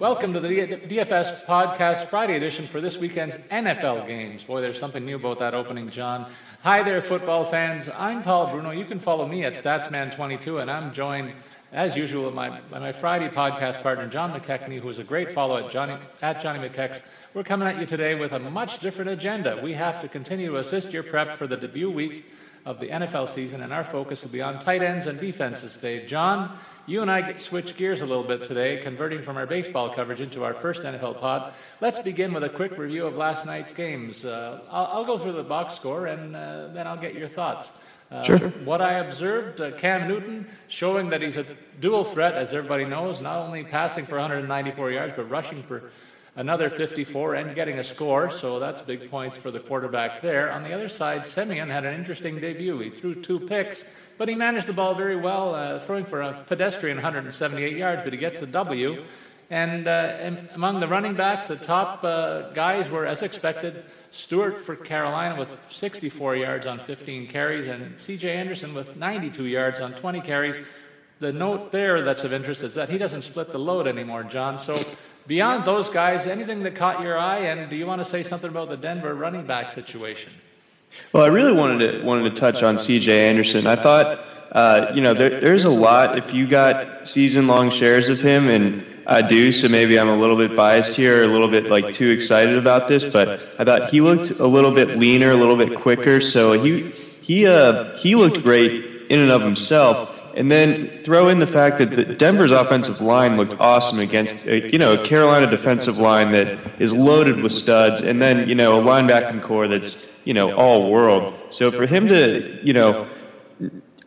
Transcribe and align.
Welcome 0.00 0.32
to 0.32 0.40
the 0.40 0.48
DFS 0.48 1.44
Podcast 1.44 2.06
Friday 2.06 2.34
edition 2.34 2.66
for 2.66 2.80
this 2.80 2.96
weekend's 2.96 3.36
NFL 3.36 4.06
games. 4.06 4.42
Boy, 4.42 4.62
there's 4.62 4.78
something 4.78 5.04
new 5.04 5.16
about 5.16 5.38
that 5.40 5.52
opening, 5.52 5.90
John. 5.90 6.32
Hi 6.62 6.82
there, 6.82 7.02
football 7.02 7.44
fans. 7.44 7.90
I'm 7.98 8.22
Paul 8.22 8.50
Bruno. 8.50 8.70
You 8.70 8.86
can 8.86 8.98
follow 8.98 9.28
me 9.28 9.44
at 9.44 9.52
Statsman22, 9.52 10.62
and 10.62 10.70
I'm 10.70 10.94
joined, 10.94 11.34
as 11.70 11.98
usual, 11.98 12.30
by 12.30 12.48
my, 12.48 12.78
my 12.78 12.92
Friday 12.92 13.28
podcast 13.28 13.82
partner, 13.82 14.08
John 14.08 14.32
McKechnie, 14.32 14.80
who 14.80 14.88
is 14.88 14.98
a 14.98 15.04
great 15.04 15.32
follow 15.32 15.58
at 15.58 15.70
Johnny, 15.70 15.98
at 16.22 16.40
Johnny 16.40 16.66
McKechs. 16.66 17.02
We're 17.34 17.44
coming 17.44 17.68
at 17.68 17.78
you 17.78 17.84
today 17.84 18.14
with 18.14 18.32
a 18.32 18.38
much 18.38 18.78
different 18.78 19.10
agenda. 19.10 19.60
We 19.62 19.74
have 19.74 20.00
to 20.00 20.08
continue 20.08 20.50
to 20.52 20.56
assist 20.56 20.94
your 20.94 21.02
prep 21.02 21.36
for 21.36 21.46
the 21.46 21.58
debut 21.58 21.90
week 21.90 22.24
of 22.66 22.78
the 22.78 22.88
NFL 22.88 23.28
season, 23.28 23.62
and 23.62 23.72
our 23.72 23.84
focus 23.84 24.22
will 24.22 24.30
be 24.30 24.42
on 24.42 24.58
tight 24.58 24.82
ends 24.82 25.06
and 25.06 25.18
defenses 25.18 25.74
today. 25.74 26.06
John, 26.06 26.56
you 26.86 27.00
and 27.02 27.10
I 27.10 27.38
switch 27.38 27.76
gears 27.76 28.02
a 28.02 28.06
little 28.06 28.24
bit 28.24 28.44
today, 28.44 28.78
converting 28.82 29.22
from 29.22 29.36
our 29.36 29.46
baseball 29.46 29.94
coverage 29.94 30.20
into 30.20 30.44
our 30.44 30.52
first 30.52 30.82
NFL 30.82 31.20
pod. 31.20 31.54
Let's 31.80 31.98
begin 31.98 32.34
with 32.34 32.44
a 32.44 32.48
quick 32.48 32.76
review 32.76 33.06
of 33.06 33.16
last 33.16 33.46
night's 33.46 33.72
games. 33.72 34.24
Uh, 34.24 34.60
I'll, 34.70 34.86
I'll, 34.86 35.04
go 35.04 35.16
through 35.16 35.32
the 35.32 35.42
box 35.42 35.74
score, 35.74 36.06
and 36.06 36.36
uh, 36.36 36.68
then 36.68 36.86
I'll 36.86 37.00
get 37.00 37.14
your 37.14 37.28
thoughts. 37.28 37.72
Uh, 38.10 38.22
sure. 38.22 38.38
What 38.64 38.80
I 38.80 38.94
observed, 38.94 39.60
uh, 39.60 39.70
Cam 39.72 40.08
Newton 40.08 40.48
showing 40.66 41.10
that 41.10 41.22
he's 41.22 41.36
a 41.36 41.46
dual 41.80 42.04
threat, 42.04 42.34
as 42.34 42.52
everybody 42.52 42.84
knows, 42.84 43.20
not 43.20 43.38
only 43.38 43.62
passing 43.62 44.04
for 44.04 44.16
194 44.16 44.90
yards, 44.90 45.12
but 45.16 45.30
rushing 45.30 45.62
for 45.62 45.90
another 46.36 46.70
54 46.70 47.34
and 47.34 47.54
getting 47.54 47.78
a 47.78 47.84
score, 47.84 48.30
so 48.30 48.58
that's 48.58 48.82
big 48.82 49.10
points 49.10 49.36
for 49.36 49.50
the 49.50 49.60
quarterback 49.60 50.22
there. 50.22 50.50
On 50.52 50.62
the 50.62 50.72
other 50.72 50.88
side, 50.88 51.26
Siemian 51.26 51.68
had 51.68 51.84
an 51.84 51.94
interesting 51.94 52.40
debut. 52.40 52.78
He 52.78 52.90
threw 52.90 53.14
two 53.14 53.40
picks, 53.40 53.84
but 54.18 54.28
he 54.28 54.34
managed 54.34 54.66
the 54.66 54.72
ball 54.72 54.94
very 54.94 55.16
well, 55.16 55.54
uh, 55.54 55.80
throwing 55.80 56.04
for 56.04 56.22
a 56.22 56.44
pedestrian 56.46 56.96
178 56.96 57.76
yards, 57.76 58.02
but 58.02 58.12
he 58.12 58.18
gets 58.18 58.42
a 58.42 58.46
W. 58.46 59.02
And, 59.50 59.88
uh, 59.88 60.16
and 60.20 60.48
among 60.54 60.78
the 60.78 60.86
running 60.86 61.14
backs, 61.14 61.48
the 61.48 61.56
top 61.56 62.04
uh, 62.04 62.50
guys 62.50 62.88
were, 62.88 63.04
as 63.04 63.22
expected, 63.22 63.82
Stewart 64.12 64.56
for 64.56 64.76
Carolina 64.76 65.36
with 65.36 65.48
64 65.70 66.36
yards 66.36 66.66
on 66.66 66.78
15 66.78 67.26
carries, 67.26 67.66
and 67.66 68.00
C.J. 68.00 68.30
Anderson 68.30 68.74
with 68.74 68.96
92 68.96 69.46
yards 69.46 69.80
on 69.80 69.92
20 69.92 70.20
carries. 70.20 70.56
The 71.18 71.32
note 71.32 71.72
there 71.72 72.02
that's 72.02 72.24
of 72.24 72.32
interest 72.32 72.62
is 72.62 72.76
that 72.76 72.88
he 72.88 72.96
doesn't 72.96 73.22
split 73.22 73.50
the 73.50 73.58
load 73.58 73.88
anymore, 73.88 74.22
John. 74.22 74.56
So 74.56 74.80
Beyond 75.30 75.64
those 75.64 75.88
guys, 75.88 76.26
anything 76.26 76.64
that 76.64 76.74
caught 76.74 77.02
your 77.02 77.16
eye, 77.16 77.38
and 77.38 77.70
do 77.70 77.76
you 77.76 77.86
want 77.86 78.00
to 78.00 78.04
say 78.04 78.24
something 78.24 78.50
about 78.50 78.68
the 78.68 78.76
Denver 78.76 79.14
running 79.14 79.46
back 79.46 79.70
situation? 79.70 80.32
Well, 81.12 81.22
I 81.22 81.28
really 81.28 81.52
wanted 81.52 81.92
to 81.92 82.02
wanted 82.02 82.34
to 82.34 82.40
touch 82.40 82.64
on 82.64 82.76
C.J. 82.76 83.28
Anderson. 83.28 83.64
I 83.64 83.76
thought, 83.76 84.24
uh, 84.50 84.90
you 84.92 85.00
know, 85.00 85.14
there, 85.14 85.38
there's 85.38 85.66
a 85.66 85.70
lot. 85.70 86.18
If 86.18 86.34
you 86.34 86.48
got 86.48 87.06
season 87.06 87.46
long 87.46 87.70
shares 87.70 88.08
of 88.08 88.20
him, 88.20 88.48
and 88.48 88.84
I 89.06 89.22
do, 89.22 89.52
so 89.52 89.68
maybe 89.68 90.00
I'm 90.00 90.08
a 90.08 90.16
little 90.16 90.36
bit 90.36 90.56
biased 90.56 90.96
here, 90.96 91.20
or 91.20 91.22
a 91.22 91.28
little 91.28 91.46
bit 91.46 91.66
like 91.66 91.94
too 91.94 92.10
excited 92.10 92.58
about 92.58 92.88
this, 92.88 93.04
but 93.04 93.40
I 93.56 93.62
thought 93.62 93.88
he 93.88 94.00
looked 94.00 94.30
a 94.40 94.48
little 94.48 94.72
bit 94.72 94.98
leaner, 94.98 95.30
a 95.30 95.36
little 95.36 95.54
bit 95.54 95.78
quicker. 95.78 96.20
So 96.20 96.60
he 96.60 96.90
he 97.22 97.46
uh, 97.46 97.96
he 97.96 98.16
looked 98.16 98.42
great 98.42 99.06
in 99.08 99.20
and 99.20 99.30
of 99.30 99.42
himself. 99.42 100.12
And 100.40 100.50
then 100.50 100.98
throw 101.00 101.28
in 101.28 101.38
the 101.38 101.46
fact 101.46 101.76
that 101.76 101.90
the 101.90 102.02
Denver's 102.02 102.50
offensive 102.50 103.02
line 103.02 103.36
looked 103.36 103.60
awesome 103.60 104.00
against, 104.00 104.46
a, 104.46 104.64
uh, 104.64 104.66
you 104.68 104.78
know, 104.78 104.94
a 104.94 105.04
Carolina 105.04 105.46
defensive 105.46 105.98
line 105.98 106.32
that 106.32 106.58
is 106.80 106.94
loaded 106.94 107.42
with 107.42 107.52
studs, 107.52 108.00
and 108.00 108.22
then 108.22 108.48
you 108.48 108.54
know 108.54 108.80
a 108.80 108.82
linebacking 108.82 109.42
core 109.42 109.68
that's 109.68 110.06
you 110.24 110.32
know 110.32 110.54
all 110.54 110.90
world. 110.90 111.34
So 111.50 111.70
for 111.70 111.84
him 111.84 112.08
to 112.08 112.58
you 112.62 112.72
know 112.72 113.06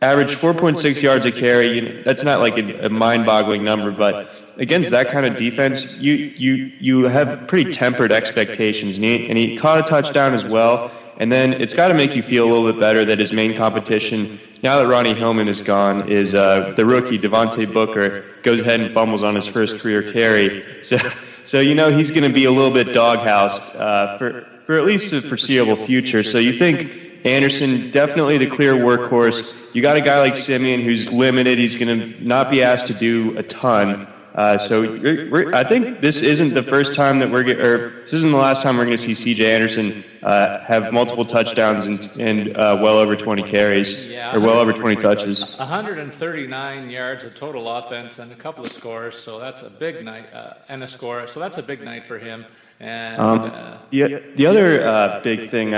average 0.02 0.34
4.6 0.34 1.00
yards 1.04 1.24
a 1.24 1.30
carry, 1.30 1.68
you 1.68 1.82
know, 1.82 2.02
that's 2.02 2.24
not 2.24 2.40
like 2.40 2.58
a, 2.58 2.86
a 2.86 2.88
mind-boggling 2.88 3.62
number, 3.62 3.92
but 3.92 4.28
against 4.56 4.90
that 4.90 5.06
kind 5.10 5.26
of 5.26 5.36
defense, 5.36 5.96
you 5.98 6.14
you 6.14 6.72
you 6.80 7.04
have 7.04 7.46
pretty 7.46 7.70
tempered 7.70 8.10
expectations, 8.10 8.96
and 8.96 9.04
he, 9.04 9.28
and 9.28 9.38
he 9.38 9.56
caught 9.56 9.78
a 9.78 9.88
touchdown 9.88 10.34
as 10.34 10.44
well. 10.44 10.90
And 11.18 11.30
then 11.30 11.52
it's 11.54 11.74
got 11.74 11.88
to 11.88 11.94
make 11.94 12.16
you 12.16 12.22
feel 12.22 12.44
a 12.44 12.50
little 12.50 12.70
bit 12.72 12.80
better 12.80 13.04
that 13.04 13.18
his 13.18 13.32
main 13.32 13.56
competition, 13.56 14.40
now 14.62 14.78
that 14.78 14.88
Ronnie 14.88 15.14
Hillman 15.14 15.48
is 15.48 15.60
gone, 15.60 16.08
is 16.08 16.34
uh, 16.34 16.72
the 16.76 16.84
rookie 16.84 17.18
Devontae 17.18 17.72
Booker 17.72 18.24
goes 18.42 18.60
ahead 18.60 18.80
and 18.80 18.92
fumbles 18.92 19.22
on 19.22 19.34
his 19.34 19.46
first 19.46 19.78
career 19.78 20.12
carry. 20.12 20.64
So, 20.82 20.98
so 21.44 21.60
you 21.60 21.74
know 21.74 21.90
he's 21.90 22.10
going 22.10 22.24
to 22.24 22.34
be 22.34 22.44
a 22.44 22.50
little 22.50 22.70
bit 22.70 22.88
doghoused 22.88 23.74
uh, 23.74 24.18
for 24.18 24.46
for 24.66 24.78
at 24.78 24.84
least 24.84 25.10
the 25.10 25.20
foreseeable 25.20 25.86
future. 25.86 26.22
So 26.22 26.38
you 26.38 26.58
think 26.58 27.24
Anderson 27.24 27.90
definitely 27.90 28.38
the 28.38 28.46
clear 28.46 28.74
workhorse. 28.74 29.54
You 29.72 29.82
got 29.82 29.96
a 29.96 30.00
guy 30.00 30.20
like 30.20 30.36
Siemian 30.36 30.82
who's 30.82 31.10
limited. 31.10 31.58
He's 31.58 31.76
going 31.76 32.00
to 32.00 32.24
not 32.24 32.50
be 32.50 32.62
asked 32.62 32.86
to 32.88 32.94
do 32.94 33.36
a 33.38 33.42
ton. 33.42 34.06
Uh, 34.34 34.58
so 34.58 34.82
we're, 34.82 35.30
we're, 35.30 35.54
I 35.54 35.62
think 35.62 36.00
this 36.00 36.20
isn't 36.20 36.54
the 36.54 36.62
first 36.62 36.96
time 36.96 37.20
that 37.20 37.30
we're, 37.30 37.42
or 37.42 38.00
this 38.00 38.12
isn't 38.12 38.32
the 38.32 38.36
last 38.36 38.64
time 38.64 38.76
we're 38.76 38.84
going 38.84 38.96
to 38.96 39.02
see 39.02 39.14
C.J. 39.14 39.54
Anderson 39.54 40.04
uh, 40.24 40.58
have 40.64 40.92
multiple 40.92 41.24
touchdowns 41.24 41.86
and, 41.86 42.10
and 42.18 42.56
uh, 42.56 42.76
well 42.82 42.98
over 42.98 43.14
20 43.14 43.44
carries, 43.44 44.06
or 44.10 44.40
well 44.40 44.58
over 44.58 44.72
20 44.72 44.96
touches. 44.96 45.56
139 45.58 46.90
yards 46.90 47.22
of 47.22 47.36
total 47.36 47.68
offense 47.76 48.18
and 48.18 48.32
a 48.32 48.34
couple 48.34 48.64
of 48.64 48.72
scores, 48.72 49.16
so 49.16 49.38
that's 49.38 49.62
a 49.62 49.70
big 49.70 50.04
night, 50.04 50.26
uh, 50.32 50.54
and 50.68 50.82
a 50.82 50.88
score, 50.88 51.28
so 51.28 51.38
that's 51.38 51.58
a 51.58 51.62
big 51.62 51.84
night 51.84 52.04
for 52.04 52.18
him. 52.18 52.44
And 52.80 53.22
um, 53.22 53.40
uh, 53.40 53.78
the, 53.90 54.20
the 54.34 54.46
other 54.46 54.84
uh, 54.84 55.20
big 55.20 55.48
thing 55.48 55.70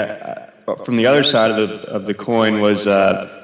from 0.83 0.97
the 0.97 1.07
other 1.07 1.23
side 1.23 1.51
of 1.51 1.57
the, 1.69 1.75
of 1.91 2.07
the 2.07 2.15
coin 2.15 2.63
was 2.63 2.85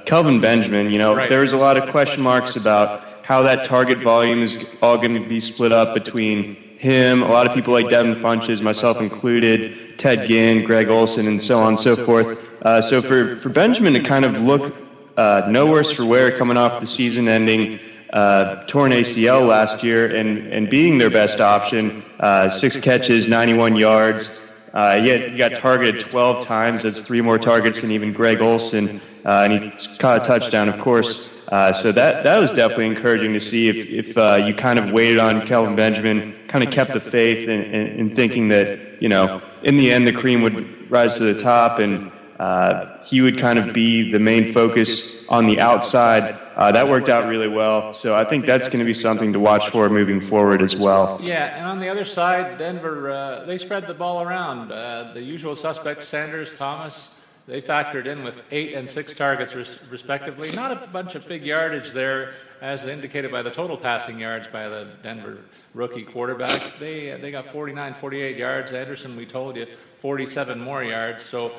Kelvin 0.07 0.41
Benjamin. 0.41 0.91
You 0.91 0.99
know, 0.99 1.15
right. 1.15 1.29
there 1.29 1.41
was 1.41 1.53
a 1.53 1.59
lot 1.59 1.77
of 1.77 1.91
question 1.91 2.23
marks 2.23 2.57
about 2.57 3.12
how 3.23 3.43
that 3.43 3.65
target 3.67 3.99
volume 3.99 4.43
is 4.43 4.69
all 4.83 4.97
going 4.97 5.15
to 5.15 5.29
be 5.29 5.41
split 5.41 5.73
up 5.73 5.95
between 5.95 6.57
him, 6.79 7.23
a 7.23 7.29
lot 7.29 7.47
of 7.47 7.55
people 7.55 7.73
like 7.73 7.89
Devin 7.89 8.17
Funchess, 8.17 8.61
myself 8.61 9.01
included, 9.01 9.99
Ted 9.99 10.27
Ginn, 10.27 10.65
Greg 10.65 10.89
Olsen, 10.89 11.29
and 11.29 11.41
so 11.41 11.61
on 11.61 11.69
and 11.69 11.81
so 11.81 11.95
forth. 11.95 12.39
Uh, 12.63 12.83
so 12.83 13.01
for, 13.01 13.37
for 13.37 13.49
Benjamin 13.51 13.93
to 13.95 14.01
kind 14.01 14.25
of 14.25 14.41
look 14.41 14.75
uh, 15.17 15.47
no 15.49 15.71
worse 15.71 15.93
for 15.93 16.05
wear 16.05 16.37
coming 16.37 16.57
off 16.57 16.81
the 16.81 16.87
season 16.87 17.29
ending 17.29 17.79
uh, 18.13 18.63
torn 18.65 18.93
ACL 18.93 19.47
last 19.47 19.83
year 19.83 20.15
and, 20.15 20.53
and 20.53 20.69
being 20.69 20.99
their 20.99 21.11
best 21.11 21.41
option, 21.41 22.05
uh, 22.21 22.49
six 22.49 22.77
catches, 22.77 23.27
91 23.27 23.77
yards. 23.77 24.41
Uh, 24.75 25.01
he, 25.01 25.09
had, 25.09 25.33
he 25.33 25.37
got 25.37 25.53
targeted 25.53 26.01
12 26.01 26.45
times. 26.45 26.83
That's 26.83 27.01
three 27.01 27.21
more 27.21 27.39
targets 27.39 27.81
than 27.81 27.91
even 27.91 28.13
Greg 28.13 28.41
Olsen. 28.41 29.01
Uh, 29.25 29.49
and 29.49 29.53
he 29.53 29.99
caught 29.99 30.23
a 30.23 30.25
touchdown, 30.27 30.69
of 30.69 30.81
course. 30.81 31.29
Uh, 31.53 31.71
so 31.71 31.93
that 31.93 32.25
that 32.25 32.39
was 32.39 32.51
definitely 32.51 32.87
encouraging 32.87 33.35
to 33.35 33.39
see 33.39 33.69
if, 33.69 34.09
if 34.09 34.17
uh, 34.17 34.37
you 34.37 34.55
kind 34.55 34.79
of 34.79 34.91
waited 34.91 35.19
on 35.19 35.47
Kelvin 35.47 35.77
Benjamin, 35.77 36.35
kind 36.49 36.65
of 36.65 36.71
kept 36.71 36.95
the 36.95 37.01
faith 37.01 37.47
in, 37.47 37.61
in, 37.65 37.87
in, 37.89 38.11
thinking 38.11 38.49
that, 38.49 39.03
you 39.03 39.09
know, 39.11 39.43
in 39.63 39.77
the 39.77 39.93
end 39.93 40.07
the 40.07 40.15
cream 40.15 40.41
would 40.41 40.91
rise 40.91 41.19
to 41.19 41.25
the 41.25 41.39
top 41.39 41.79
and 41.79 42.11
uh, 42.41 43.05
he 43.05 43.21
would 43.21 43.37
kind 43.37 43.59
of 43.59 43.75
be 43.75 44.11
the 44.11 44.19
main 44.19 44.51
focus 44.51 45.29
on 45.29 45.45
the 45.45 45.61
outside. 45.61 46.39
Uh, 46.57 46.73
that 46.73 46.89
worked 46.89 47.11
out 47.11 47.29
really 47.29 47.49
well. 47.49 47.93
So 47.93 48.17
I 48.17 48.25
think 48.25 48.47
that's 48.47 48.69
going 48.69 48.79
to 48.79 48.87
be 48.87 48.95
something 48.95 49.35
to 49.35 49.39
watch 49.39 49.69
for 49.69 49.91
moving 49.91 50.23
forward 50.23 50.63
as 50.63 50.75
well. 50.75 51.19
Yeah, 51.21 51.55
and 51.59 51.67
on 51.67 51.81
the 51.81 51.89
other 51.91 52.07
side, 52.07 52.57
Denver, 52.57 53.11
uh, 53.11 53.45
they 53.45 53.59
spread 53.59 53.87
the 53.87 53.95
ball 53.95 54.23
around. 54.23 54.69
the 54.69 55.21
usual 55.21 55.55
suspects, 55.55 56.09
Sanders, 56.09 56.55
Thomas, 56.55 57.11
they 57.47 57.61
factored 57.61 58.07
in 58.07 58.23
with 58.23 58.41
eight 58.53 58.75
and 58.75 58.89
six 58.89 59.15
targets, 59.15 59.55
res- 59.55 59.79
respectively. 59.91 60.51
Not 60.53 60.71
a 60.71 60.87
bunch 60.87 61.15
of 61.17 61.27
big 61.27 61.45
yardage 61.45 61.91
there, 61.93 62.35
as 62.61 62.87
indicated 62.87 63.33
by 63.33 63.43
the 63.43 63.51
total 63.51 63.77
passing 63.77 64.19
yards 64.21 64.47
by 64.47 64.69
the 64.69 64.89
Denver 65.03 65.39
rookie 65.75 66.05
quarterback. 66.05 66.75
They, 66.79 67.19
they 67.21 67.31
got 67.33 67.49
49, 67.49 67.95
48 67.95 68.37
yards. 68.37 68.73
Anderson, 68.73 69.17
we 69.17 69.27
told 69.27 69.57
you, 69.57 69.67
47 69.99 70.61
more 70.61 70.85
yards. 70.85 71.25
So 71.25 71.53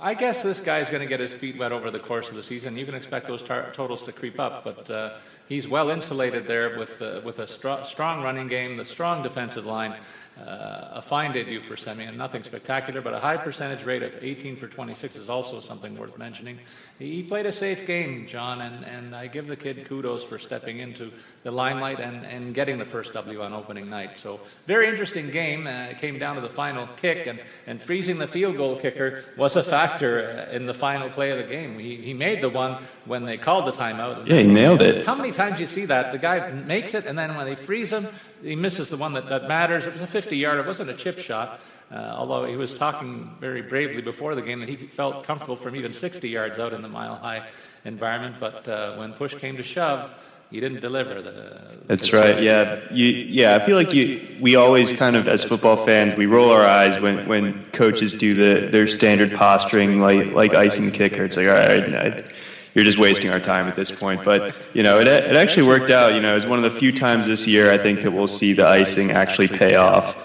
I 0.00 0.14
guess 0.14 0.42
this 0.42 0.60
guy's 0.60 0.88
going 0.88 1.02
to 1.02 1.08
get 1.08 1.20
his 1.20 1.34
feet 1.34 1.58
wet 1.58 1.72
over 1.72 1.90
the 1.90 1.98
course 1.98 2.30
of 2.30 2.36
the 2.36 2.42
season. 2.42 2.76
You 2.76 2.86
can 2.86 2.94
expect 2.94 3.26
those 3.26 3.42
tar- 3.42 3.70
totals 3.72 4.04
to 4.04 4.12
creep 4.12 4.38
up, 4.40 4.64
but 4.64 4.90
uh, 4.90 5.18
he's 5.48 5.68
well 5.68 5.90
insulated 5.90 6.46
there 6.46 6.78
with, 6.78 7.00
uh, 7.02 7.20
with 7.24 7.38
a 7.40 7.46
str- 7.46 7.84
strong 7.84 8.22
running 8.22 8.48
game, 8.48 8.76
the 8.76 8.84
strong 8.84 9.22
defensive 9.22 9.66
line. 9.66 9.94
Uh, 10.38 10.90
a 10.96 11.02
fine 11.02 11.32
debut 11.32 11.60
for 11.60 11.78
Siemian, 11.78 12.14
nothing 12.14 12.42
spectacular, 12.42 13.00
but 13.00 13.14
a 13.14 13.18
high 13.18 13.38
percentage 13.38 13.84
rate 13.84 14.02
of 14.02 14.12
18 14.20 14.56
for 14.56 14.68
26 14.68 15.16
is 15.16 15.30
also 15.30 15.62
something 15.62 15.96
worth 15.96 16.18
mentioning. 16.18 16.58
He 16.98 17.22
played 17.22 17.46
a 17.46 17.52
safe 17.52 17.86
game, 17.86 18.26
John, 18.26 18.60
and, 18.60 18.84
and 18.84 19.16
I 19.16 19.28
give 19.28 19.46
the 19.46 19.56
kid 19.56 19.86
kudos 19.86 20.24
for 20.24 20.38
stepping 20.38 20.80
into 20.80 21.10
the 21.42 21.50
limelight 21.50 22.00
and, 22.00 22.26
and 22.26 22.54
getting 22.54 22.78
the 22.78 22.84
first 22.84 23.14
W 23.14 23.40
on 23.40 23.54
opening 23.54 23.88
night. 23.88 24.18
So, 24.18 24.40
very 24.66 24.88
interesting 24.88 25.30
game. 25.30 25.66
Uh, 25.66 25.86
it 25.90 25.98
came 25.98 26.18
down 26.18 26.34
to 26.34 26.42
the 26.42 26.50
final 26.50 26.86
kick, 26.98 27.26
and, 27.26 27.40
and 27.66 27.80
freezing 27.80 28.18
the 28.18 28.28
field 28.28 28.58
goal 28.58 28.78
kicker 28.78 29.24
was 29.38 29.56
a 29.56 29.62
factor 29.62 30.48
uh, 30.50 30.54
in 30.54 30.66
the 30.66 30.74
final 30.74 31.08
play 31.08 31.30
of 31.30 31.38
the 31.38 31.44
game. 31.44 31.78
He, 31.78 31.96
he 31.96 32.12
made 32.12 32.42
the 32.42 32.50
one 32.50 32.82
when 33.06 33.24
they 33.24 33.38
called 33.38 33.66
the 33.66 33.72
timeout. 33.72 34.26
Yeah, 34.26 34.36
he 34.36 34.44
nailed 34.44 34.82
it. 34.82 35.06
How 35.06 35.14
many 35.14 35.32
times 35.32 35.56
do 35.56 35.60
you 35.62 35.66
see 35.66 35.86
that? 35.86 36.12
The 36.12 36.18
guy 36.18 36.50
makes 36.50 36.92
it, 36.92 37.06
and 37.06 37.16
then 37.16 37.36
when 37.36 37.46
they 37.46 37.54
freeze 37.54 37.90
him, 37.90 38.06
he 38.42 38.54
misses 38.54 38.90
the 38.90 38.98
one 38.98 39.14
that, 39.14 39.30
that 39.30 39.48
matters. 39.48 39.86
It 39.86 39.94
was 39.94 40.02
a 40.02 40.06
50 40.06 40.25
50 40.26 40.38
yarder. 40.38 40.60
It 40.62 40.66
wasn't 40.66 40.90
a 40.90 40.94
chip 40.94 41.20
shot, 41.20 41.60
uh, 41.92 42.14
although 42.16 42.46
he 42.46 42.56
was 42.56 42.74
talking 42.74 43.30
very 43.38 43.62
bravely 43.62 44.02
before 44.02 44.34
the 44.34 44.42
game 44.42 44.58
that 44.58 44.68
he 44.68 44.74
felt 44.74 45.22
comfortable 45.22 45.54
from 45.54 45.76
even 45.76 45.92
60 45.92 46.28
yards 46.28 46.58
out 46.58 46.72
in 46.72 46.82
the 46.82 46.88
mile 46.88 47.14
high 47.14 47.46
environment. 47.84 48.36
But 48.40 48.66
uh, 48.66 48.96
when 48.96 49.12
push 49.12 49.36
came 49.36 49.56
to 49.56 49.62
shove, 49.62 50.10
he 50.50 50.58
didn't 50.58 50.80
deliver. 50.80 51.22
The, 51.22 51.78
That's 51.86 52.12
right. 52.12 52.42
Yeah, 52.42 52.80
you, 52.90 53.06
yeah. 53.06 53.54
I 53.54 53.64
feel 53.64 53.76
like 53.76 53.94
you. 53.94 54.36
We 54.40 54.56
always 54.56 54.92
kind 54.92 55.14
of, 55.14 55.28
as 55.28 55.44
football 55.44 55.76
fans, 55.86 56.16
we 56.16 56.26
roll 56.26 56.50
our 56.50 56.64
eyes 56.64 56.98
when, 56.98 57.28
when 57.28 57.64
coaches 57.70 58.12
do 58.12 58.34
the 58.34 58.66
their 58.66 58.88
standard 58.88 59.32
posturing, 59.32 60.00
like 60.00 60.32
like 60.32 60.54
icing 60.54 60.86
the 60.86 60.90
kicker. 60.90 61.22
It's 61.22 61.36
like, 61.36 61.46
all 61.46 61.54
right, 61.54 62.28
you're 62.76 62.84
just 62.84 62.98
wasting 62.98 63.30
our 63.30 63.40
time 63.40 63.66
at 63.68 63.74
this 63.74 63.90
point. 63.90 64.22
But 64.22 64.54
you 64.74 64.82
know, 64.82 65.00
it, 65.00 65.08
it 65.08 65.34
actually 65.34 65.66
worked 65.66 65.90
out. 65.90 66.12
You 66.12 66.20
know, 66.20 66.36
it's 66.36 66.44
one 66.44 66.62
of 66.62 66.70
the 66.70 66.78
few 66.78 66.92
times 66.92 67.26
this 67.26 67.46
year 67.46 67.72
I 67.72 67.78
think 67.78 68.02
that 68.02 68.10
we'll 68.10 68.28
see 68.28 68.52
the 68.52 68.68
icing 68.68 69.12
actually 69.12 69.48
pay 69.48 69.76
off. 69.76 70.22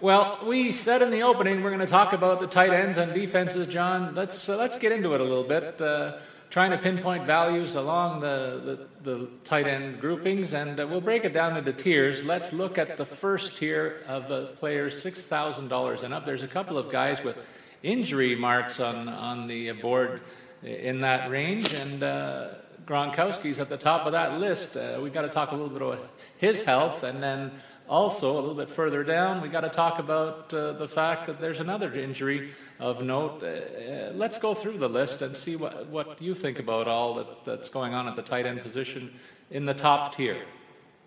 Well, 0.00 0.38
we 0.46 0.70
said 0.70 1.02
in 1.02 1.10
the 1.10 1.22
opening 1.22 1.60
we're 1.60 1.70
going 1.70 1.80
to 1.80 1.86
talk 1.86 2.12
about 2.12 2.38
the 2.38 2.46
tight 2.46 2.70
ends 2.70 2.98
and 2.98 3.12
defenses, 3.12 3.66
John. 3.66 4.14
Let's 4.14 4.48
uh, 4.48 4.56
let's 4.56 4.78
get 4.78 4.92
into 4.92 5.14
it 5.14 5.20
a 5.20 5.24
little 5.24 5.42
bit. 5.42 5.82
Uh, 5.82 6.18
trying 6.50 6.70
to 6.70 6.78
pinpoint 6.78 7.26
values 7.26 7.74
along 7.74 8.20
the, 8.20 8.86
the, 9.04 9.10
the 9.10 9.28
tight 9.44 9.66
end 9.66 10.00
groupings, 10.00 10.54
and 10.54 10.78
uh, 10.78 10.86
we'll 10.86 11.00
break 11.00 11.24
it 11.24 11.32
down 11.34 11.56
into 11.56 11.72
tiers. 11.72 12.24
Let's 12.24 12.52
look 12.52 12.78
at 12.78 12.96
the 12.96 13.04
first 13.04 13.56
tier 13.56 14.02
of 14.06 14.30
uh, 14.30 14.46
players, 14.54 15.02
six 15.02 15.26
thousand 15.26 15.66
dollars 15.66 16.04
and 16.04 16.14
up. 16.14 16.24
There's 16.24 16.44
a 16.44 16.48
couple 16.48 16.78
of 16.78 16.92
guys 16.92 17.24
with 17.24 17.36
injury 17.82 18.36
marks 18.36 18.78
on 18.78 19.08
on 19.08 19.48
the 19.48 19.72
board 19.72 20.22
in 20.62 21.00
that 21.02 21.30
range, 21.30 21.74
and. 21.74 22.02
Uh, 22.02 22.48
Gronkowski's 22.86 23.60
at 23.60 23.68
the 23.68 23.76
top 23.76 24.06
of 24.06 24.12
that 24.12 24.40
list. 24.40 24.74
Uh, 24.74 24.98
we've 25.02 25.12
got 25.12 25.20
to 25.20 25.28
talk 25.28 25.52
a 25.52 25.54
little 25.54 25.68
bit 25.68 25.82
about 25.82 26.08
his 26.38 26.62
health, 26.62 27.02
and 27.02 27.22
then 27.22 27.52
also, 27.88 28.32
a 28.32 28.40
little 28.40 28.54
bit 28.54 28.68
further 28.68 29.02
down, 29.02 29.40
we've 29.40 29.52
got 29.52 29.62
to 29.62 29.70
talk 29.70 29.98
about 29.98 30.52
uh, 30.52 30.72
the 30.72 30.86
fact 30.86 31.26
that 31.26 31.40
there's 31.40 31.58
another 31.60 31.94
injury 31.94 32.50
of 32.78 33.02
note. 33.02 33.42
Uh, 33.42 33.46
uh, 33.46 34.12
let's 34.14 34.36
go 34.36 34.52
through 34.52 34.76
the 34.76 34.88
list 34.88 35.22
and 35.22 35.34
see 35.34 35.56
what, 35.56 35.86
what 35.86 36.20
you 36.20 36.34
think 36.34 36.58
about 36.58 36.86
all 36.86 37.14
that, 37.14 37.44
that's 37.46 37.70
going 37.70 37.94
on 37.94 38.06
at 38.06 38.14
the 38.14 38.22
tight 38.22 38.44
end 38.44 38.62
position 38.62 39.10
in 39.50 39.64
the 39.64 39.72
top 39.72 40.14
tier. 40.14 40.36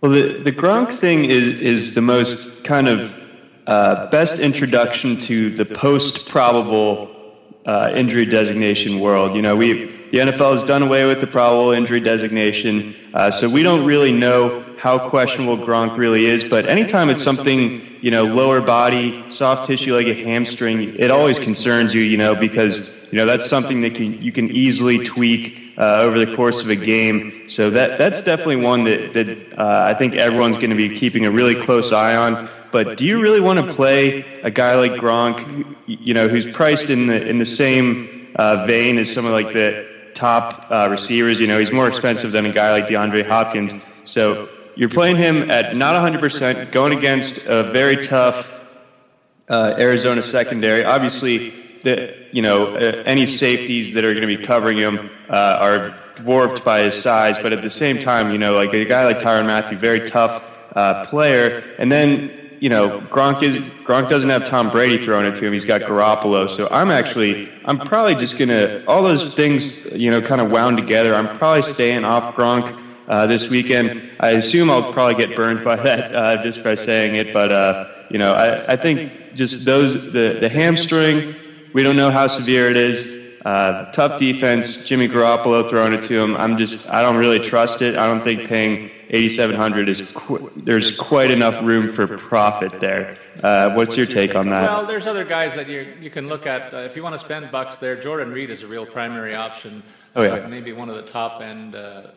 Well, 0.01 0.11
the, 0.11 0.41
the 0.41 0.51
Gronk 0.51 0.91
thing 0.91 1.25
is, 1.25 1.61
is 1.61 1.93
the 1.93 2.01
most 2.01 2.63
kind 2.63 2.87
of 2.87 3.15
uh, 3.67 4.09
best 4.09 4.39
introduction 4.39 5.19
to 5.19 5.51
the 5.51 5.65
post 5.65 6.27
probable 6.27 7.10
uh, 7.65 7.91
injury 7.95 8.25
designation 8.25 8.99
world. 8.99 9.35
You 9.35 9.41
know, 9.41 9.55
we 9.55 9.85
the 10.11 10.17
NFL 10.17 10.53
has 10.53 10.63
done 10.63 10.81
away 10.81 11.05
with 11.05 11.21
the 11.21 11.27
probable 11.27 11.71
injury 11.71 12.01
designation, 12.01 12.95
uh, 13.13 13.31
so 13.31 13.49
we 13.49 13.63
don't 13.63 13.85
really 13.85 14.11
know 14.11 14.65
how 14.77 15.09
questionable 15.09 15.57
Gronk 15.57 15.95
really 15.95 16.25
is. 16.25 16.43
But 16.43 16.65
anytime 16.65 17.09
it's 17.09 17.23
something, 17.23 17.81
you 18.01 18.11
know, 18.11 18.25
lower 18.25 18.59
body, 18.59 19.23
soft 19.29 19.67
tissue 19.67 19.95
like 19.95 20.07
a 20.07 20.13
hamstring, 20.13 20.95
it 20.97 21.11
always 21.11 21.37
concerns 21.39 21.93
you, 21.93 22.01
you 22.01 22.17
know, 22.17 22.35
because 22.35 22.93
you 23.11 23.17
know 23.17 23.25
that's 23.25 23.47
something 23.47 23.81
that 23.81 23.95
can, 23.95 24.21
you 24.21 24.31
can 24.31 24.49
easily 24.51 25.05
tweak 25.05 25.73
uh, 25.77 26.01
over 26.01 26.23
the 26.23 26.35
course 26.35 26.61
of 26.61 26.69
a 26.69 26.75
game. 26.75 27.47
So 27.47 27.69
that 27.69 27.97
that's 27.97 28.21
definitely 28.21 28.57
one 28.57 28.83
that 28.85 29.13
that 29.13 29.53
uh, 29.57 29.83
I 29.85 29.93
think 29.93 30.15
everyone's 30.15 30.57
going 30.57 30.71
to 30.71 30.75
be 30.75 30.93
keeping 30.97 31.25
a 31.25 31.31
really 31.31 31.55
close 31.55 31.93
eye 31.93 32.15
on. 32.15 32.49
But 32.71 32.97
do 32.97 33.05
you 33.05 33.21
really 33.21 33.39
want 33.39 33.59
to 33.59 33.73
play 33.73 34.25
a 34.43 34.51
guy 34.51 34.75
like 34.75 34.93
Gronk, 34.93 35.75
you 35.85 36.13
know, 36.13 36.27
who's 36.27 36.45
priced 36.45 36.89
in 36.89 37.07
the 37.07 37.27
in 37.27 37.37
the 37.37 37.45
same 37.45 38.29
uh, 38.35 38.65
vein 38.65 38.97
as 38.97 39.11
some 39.11 39.25
of 39.25 39.31
like 39.31 39.53
the 39.53 39.87
top 40.13 40.67
uh, 40.69 40.87
receivers? 40.89 41.39
You 41.39 41.47
know, 41.47 41.59
he's 41.59 41.71
more 41.71 41.87
expensive 41.87 42.31
than 42.31 42.45
a 42.45 42.51
guy 42.51 42.71
like 42.71 42.87
DeAndre 42.87 43.25
Hopkins. 43.25 43.73
So 44.03 44.49
you're 44.75 44.89
playing 44.89 45.17
him 45.17 45.51
at 45.51 45.75
not 45.75 45.95
100%, 45.95 46.71
going 46.71 46.97
against 46.97 47.45
a 47.45 47.63
very 47.63 47.97
tough 47.97 48.49
uh, 49.49 49.75
Arizona 49.77 50.21
secondary. 50.21 50.83
Obviously, 50.83 51.53
the, 51.83 52.15
you 52.31 52.41
know, 52.41 52.75
uh, 52.75 53.03
any 53.05 53.25
safeties 53.25 53.93
that 53.93 54.03
are 54.03 54.13
going 54.13 54.27
to 54.27 54.27
be 54.27 54.37
covering 54.37 54.77
him 54.77 55.09
uh, 55.29 55.57
are 55.59 55.95
dwarfed 56.15 56.63
by 56.63 56.81
his 56.83 56.99
size, 56.99 57.37
but 57.39 57.51
at 57.51 57.61
the 57.61 57.69
same 57.69 57.99
time, 57.99 58.31
you 58.31 58.37
know, 58.37 58.53
like 58.53 58.73
a 58.73 58.85
guy 58.85 59.05
like 59.05 59.19
Tyrann 59.19 59.45
Mathieu, 59.45 59.77
very 59.77 60.07
tough 60.07 60.43
uh, 60.75 61.05
player, 61.07 61.75
and 61.77 61.91
then 61.91 62.40
you 62.61 62.69
know, 62.69 63.01
Gronk 63.09 63.41
is 63.41 63.57
Gronk 63.57 64.07
doesn't 64.07 64.29
have 64.29 64.47
Tom 64.47 64.69
Brady 64.69 65.03
throwing 65.03 65.25
it 65.25 65.35
to 65.35 65.45
him. 65.45 65.51
He's 65.51 65.65
got 65.65 65.81
Garoppolo. 65.81 66.47
So 66.47 66.67
I'm 66.69 66.91
actually 66.91 67.51
I'm 67.65 67.79
probably 67.79 68.13
just 68.13 68.37
gonna 68.37 68.83
all 68.87 69.01
those 69.01 69.33
things 69.33 69.83
you 69.85 70.11
know 70.11 70.21
kind 70.21 70.39
of 70.39 70.51
wound 70.51 70.77
together. 70.77 71.15
I'm 71.15 71.35
probably 71.37 71.63
staying 71.63 72.05
off 72.05 72.35
Gronk 72.35 72.79
uh, 73.07 73.25
this 73.25 73.49
weekend. 73.49 74.09
I 74.19 74.31
assume 74.31 74.69
I'll 74.69 74.93
probably 74.93 75.15
get 75.15 75.35
burned 75.35 75.65
by 75.65 75.75
that 75.75 76.15
uh, 76.15 76.43
just 76.43 76.63
by 76.63 76.75
saying 76.75 77.15
it, 77.15 77.33
but 77.33 77.51
uh, 77.51 77.91
you 78.11 78.19
know, 78.19 78.33
I, 78.33 78.73
I 78.73 78.75
think 78.75 79.33
just 79.33 79.65
those 79.65 80.11
the 80.13 80.37
the 80.39 80.47
hamstring. 80.47 81.35
We 81.73 81.81
don't 81.81 81.95
know 81.95 82.11
how 82.11 82.27
severe 82.27 82.69
it 82.69 82.77
is. 82.77 83.20
Uh, 83.45 83.91
tough 83.91 84.19
defense. 84.19 84.85
Jimmy 84.85 85.07
Garoppolo 85.07 85.67
throwing 85.67 85.93
it 85.93 86.03
to 86.03 86.19
him. 86.19 86.37
I'm 86.37 86.57
just 86.57 86.87
I 86.89 87.01
don't 87.01 87.17
really 87.17 87.39
trust 87.39 87.81
it. 87.81 87.95
I 87.95 88.05
don't 88.05 88.23
think 88.23 88.47
paying 88.47 88.91
8,700 89.09 89.89
is 89.89 90.11
qu- 90.11 90.51
there's 90.55 90.97
quite 90.97 91.31
enough 91.31 91.61
room 91.63 91.91
for 91.91 92.05
profit 92.17 92.79
there. 92.79 93.17
Uh, 93.43 93.73
what's 93.73 93.97
your 93.97 94.05
take 94.05 94.35
on 94.35 94.49
that? 94.49 94.63
Well, 94.63 94.85
there's 94.85 95.07
other 95.07 95.25
guys 95.25 95.55
that 95.55 95.67
you 95.67 95.93
you 95.99 96.11
can 96.11 96.27
look 96.27 96.45
at 96.45 96.73
uh, 96.73 96.77
if 96.77 96.95
you 96.95 97.01
want 97.01 97.13
to 97.13 97.19
spend 97.19 97.51
bucks 97.51 97.77
there. 97.77 97.99
Jordan 97.99 98.31
Reed 98.31 98.51
is 98.51 98.61
a 98.61 98.67
real 98.67 98.85
primary 98.85 99.33
option. 99.33 99.81
Oh 100.15 100.23
yeah. 100.23 100.45
maybe 100.47 100.71
one 100.71 100.89
of 100.89 100.95
the 100.95 101.03
top 101.03 101.41
end. 101.41 101.75
Uh, 101.75 102.07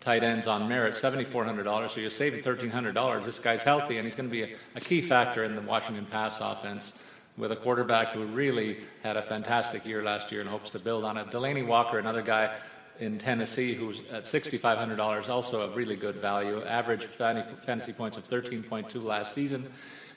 tight 0.00 0.22
ends 0.22 0.46
on 0.46 0.68
merit, 0.68 0.92
$7,400. 0.92 1.88
So 1.88 1.98
you're 1.98 2.10
saving 2.10 2.42
$1,300. 2.42 3.24
This 3.24 3.38
guy's 3.38 3.64
healthy, 3.64 3.96
and 3.96 4.04
he's 4.04 4.14
going 4.14 4.28
to 4.28 4.30
be 4.30 4.42
a, 4.42 4.56
a 4.74 4.80
key 4.80 5.00
factor 5.00 5.44
in 5.44 5.56
the 5.56 5.62
Washington 5.62 6.04
pass 6.04 6.40
offense 6.42 6.98
with 7.36 7.50
a 7.52 7.56
quarterback 7.56 8.08
who 8.08 8.24
really 8.26 8.78
had 9.02 9.16
a 9.16 9.22
fantastic 9.22 9.84
year 9.84 10.02
last 10.02 10.30
year 10.30 10.40
and 10.40 10.48
hopes 10.48 10.70
to 10.70 10.78
build 10.78 11.04
on 11.04 11.16
it. 11.16 11.26
Delanie 11.28 11.66
Walker, 11.66 11.98
another 11.98 12.22
guy 12.22 12.54
in 13.00 13.18
Tennessee 13.18 13.74
who's 13.74 14.02
at 14.12 14.24
$6,500, 14.24 15.28
also 15.28 15.70
a 15.70 15.74
really 15.74 15.96
good 15.96 16.16
value. 16.16 16.62
Average 16.62 17.04
fantasy 17.04 17.92
points 17.92 18.16
of 18.16 18.28
13.2 18.28 19.02
last 19.02 19.34
season. 19.34 19.66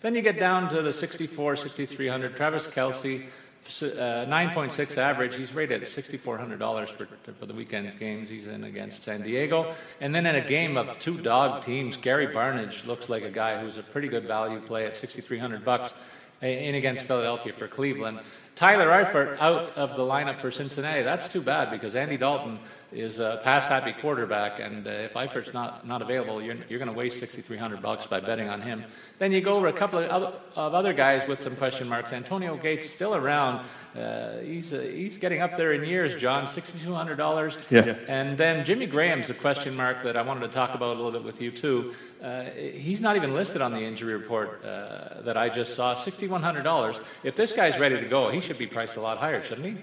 Then 0.02 0.14
you 0.14 0.22
get 0.22 0.40
down 0.40 0.70
to 0.70 0.84
the 0.84 0.94
64, 0.94 1.56
6,300. 1.56 2.36
Travis 2.36 2.68
Kelce, 2.68 3.24
uh, 3.24 4.26
9.6 4.30 4.98
average. 4.98 5.36
He's 5.36 5.54
rated 5.54 5.82
at 5.82 5.90
$6,400 5.90 6.90
for, 6.90 7.08
for 7.34 7.46
the 7.48 7.54
weekend's 7.54 7.96
games. 7.96 8.30
He's 8.30 8.46
in 8.46 8.64
against 8.66 9.04
San 9.04 9.24
Diego. 9.24 9.74
And 10.00 10.14
then 10.14 10.28
in 10.28 10.36
a 10.36 10.48
game 10.48 10.78
of 10.78 11.00
two 11.00 11.18
dog 11.18 11.64
teams, 11.64 11.98
Gary 11.98 12.28
Barnidge 12.28 12.86
looks 12.86 13.10
like 13.10 13.24
a 13.24 13.32
guy 13.32 13.60
who's 13.60 13.78
a 13.78 13.84
pretty 13.84 14.08
good 14.08 14.26
value 14.26 14.60
play 14.60 14.86
at 14.86 14.96
6,300 14.96 15.66
bucks 15.66 15.96
in 16.42 16.76
against 16.76 17.06
Philadelphia 17.06 17.54
for 17.54 17.68
Cleveland. 17.68 18.20
Tyler 18.58 18.88
Eifert 18.88 19.38
out 19.40 19.78
of 19.78 19.96
the 19.96 20.02
lineup 20.02 20.40
for 20.40 20.50
Cincinnati. 20.50 21.04
That's 21.04 21.30
too 21.30 21.42
bad 21.42 21.70
because 21.70 21.96
Andy 21.96 22.18
Dalton 22.18 22.58
is 22.92 23.20
a 23.20 23.40
pass-happy 23.44 23.94
quarterback, 24.02 24.60
and 24.60 24.88
uh, 24.88 24.90
if 24.90 25.14
Eifert's 25.14 25.54
not, 25.54 25.86
not 25.86 26.02
available, 26.02 26.42
you're, 26.42 26.56
you're 26.68 26.80
going 26.80 26.92
to 26.92 26.98
waste 26.98 27.20
6,300 27.20 27.84
bucks 27.84 28.08
by 28.08 28.20
betting 28.20 28.50
on 28.50 28.62
him. 28.62 28.84
Then 29.20 29.32
you 29.32 29.42
go 29.42 29.58
over 29.58 29.68
a 29.68 29.74
couple 29.74 30.00
of 30.00 30.10
other, 30.10 30.34
of 30.56 30.74
other 30.74 30.94
guys 30.94 31.28
with 31.28 31.40
some 31.40 31.56
question 31.56 31.88
marks. 31.88 32.14
Antonio 32.14 32.58
Gates 32.58 32.90
still 32.90 33.14
around. 33.14 33.64
Uh, 33.96 34.38
he's 34.40 34.74
uh, 34.74 34.80
he's 34.80 35.18
getting 35.18 35.42
up 35.42 35.58
there 35.58 35.74
in 35.74 35.84
years, 35.84 36.16
John. 36.16 36.46
$6,200. 36.46 37.58
Yeah. 37.70 37.96
And 38.08 38.38
then 38.38 38.64
Jimmy 38.64 38.86
Graham's 38.86 39.30
a 39.30 39.34
question 39.34 39.76
mark 39.76 40.04
that 40.04 40.16
I 40.16 40.22
wanted 40.22 40.42
to 40.42 40.50
talk 40.50 40.74
about 40.76 40.96
a 40.96 41.00
little 41.02 41.12
bit 41.12 41.24
with 41.24 41.42
you 41.42 41.52
too. 41.52 41.94
Uh, 42.24 42.44
he's 42.44 43.02
not 43.02 43.16
even 43.16 43.34
listed 43.34 43.62
on 43.62 43.72
the 43.72 43.82
injury 43.82 44.14
report 44.14 44.64
uh, 44.64 45.22
that 45.22 45.36
I 45.36 45.50
just 45.50 45.76
saw. 45.76 45.96
$6,100. 45.96 47.04
If 47.24 47.36
this 47.36 47.54
guy's 47.54 47.80
ready 47.80 48.00
to 48.00 48.08
go, 48.08 48.30
he 48.30 48.40
should 48.48 48.58
be 48.58 48.66
priced 48.66 48.96
a 48.96 49.02
lot 49.02 49.18
higher, 49.18 49.44
shouldn't 49.44 49.68
he? 49.68 49.76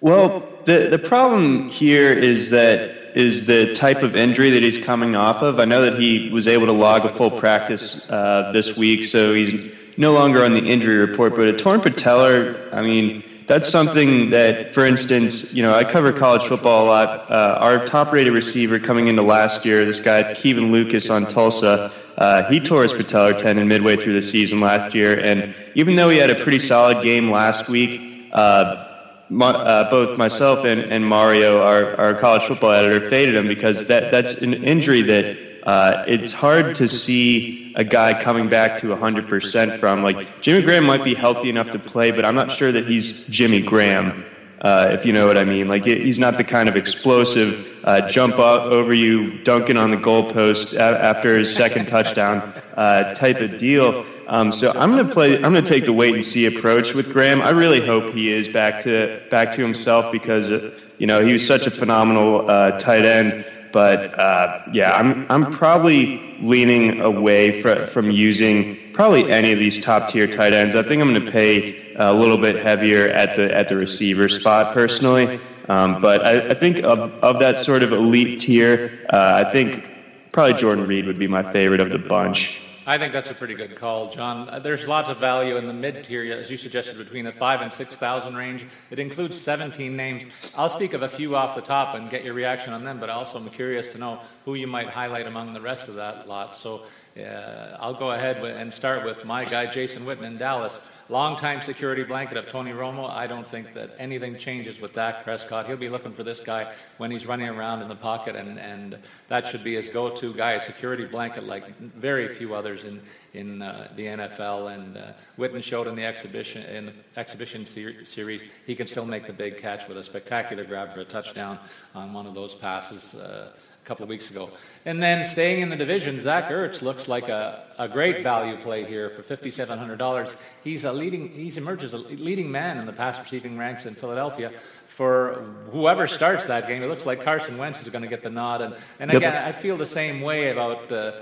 Well, 0.00 0.48
the 0.64 0.86
the 0.88 0.98
problem 0.98 1.68
here 1.68 2.12
is 2.12 2.50
that 2.50 3.16
is 3.16 3.46
the 3.46 3.74
type 3.74 4.02
of 4.02 4.14
injury 4.14 4.50
that 4.50 4.62
he's 4.62 4.78
coming 4.78 5.16
off 5.16 5.42
of. 5.42 5.58
I 5.58 5.64
know 5.64 5.82
that 5.82 5.98
he 5.98 6.30
was 6.30 6.46
able 6.46 6.66
to 6.66 6.72
log 6.72 7.04
a 7.04 7.08
full 7.08 7.30
practice 7.30 8.08
uh, 8.10 8.50
this 8.52 8.76
week, 8.76 9.04
so 9.04 9.34
he's 9.34 9.72
no 9.96 10.12
longer 10.12 10.44
on 10.44 10.52
the 10.52 10.64
injury 10.64 10.98
report. 10.98 11.34
But 11.34 11.48
a 11.48 11.56
torn 11.56 11.80
patellar, 11.80 12.72
I 12.72 12.82
mean, 12.82 13.24
that's 13.46 13.68
something 13.68 14.30
that, 14.30 14.72
for 14.74 14.84
instance, 14.84 15.52
you 15.52 15.62
know, 15.62 15.74
I 15.74 15.84
cover 15.84 16.12
college 16.12 16.42
football 16.42 16.84
a 16.84 16.88
lot. 16.88 17.30
Uh, 17.30 17.58
our 17.60 17.84
top-rated 17.86 18.32
receiver 18.32 18.78
coming 18.78 19.08
into 19.08 19.22
last 19.22 19.64
year, 19.64 19.84
this 19.84 20.00
guy 20.00 20.34
Kevin 20.34 20.70
Lucas 20.70 21.10
on 21.10 21.26
Tulsa. 21.26 21.92
Uh, 22.16 22.44
he 22.44 22.60
tore 22.60 22.82
his 22.82 22.92
patellar 22.92 23.36
tendon 23.36 23.66
midway 23.66 23.96
through 23.96 24.12
the 24.12 24.22
season 24.22 24.60
last 24.60 24.94
year, 24.94 25.18
and 25.18 25.54
even 25.74 25.96
though 25.96 26.08
he 26.08 26.18
had 26.18 26.30
a 26.30 26.34
pretty 26.34 26.58
solid 26.58 27.02
game 27.02 27.30
last 27.30 27.68
week, 27.68 28.28
uh, 28.32 28.86
my, 29.30 29.50
uh, 29.50 29.90
both 29.90 30.16
myself 30.18 30.64
and, 30.64 30.80
and 30.80 31.04
Mario, 31.04 31.60
our, 31.60 31.96
our 31.96 32.14
college 32.14 32.42
football 32.42 32.70
editor, 32.70 33.08
faded 33.08 33.34
him 33.34 33.48
because 33.48 33.86
that, 33.88 34.10
that's 34.10 34.34
an 34.42 34.54
injury 34.54 35.02
that 35.02 35.36
uh, 35.64 36.04
it's 36.06 36.32
hard 36.32 36.74
to 36.76 36.86
see 36.86 37.72
a 37.74 37.82
guy 37.82 38.20
coming 38.22 38.48
back 38.48 38.80
to 38.80 38.88
100% 38.88 39.80
from. 39.80 40.02
Like, 40.02 40.40
Jimmy 40.40 40.62
Graham 40.62 40.84
might 40.84 41.02
be 41.02 41.14
healthy 41.14 41.50
enough 41.50 41.70
to 41.70 41.78
play, 41.78 42.10
but 42.10 42.24
I'm 42.24 42.34
not 42.34 42.52
sure 42.52 42.70
that 42.70 42.86
he's 42.86 43.22
Jimmy 43.24 43.60
Graham. 43.60 44.24
Uh, 44.64 44.88
if 44.92 45.04
you 45.04 45.12
know 45.12 45.26
what 45.26 45.36
I 45.36 45.44
mean. 45.44 45.68
Like 45.68 45.84
he's 45.84 46.18
not 46.18 46.38
the 46.38 46.44
kind 46.44 46.70
of 46.70 46.76
explosive 46.76 47.66
uh, 47.84 48.08
jump 48.08 48.38
up 48.38 48.62
over 48.62 48.94
you, 48.94 49.38
dunking 49.44 49.76
on 49.76 49.90
the 49.90 49.96
goalpost 49.96 50.76
after 50.76 51.38
his 51.38 51.54
second 51.54 51.86
touchdown 51.86 52.54
uh, 52.76 53.14
type 53.14 53.40
of 53.40 53.58
deal. 53.58 54.06
Um, 54.26 54.50
so 54.52 54.72
I'm 54.74 54.92
going 54.92 55.06
to 55.06 55.12
play. 55.12 55.34
I'm 55.34 55.52
going 55.52 55.62
to 55.62 55.62
take 55.62 55.84
the 55.84 55.92
wait 55.92 56.14
and 56.14 56.24
see 56.24 56.46
approach 56.46 56.94
with 56.94 57.12
Graham. 57.12 57.42
I 57.42 57.50
really 57.50 57.84
hope 57.84 58.14
he 58.14 58.32
is 58.32 58.48
back 58.48 58.82
to 58.84 59.20
back 59.30 59.52
to 59.56 59.62
himself 59.62 60.10
because 60.10 60.50
uh, 60.50 60.70
you 60.96 61.06
know 61.06 61.24
he 61.24 61.34
was 61.34 61.46
such 61.46 61.66
a 61.66 61.70
phenomenal 61.70 62.50
uh, 62.50 62.78
tight 62.78 63.04
end. 63.04 63.44
But 63.70 64.18
uh, 64.18 64.62
yeah, 64.72 64.92
I'm 64.92 65.26
I'm 65.28 65.50
probably 65.50 66.38
leaning 66.40 67.00
away 67.02 67.60
fr- 67.60 67.84
from 67.86 68.10
using 68.10 68.78
probably 68.94 69.30
any 69.30 69.52
of 69.52 69.58
these 69.58 69.78
top 69.78 70.08
tier 70.08 70.26
tight 70.26 70.54
ends. 70.54 70.74
I 70.74 70.82
think 70.82 71.02
I'm 71.02 71.12
going 71.12 71.26
to 71.26 71.30
pay 71.30 71.94
a 71.96 72.14
little 72.14 72.38
bit 72.38 72.56
heavier 72.56 73.08
at 73.08 73.36
the 73.36 73.54
at 73.54 73.68
the 73.68 73.76
receiver 73.76 74.30
spot 74.30 74.72
personally. 74.72 75.38
Um, 75.68 76.00
but 76.02 76.24
I, 76.24 76.50
I, 76.50 76.54
think 76.54 76.84
of, 76.84 76.98
of 76.98 77.38
that 77.38 77.58
sort 77.58 77.82
of 77.82 77.92
elite 77.92 78.40
tier, 78.40 79.06
uh, 79.12 79.42
I 79.44 79.50
think 79.50 79.84
probably 80.32 80.54
Jordan 80.54 80.86
Reed 80.86 81.06
would 81.06 81.18
be 81.18 81.26
my 81.26 81.42
favorite 81.52 81.80
of 81.80 81.90
the 81.90 81.98
bunch. 81.98 82.60
I 82.86 82.98
think 82.98 83.14
that's 83.14 83.30
a 83.30 83.34
pretty 83.34 83.54
good 83.54 83.76
call, 83.76 84.10
John. 84.10 84.46
Uh, 84.50 84.58
there's 84.58 84.86
lots 84.86 85.08
of 85.08 85.16
value 85.16 85.56
in 85.56 85.66
the 85.66 85.72
mid 85.72 86.04
tier, 86.04 86.30
as 86.34 86.50
you 86.50 86.58
suggested, 86.58 86.98
between 86.98 87.24
the 87.24 87.32
five 87.32 87.62
and 87.62 87.72
six 87.72 87.96
thousand 87.96 88.36
range. 88.36 88.66
It 88.90 88.98
includes 88.98 89.40
17 89.40 89.96
names. 89.96 90.54
I'll 90.58 90.68
speak 90.68 90.92
of 90.92 91.00
a 91.00 91.08
few 91.08 91.34
off 91.34 91.54
the 91.54 91.62
top 91.62 91.94
and 91.94 92.10
get 92.10 92.24
your 92.24 92.34
reaction 92.34 92.74
on 92.74 92.84
them, 92.84 93.00
but 93.00 93.08
also 93.08 93.38
I'm 93.38 93.48
curious 93.48 93.88
to 93.90 93.98
know 93.98 94.20
who 94.44 94.54
you 94.54 94.66
might 94.66 94.88
highlight 94.88 95.26
among 95.26 95.54
the 95.54 95.62
rest 95.62 95.88
of 95.88 95.94
that 95.94 96.28
lot. 96.28 96.54
So 96.54 96.82
uh, 97.16 97.78
I'll 97.80 97.94
go 97.94 98.10
ahead 98.10 98.44
and 98.44 98.72
start 98.72 99.02
with 99.02 99.24
my 99.24 99.46
guy, 99.46 99.64
Jason 99.64 100.06
in 100.06 100.36
Dallas 100.36 100.78
longtime 101.08 101.60
security 101.60 102.02
blanket 102.02 102.36
of 102.36 102.48
Tony 102.48 102.72
Romo. 102.72 103.10
I 103.10 103.26
don't 103.26 103.46
think 103.46 103.74
that 103.74 103.94
anything 103.98 104.38
changes 104.38 104.80
with 104.80 104.92
Dak 104.92 105.24
Prescott. 105.24 105.66
He'll 105.66 105.76
be 105.76 105.88
looking 105.88 106.12
for 106.12 106.22
this 106.22 106.40
guy 106.40 106.72
when 106.98 107.10
he's 107.10 107.26
running 107.26 107.48
around 107.48 107.82
in 107.82 107.88
the 107.88 107.96
pocket, 107.96 108.36
and, 108.36 108.58
and 108.58 108.98
that 109.28 109.46
should 109.46 109.62
be 109.62 109.74
his 109.74 109.88
go 109.88 110.10
to 110.10 110.32
guy, 110.32 110.52
a 110.52 110.60
security 110.60 111.04
blanket 111.04 111.44
like 111.44 111.78
very 111.78 112.28
few 112.28 112.54
others 112.54 112.84
in, 112.84 113.00
in 113.32 113.62
uh, 113.62 113.88
the 113.96 114.06
NFL. 114.06 114.74
And 114.74 114.96
uh, 114.96 115.12
Witten 115.38 115.62
showed 115.62 115.86
in 115.86 115.94
the 115.94 116.04
exhibition, 116.04 116.62
in 116.64 116.86
the 116.86 116.92
exhibition 117.16 117.66
ser- 117.66 118.04
series 118.04 118.42
he 118.66 118.74
can 118.74 118.86
still 118.86 119.06
make 119.06 119.26
the 119.26 119.32
big 119.32 119.58
catch 119.58 119.86
with 119.88 119.98
a 119.98 120.04
spectacular 120.04 120.64
grab 120.64 120.92
for 120.92 121.00
a 121.00 121.04
touchdown 121.04 121.58
on 121.94 122.12
one 122.12 122.26
of 122.26 122.34
those 122.34 122.54
passes. 122.54 123.14
Uh, 123.14 123.52
a 123.84 123.86
couple 123.86 124.02
of 124.02 124.08
weeks 124.08 124.30
ago. 124.30 124.48
And 124.86 125.02
then 125.02 125.26
staying 125.26 125.60
in 125.60 125.68
the 125.68 125.76
division, 125.76 126.18
Zach 126.18 126.44
Ertz 126.44 126.80
looks 126.80 127.06
like 127.06 127.28
a, 127.28 127.64
a 127.78 127.86
great 127.86 128.22
value 128.22 128.56
play 128.56 128.84
here 128.84 129.10
for 129.10 129.22
$5,700. 129.22 130.36
He's 130.62 130.84
a 130.84 130.92
leading, 130.92 131.28
he's 131.28 131.58
emerged 131.58 131.84
as 131.84 131.92
a 131.92 131.98
leading 131.98 132.50
man 132.50 132.78
in 132.78 132.86
the 132.86 132.92
pass 132.92 133.18
receiving 133.18 133.58
ranks 133.58 133.84
in 133.84 133.94
Philadelphia. 133.94 134.52
For 134.86 135.44
whoever 135.70 136.06
starts 136.06 136.46
that 136.46 136.66
game, 136.66 136.82
it 136.82 136.86
looks 136.86 137.04
like 137.04 137.22
Carson 137.22 137.58
Wentz 137.58 137.82
is 137.82 137.88
going 137.88 138.02
to 138.02 138.08
get 138.08 138.22
the 138.22 138.30
nod. 138.30 138.62
And, 138.62 138.74
and 139.00 139.10
again, 139.10 139.34
I 139.34 139.52
feel 139.52 139.76
the 139.76 139.84
same 139.84 140.22
way 140.22 140.50
about 140.50 140.90
uh, 140.90 141.20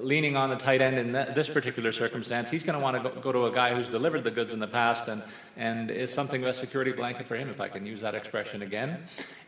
leaning 0.00 0.36
on 0.36 0.50
the 0.50 0.56
tight 0.56 0.80
end 0.80 0.98
in 0.98 1.12
this 1.12 1.48
particular 1.48 1.92
circumstance. 1.92 2.50
He's 2.50 2.62
going 2.62 2.78
to 2.78 2.82
want 2.82 3.02
to 3.02 3.10
go, 3.10 3.20
go, 3.20 3.32
to 3.32 3.46
a 3.46 3.52
guy 3.52 3.74
who's 3.74 3.88
delivered 3.88 4.24
the 4.24 4.30
goods 4.30 4.52
in 4.52 4.58
the 4.58 4.66
past 4.66 5.08
and, 5.08 5.22
and 5.56 5.90
is 5.90 6.12
something 6.12 6.42
of 6.42 6.48
a 6.48 6.54
security 6.54 6.92
blanket 6.92 7.26
for 7.26 7.36
him, 7.36 7.48
if 7.48 7.60
I 7.60 7.68
can 7.68 7.86
use 7.86 8.00
that 8.00 8.14
expression 8.14 8.62
again. 8.62 8.98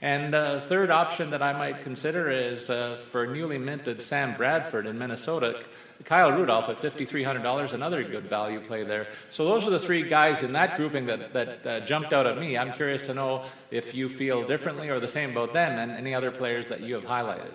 And 0.02 0.34
uh, 0.34 0.60
third 0.60 0.90
option 0.90 1.30
that 1.30 1.42
I 1.42 1.52
might 1.52 1.82
consider 1.82 2.30
is 2.30 2.70
uh, 2.70 3.02
for 3.10 3.26
newly 3.26 3.58
minted 3.58 4.00
Sam 4.00 4.36
Bradford 4.36 4.86
in 4.86 4.98
Minnesota. 4.98 5.62
Kyle 6.04 6.32
Rudolph 6.32 6.68
at 6.68 6.76
$5,300, 6.76 7.72
another 7.72 8.02
good 8.02 8.24
value 8.24 8.60
play 8.60 8.84
there. 8.84 9.08
So 9.28 9.44
those 9.44 9.66
are 9.66 9.70
the 9.70 9.78
three 9.78 10.02
guys 10.02 10.42
in 10.42 10.52
that 10.54 10.76
grouping 10.76 11.06
that, 11.06 11.32
that 11.34 11.66
uh, 11.66 11.80
jumped 11.80 12.12
out 12.12 12.26
at 12.26 12.38
me. 12.38 12.56
I'm 12.56 12.72
curious 12.72 13.04
to 13.06 13.14
know 13.14 13.44
if 13.70 13.94
you 13.94 14.08
feel 14.08 14.46
differently 14.46 14.88
or 14.88 14.98
the 14.98 15.08
same 15.08 15.32
about 15.32 15.52
them 15.52 15.78
and 15.78 15.90
any 15.92 16.14
other 16.14 16.30
players 16.30 16.66
that 16.68 16.80
you 16.80 16.94
have 16.94 17.04
highlighted. 17.04 17.52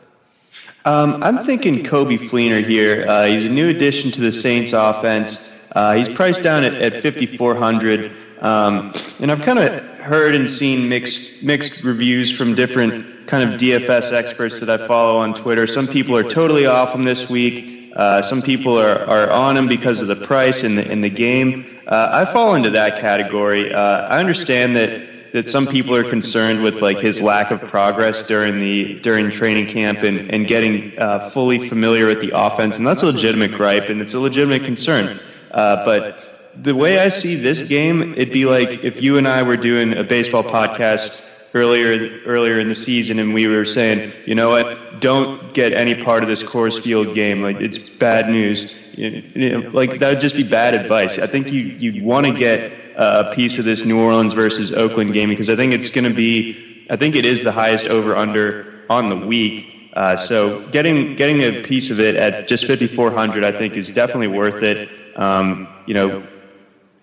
Um, 0.86 1.24
I'm 1.24 1.40
thinking 1.40 1.84
Coby 1.84 2.20
Fleener 2.20 2.64
here. 2.64 3.06
Uh, 3.08 3.26
he's 3.26 3.46
a 3.46 3.50
new 3.50 3.70
addition 3.70 4.12
to 4.12 4.22
the 4.22 4.32
Saints 4.32 4.72
offense. 4.74 5.52
Uh, 5.72 5.96
he's 5.96 6.08
priced 6.08 6.44
down 6.44 6.64
at, 6.64 6.74
at 6.76 7.02
5,400. 7.02 8.12
Um, 8.42 8.92
and 9.20 9.32
I've 9.32 9.42
kind 9.42 9.60
of 9.60 9.84
heard 10.00 10.36
and 10.36 10.48
seen 10.48 10.88
mixed 10.88 11.42
mixed 11.42 11.84
reviews 11.84 12.30
from 12.32 12.54
different 12.54 13.28
kind 13.28 13.50
of 13.50 13.60
DFS 13.60 14.14
experts 14.14 14.60
that 14.60 14.70
I 14.70 14.88
follow 14.88 15.18
on 15.18 15.34
Twitter. 15.34 15.66
Some 15.66 15.88
people 15.88 16.16
are 16.16 16.24
totally 16.24 16.68
off 16.68 16.94
him 16.94 17.04
this 17.04 17.30
week. 17.30 17.92
Uh, 17.96 18.22
some 18.22 18.42
people 18.42 18.78
are, 18.78 19.00
are 19.06 19.32
on 19.32 19.58
him 19.58 19.68
because 19.68 20.02
of 20.02 20.08
the 20.08 20.16
price 20.16 20.64
in 20.64 20.76
the 20.76 20.90
in 20.92 21.02
the 21.02 21.10
game. 21.10 21.66
Uh, 21.88 22.10
I 22.12 22.32
fall 22.32 22.56
into 22.56 22.70
that 22.72 23.00
category. 23.00 23.74
Uh, 23.74 24.08
I 24.08 24.20
understand 24.20 24.76
that 24.76 25.15
that 25.36 25.50
some 25.50 25.68
people 25.68 25.94
are 25.94 26.10
concerned 26.10 26.64
with 26.64 26.82
like 26.82 26.98
his 26.98 27.22
lack 27.22 27.52
of 27.52 27.60
progress 27.60 28.22
during 28.22 28.58
the 28.58 28.98
during 29.02 29.30
training 29.30 29.68
camp 29.68 30.00
and, 30.02 30.34
and 30.34 30.48
getting 30.48 30.98
uh, 30.98 31.30
fully 31.30 31.68
familiar 31.68 32.08
with 32.08 32.22
the 32.22 32.32
offense, 32.34 32.78
and 32.78 32.88
that's 32.88 33.04
a 33.04 33.08
legitimate 33.08 33.52
gripe 33.52 33.90
and 33.90 34.02
it's 34.02 34.14
a 34.14 34.20
legitimate 34.20 34.64
concern. 34.64 35.20
Uh, 35.52 35.84
but 35.84 36.54
the 36.64 36.74
way 36.74 37.00
I 37.00 37.10
see 37.10 37.36
this 37.36 37.62
game, 37.62 38.14
it'd 38.14 38.32
be 38.32 38.46
like 38.46 38.86
if 38.86 39.02
you 39.04 39.18
and 39.18 39.28
I 39.28 39.44
were 39.44 39.58
doing 39.58 39.98
a 39.98 40.06
baseball 40.06 40.42
podcast 40.42 41.22
earlier 41.54 42.22
earlier 42.26 42.58
in 42.58 42.70
the 42.70 42.76
season, 42.76 43.20
and 43.20 43.34
we 43.34 43.46
were 43.46 43.66
saying, 43.66 44.14
you 44.26 44.36
know 44.36 44.52
what, 44.52 45.02
don't 45.02 45.54
get 45.54 45.74
any 45.74 46.02
part 46.02 46.24
of 46.24 46.30
this 46.30 46.44
Coors 46.44 46.82
Field 46.82 47.14
game. 47.14 47.42
Like 47.42 47.58
it's 47.58 47.78
bad 47.78 48.30
news. 48.30 48.78
You 48.94 49.22
know, 49.36 49.70
like 49.74 50.00
that 50.00 50.12
would 50.12 50.22
just 50.22 50.38
be 50.38 50.46
bad 50.46 50.76
advice. 50.76 51.20
I 51.20 51.28
think 51.28 51.52
you 51.52 51.60
you 51.60 52.06
want 52.06 52.26
to 52.26 52.32
get 52.32 52.85
a 52.98 53.34
piece 53.34 53.58
of 53.58 53.66
this 53.66 53.84
New 53.84 54.00
Orleans 54.00 54.34
versus 54.34 54.72
Oakland 54.72 55.14
game 55.14 55.30
because 55.30 55.50
I 55.50 55.56
think 55.56 55.74
it's 55.74 55.90
going 55.90 56.06
to 56.06 56.14
be. 56.14 56.86
I 56.90 56.96
think 56.96 57.16
it 57.16 57.26
is 57.26 57.44
the 57.44 57.52
highest 57.52 57.88
over 57.88 58.16
under 58.16 58.84
on 58.90 59.10
the 59.10 59.16
week. 59.16 59.92
Uh, 59.94 60.16
so 60.16 60.68
getting 60.70 61.16
getting 61.16 61.42
a 61.42 61.64
piece 61.64 61.90
of 61.90 62.00
it 62.00 62.16
at 62.16 62.48
just 62.48 62.68
5400 62.68 63.44
I 63.44 63.52
think 63.52 63.76
is 63.76 63.90
definitely 63.90 64.28
worth 64.28 64.62
it. 64.62 64.90
Um, 65.16 65.68
you 65.86 65.94
know, 65.94 66.26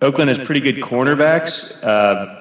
Oakland 0.02 0.28
has 0.28 0.38
pretty 0.38 0.60
good 0.60 0.76
cornerbacks. 0.76 1.82
Uh, 1.82 2.38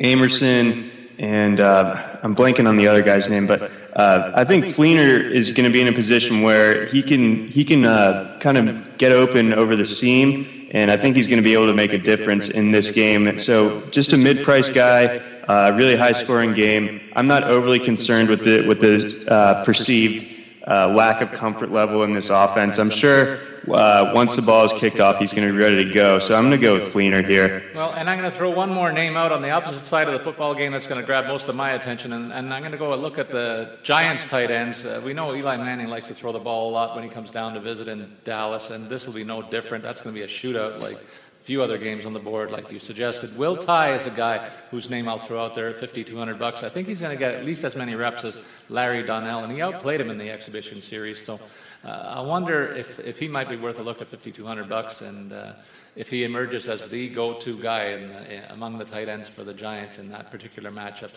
Amerson 0.00 0.90
and 1.18 1.60
uh, 1.60 2.18
I'm 2.22 2.34
blanking 2.34 2.68
on 2.68 2.76
the 2.76 2.86
other 2.86 3.02
guy's 3.02 3.28
name, 3.28 3.46
but 3.46 3.70
uh, 3.94 4.32
I 4.34 4.44
think 4.44 4.66
Fleener 4.66 5.30
is 5.30 5.50
going 5.52 5.64
to 5.64 5.72
be 5.72 5.80
in 5.80 5.88
a 5.88 5.92
position 5.92 6.42
where 6.42 6.84
he 6.86 7.02
can 7.02 7.48
he 7.48 7.64
can 7.64 7.84
uh, 7.84 8.38
kind 8.40 8.58
of 8.58 8.98
get 8.98 9.12
open 9.12 9.54
over 9.54 9.74
the 9.74 9.86
seam, 9.86 10.46
and 10.70 10.90
I 10.90 10.96
think 10.96 11.16
he's 11.16 11.26
going 11.26 11.38
to 11.38 11.44
be 11.44 11.54
able 11.54 11.66
to 11.66 11.74
make 11.74 11.92
a 11.92 11.98
difference 11.98 12.48
in 12.48 12.70
this 12.70 12.90
game. 12.90 13.38
So 13.38 13.88
just 13.90 14.12
a 14.12 14.16
mid-price 14.16 14.68
guy, 14.68 15.18
uh, 15.48 15.72
really 15.76 15.96
high-scoring 15.96 16.54
game. 16.54 17.00
I'm 17.14 17.26
not 17.26 17.44
overly 17.44 17.78
concerned 17.78 18.28
with 18.28 18.44
the 18.44 18.66
with 18.66 18.80
the 18.80 19.24
uh, 19.30 19.64
perceived 19.64 20.26
uh, 20.66 20.88
lack 20.88 21.20
of 21.20 21.30
comfort 21.32 21.70
level 21.70 22.02
in 22.02 22.12
this 22.12 22.30
offense. 22.30 22.78
I'm 22.78 22.90
sure 22.90 23.38
uh, 23.68 24.12
once 24.14 24.36
the 24.36 24.42
ball 24.42 24.64
is 24.64 24.72
kicked 24.72 25.00
off, 25.00 25.18
he's 25.18 25.32
going 25.32 25.46
to 25.46 25.52
be 25.52 25.58
ready 25.58 25.84
to 25.84 25.92
go. 25.92 26.18
So 26.18 26.34
I'm 26.34 26.48
going 26.48 26.60
to 26.60 26.64
go 26.64 26.74
with 26.74 26.92
Fleener 26.92 27.26
here. 27.26 27.62
Well, 27.74 27.92
and 27.92 28.08
I'm 28.08 28.18
going 28.18 28.30
to 28.30 28.36
throw 28.36 28.50
one 28.50 28.72
more 28.72 28.92
name 28.92 29.16
out 29.16 29.32
on 29.32 29.42
the 29.42 29.50
opposite 29.50 29.86
side 29.86 30.06
of 30.06 30.12
the 30.12 30.20
football 30.20 30.54
game 30.54 30.72
that's 30.72 30.86
going 30.86 31.00
to 31.00 31.06
grab 31.06 31.26
most 31.26 31.48
of 31.48 31.54
my 31.54 31.72
attention, 31.72 32.12
and, 32.12 32.32
and 32.32 32.52
I'm 32.52 32.62
going 32.62 32.72
to 32.72 32.78
go 32.78 32.92
and 32.92 33.02
look 33.02 33.18
at 33.18 33.30
the 33.30 33.78
Giants 33.82 34.24
tight 34.24 34.50
ends. 34.50 34.84
Uh, 34.84 35.00
we 35.04 35.12
know 35.12 35.34
Eli 35.34 35.56
Manning 35.56 35.88
likes 35.88 36.08
to 36.08 36.14
throw 36.14 36.32
the 36.32 36.38
ball 36.38 36.70
a 36.70 36.72
lot 36.72 36.94
when 36.94 37.04
he 37.04 37.10
comes 37.10 37.30
down 37.30 37.54
to 37.54 37.60
visit 37.60 37.88
in 37.88 38.16
Dallas, 38.24 38.70
and 38.70 38.88
this 38.88 39.06
will 39.06 39.14
be 39.14 39.24
no 39.24 39.42
different. 39.42 39.82
That's 39.82 40.00
going 40.00 40.14
to 40.14 40.18
be 40.18 40.24
a 40.24 40.28
shootout 40.28 40.80
like 40.80 40.98
few 41.46 41.62
other 41.62 41.78
games 41.78 42.04
on 42.04 42.12
the 42.12 42.18
board, 42.18 42.50
like 42.50 42.72
you 42.72 42.80
suggested. 42.80 43.38
Will 43.38 43.56
Tye 43.56 43.94
is 43.94 44.04
a 44.04 44.10
guy 44.10 44.50
whose 44.72 44.90
name 44.90 45.08
I'll 45.08 45.20
throw 45.20 45.44
out 45.44 45.54
there 45.54 45.68
at 45.68 45.78
5,200 45.78 46.40
bucks. 46.40 46.64
I 46.64 46.68
think 46.68 46.88
he's 46.88 47.00
going 47.00 47.12
to 47.12 47.18
get 47.18 47.34
at 47.34 47.44
least 47.44 47.62
as 47.62 47.76
many 47.76 47.94
reps 47.94 48.24
as 48.24 48.40
Larry 48.68 49.04
Donnell, 49.04 49.44
and 49.44 49.52
he 49.52 49.62
outplayed 49.62 50.00
him 50.00 50.10
in 50.10 50.18
the 50.18 50.28
exhibition 50.28 50.82
series. 50.82 51.24
So 51.24 51.38
uh, 51.84 52.14
I 52.16 52.20
wonder 52.20 52.66
if, 52.72 52.98
if 52.98 53.16
he 53.16 53.28
might 53.28 53.48
be 53.48 53.54
worth 53.54 53.78
a 53.78 53.82
look 53.84 54.02
at 54.02 54.08
5,200 54.08 54.68
bucks, 54.68 55.02
and 55.02 55.32
uh, 55.32 55.52
if 55.94 56.10
he 56.10 56.24
emerges 56.24 56.68
as 56.68 56.88
the 56.88 57.10
go-to 57.10 57.56
guy 57.62 57.84
in 57.90 58.08
the, 58.08 58.52
among 58.52 58.78
the 58.78 58.84
tight 58.84 59.08
ends 59.08 59.28
for 59.28 59.44
the 59.44 59.54
Giants 59.54 59.98
in 59.98 60.10
that 60.10 60.32
particular 60.32 60.72
matchup. 60.72 61.12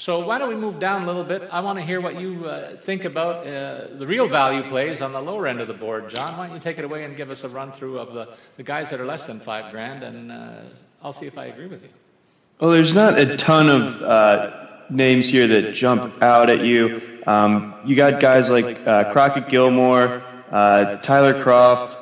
So 0.00 0.26
why 0.26 0.38
don't 0.38 0.48
we 0.48 0.54
move 0.54 0.78
down 0.78 1.02
a 1.02 1.06
little 1.06 1.24
bit? 1.24 1.46
I 1.52 1.60
want 1.60 1.78
to 1.78 1.84
hear 1.84 2.00
what 2.00 2.18
you 2.18 2.46
uh, 2.46 2.76
think 2.76 3.04
about 3.04 3.46
uh, 3.46 3.88
the 3.98 4.06
real 4.06 4.26
value 4.26 4.62
plays 4.62 5.02
on 5.02 5.12
the 5.12 5.20
lower 5.20 5.46
end 5.46 5.60
of 5.60 5.68
the 5.68 5.74
board. 5.74 6.08
John, 6.08 6.38
why 6.38 6.46
don't 6.46 6.56
you 6.56 6.60
take 6.60 6.78
it 6.78 6.86
away 6.86 7.04
and 7.04 7.18
give 7.18 7.28
us 7.28 7.44
a 7.44 7.50
run 7.50 7.70
through 7.70 7.98
of 7.98 8.14
the, 8.14 8.30
the 8.56 8.62
guys 8.62 8.88
that 8.88 8.98
are 8.98 9.04
less 9.04 9.26
than 9.26 9.38
five 9.40 9.70
grand, 9.70 10.02
and 10.02 10.32
uh, 10.32 10.62
I'll 11.02 11.12
see 11.12 11.26
if 11.26 11.36
I 11.36 11.44
agree 11.44 11.66
with 11.66 11.82
you. 11.82 11.90
Well, 12.60 12.70
there's 12.70 12.94
not 12.94 13.20
a 13.20 13.36
ton 13.36 13.68
of 13.68 14.02
uh, 14.02 14.68
names 14.88 15.28
here 15.28 15.46
that 15.46 15.74
jump 15.74 16.22
out 16.22 16.48
at 16.48 16.64
you. 16.64 17.20
Um, 17.26 17.74
you 17.84 17.94
got 17.94 18.22
guys 18.22 18.48
like 18.48 18.78
uh, 18.86 19.12
Crockett 19.12 19.50
Gilmore, 19.50 20.22
uh, 20.50 20.96
Tyler 21.02 21.34
Kroft, 21.34 21.98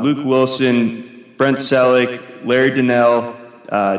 Luke 0.00 0.24
Wilson, 0.24 1.24
Brent 1.36 1.56
Celek, 1.56 2.22
Larry 2.46 2.70
Donnell, 2.70 3.36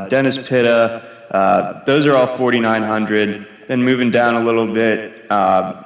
Dennis 0.07 0.37
Pitta. 0.47 1.10
Uh, 1.31 1.83
those 1.85 2.05
are 2.05 2.15
all 2.15 2.27
4,900. 2.27 3.47
Then 3.67 3.83
moving 3.83 4.11
down 4.11 4.35
a 4.35 4.43
little 4.43 4.71
bit, 4.71 5.25
uh, 5.31 5.83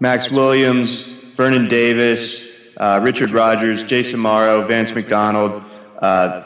Maxx 0.00 0.30
Williams, 0.30 1.12
Vernon 1.36 1.68
Davis, 1.68 2.50
uh, 2.78 3.00
Richard 3.02 3.30
Rodgers, 3.30 3.84
Jason 3.84 4.20
Morrow, 4.20 4.66
Vance 4.66 4.94
McDonald, 4.94 5.62
uh, 5.98 6.42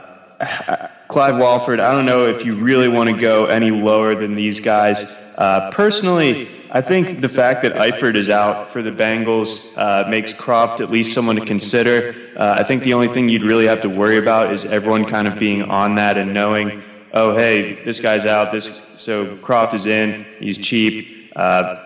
Clive 1.08 1.38
Walford. 1.38 1.78
I 1.78 1.92
don't 1.92 2.06
know 2.06 2.26
if 2.26 2.44
you 2.44 2.56
really 2.56 2.88
want 2.88 3.10
to 3.10 3.16
go 3.16 3.46
any 3.46 3.70
lower 3.70 4.14
than 4.14 4.34
these 4.34 4.60
guys. 4.60 5.14
Uh, 5.36 5.70
personally, 5.70 6.48
I 6.70 6.80
think 6.80 7.20
the 7.20 7.28
fact 7.28 7.62
that 7.62 7.74
Eifert 7.74 8.16
is 8.16 8.30
out 8.30 8.68
for 8.70 8.80
the 8.80 8.90
Bengals 8.90 9.70
uh, 9.76 10.08
makes 10.08 10.32
Kroft 10.32 10.80
at 10.80 10.90
least 10.90 11.12
someone 11.12 11.36
to 11.36 11.44
consider. 11.44 12.14
Uh, 12.36 12.56
I 12.58 12.64
think 12.64 12.82
the 12.82 12.94
only 12.94 13.08
thing 13.08 13.28
you'd 13.28 13.42
really 13.42 13.66
have 13.66 13.82
to 13.82 13.90
worry 13.90 14.16
about 14.16 14.52
is 14.54 14.64
everyone 14.64 15.04
kind 15.04 15.28
of 15.28 15.38
being 15.38 15.64
on 15.64 15.96
that 15.96 16.16
and 16.16 16.32
knowing 16.32 16.82
oh, 17.12 17.34
hey, 17.36 17.82
this 17.84 18.00
guy's 18.00 18.26
out. 18.26 18.52
This 18.52 18.82
so 18.96 19.36
Kroft 19.36 19.74
is 19.74 19.86
in. 19.86 20.24
He's 20.38 20.58
cheap. 20.58 21.30
Uh, 21.36 21.76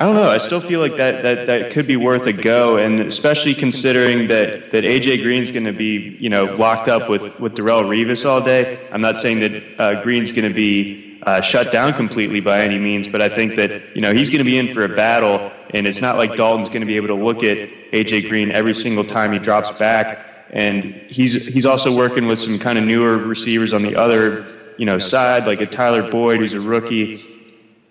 I 0.00 0.06
don't 0.06 0.14
know. 0.14 0.30
I 0.30 0.38
still 0.38 0.62
feel 0.62 0.80
like 0.80 0.96
that, 0.96 1.22
that, 1.22 1.46
that 1.46 1.70
could 1.70 1.86
be 1.86 1.96
worth 1.96 2.26
a 2.26 2.32
go, 2.32 2.78
and 2.78 3.00
especially 3.00 3.54
considering 3.54 4.28
that, 4.28 4.70
that 4.70 4.84
AJ 4.84 5.22
Green's 5.22 5.50
going 5.50 5.66
to 5.66 5.74
be 5.74 6.16
you 6.18 6.30
know 6.30 6.44
locked 6.56 6.88
up 6.88 7.10
with 7.10 7.38
with 7.38 7.54
Darrelle 7.54 7.84
Revis 7.84 8.24
all 8.24 8.40
day. 8.40 8.88
I'm 8.92 9.02
not 9.02 9.18
saying 9.18 9.40
that 9.40 9.62
uh, 9.78 10.02
Green's 10.02 10.32
going 10.32 10.48
to 10.48 10.54
be 10.54 11.20
uh, 11.24 11.42
shut 11.42 11.70
down 11.70 11.92
completely 11.92 12.40
by 12.40 12.62
any 12.62 12.78
means, 12.78 13.08
but 13.08 13.20
I 13.20 13.28
think 13.28 13.56
that 13.56 13.94
you 13.94 14.00
know 14.00 14.14
he's 14.14 14.30
going 14.30 14.38
to 14.38 14.44
be 14.44 14.56
in 14.56 14.72
for 14.72 14.84
a 14.84 14.88
battle, 14.88 15.52
and 15.74 15.86
it's 15.86 16.00
not 16.00 16.16
like 16.16 16.34
Dalton's 16.34 16.70
going 16.70 16.80
to 16.80 16.86
be 16.86 16.96
able 16.96 17.08
to 17.08 17.14
look 17.14 17.42
at 17.42 17.58
AJ 17.92 18.30
Green 18.30 18.50
every 18.52 18.74
single 18.74 19.04
time 19.04 19.32
he 19.32 19.38
drops 19.38 19.70
back 19.72 20.29
and 20.52 20.84
he's 21.08 21.44
he's 21.46 21.66
also 21.66 21.94
working 21.94 22.26
with 22.26 22.38
some 22.38 22.58
kind 22.58 22.78
of 22.78 22.84
newer 22.84 23.16
receivers 23.16 23.72
on 23.72 23.82
the 23.82 23.96
other 23.96 24.74
you 24.78 24.86
know 24.86 24.98
side, 24.98 25.46
like 25.46 25.60
a 25.60 25.66
Tyler 25.66 26.10
Boyd 26.10 26.38
who's 26.38 26.52
a 26.52 26.60
rookie. 26.60 27.26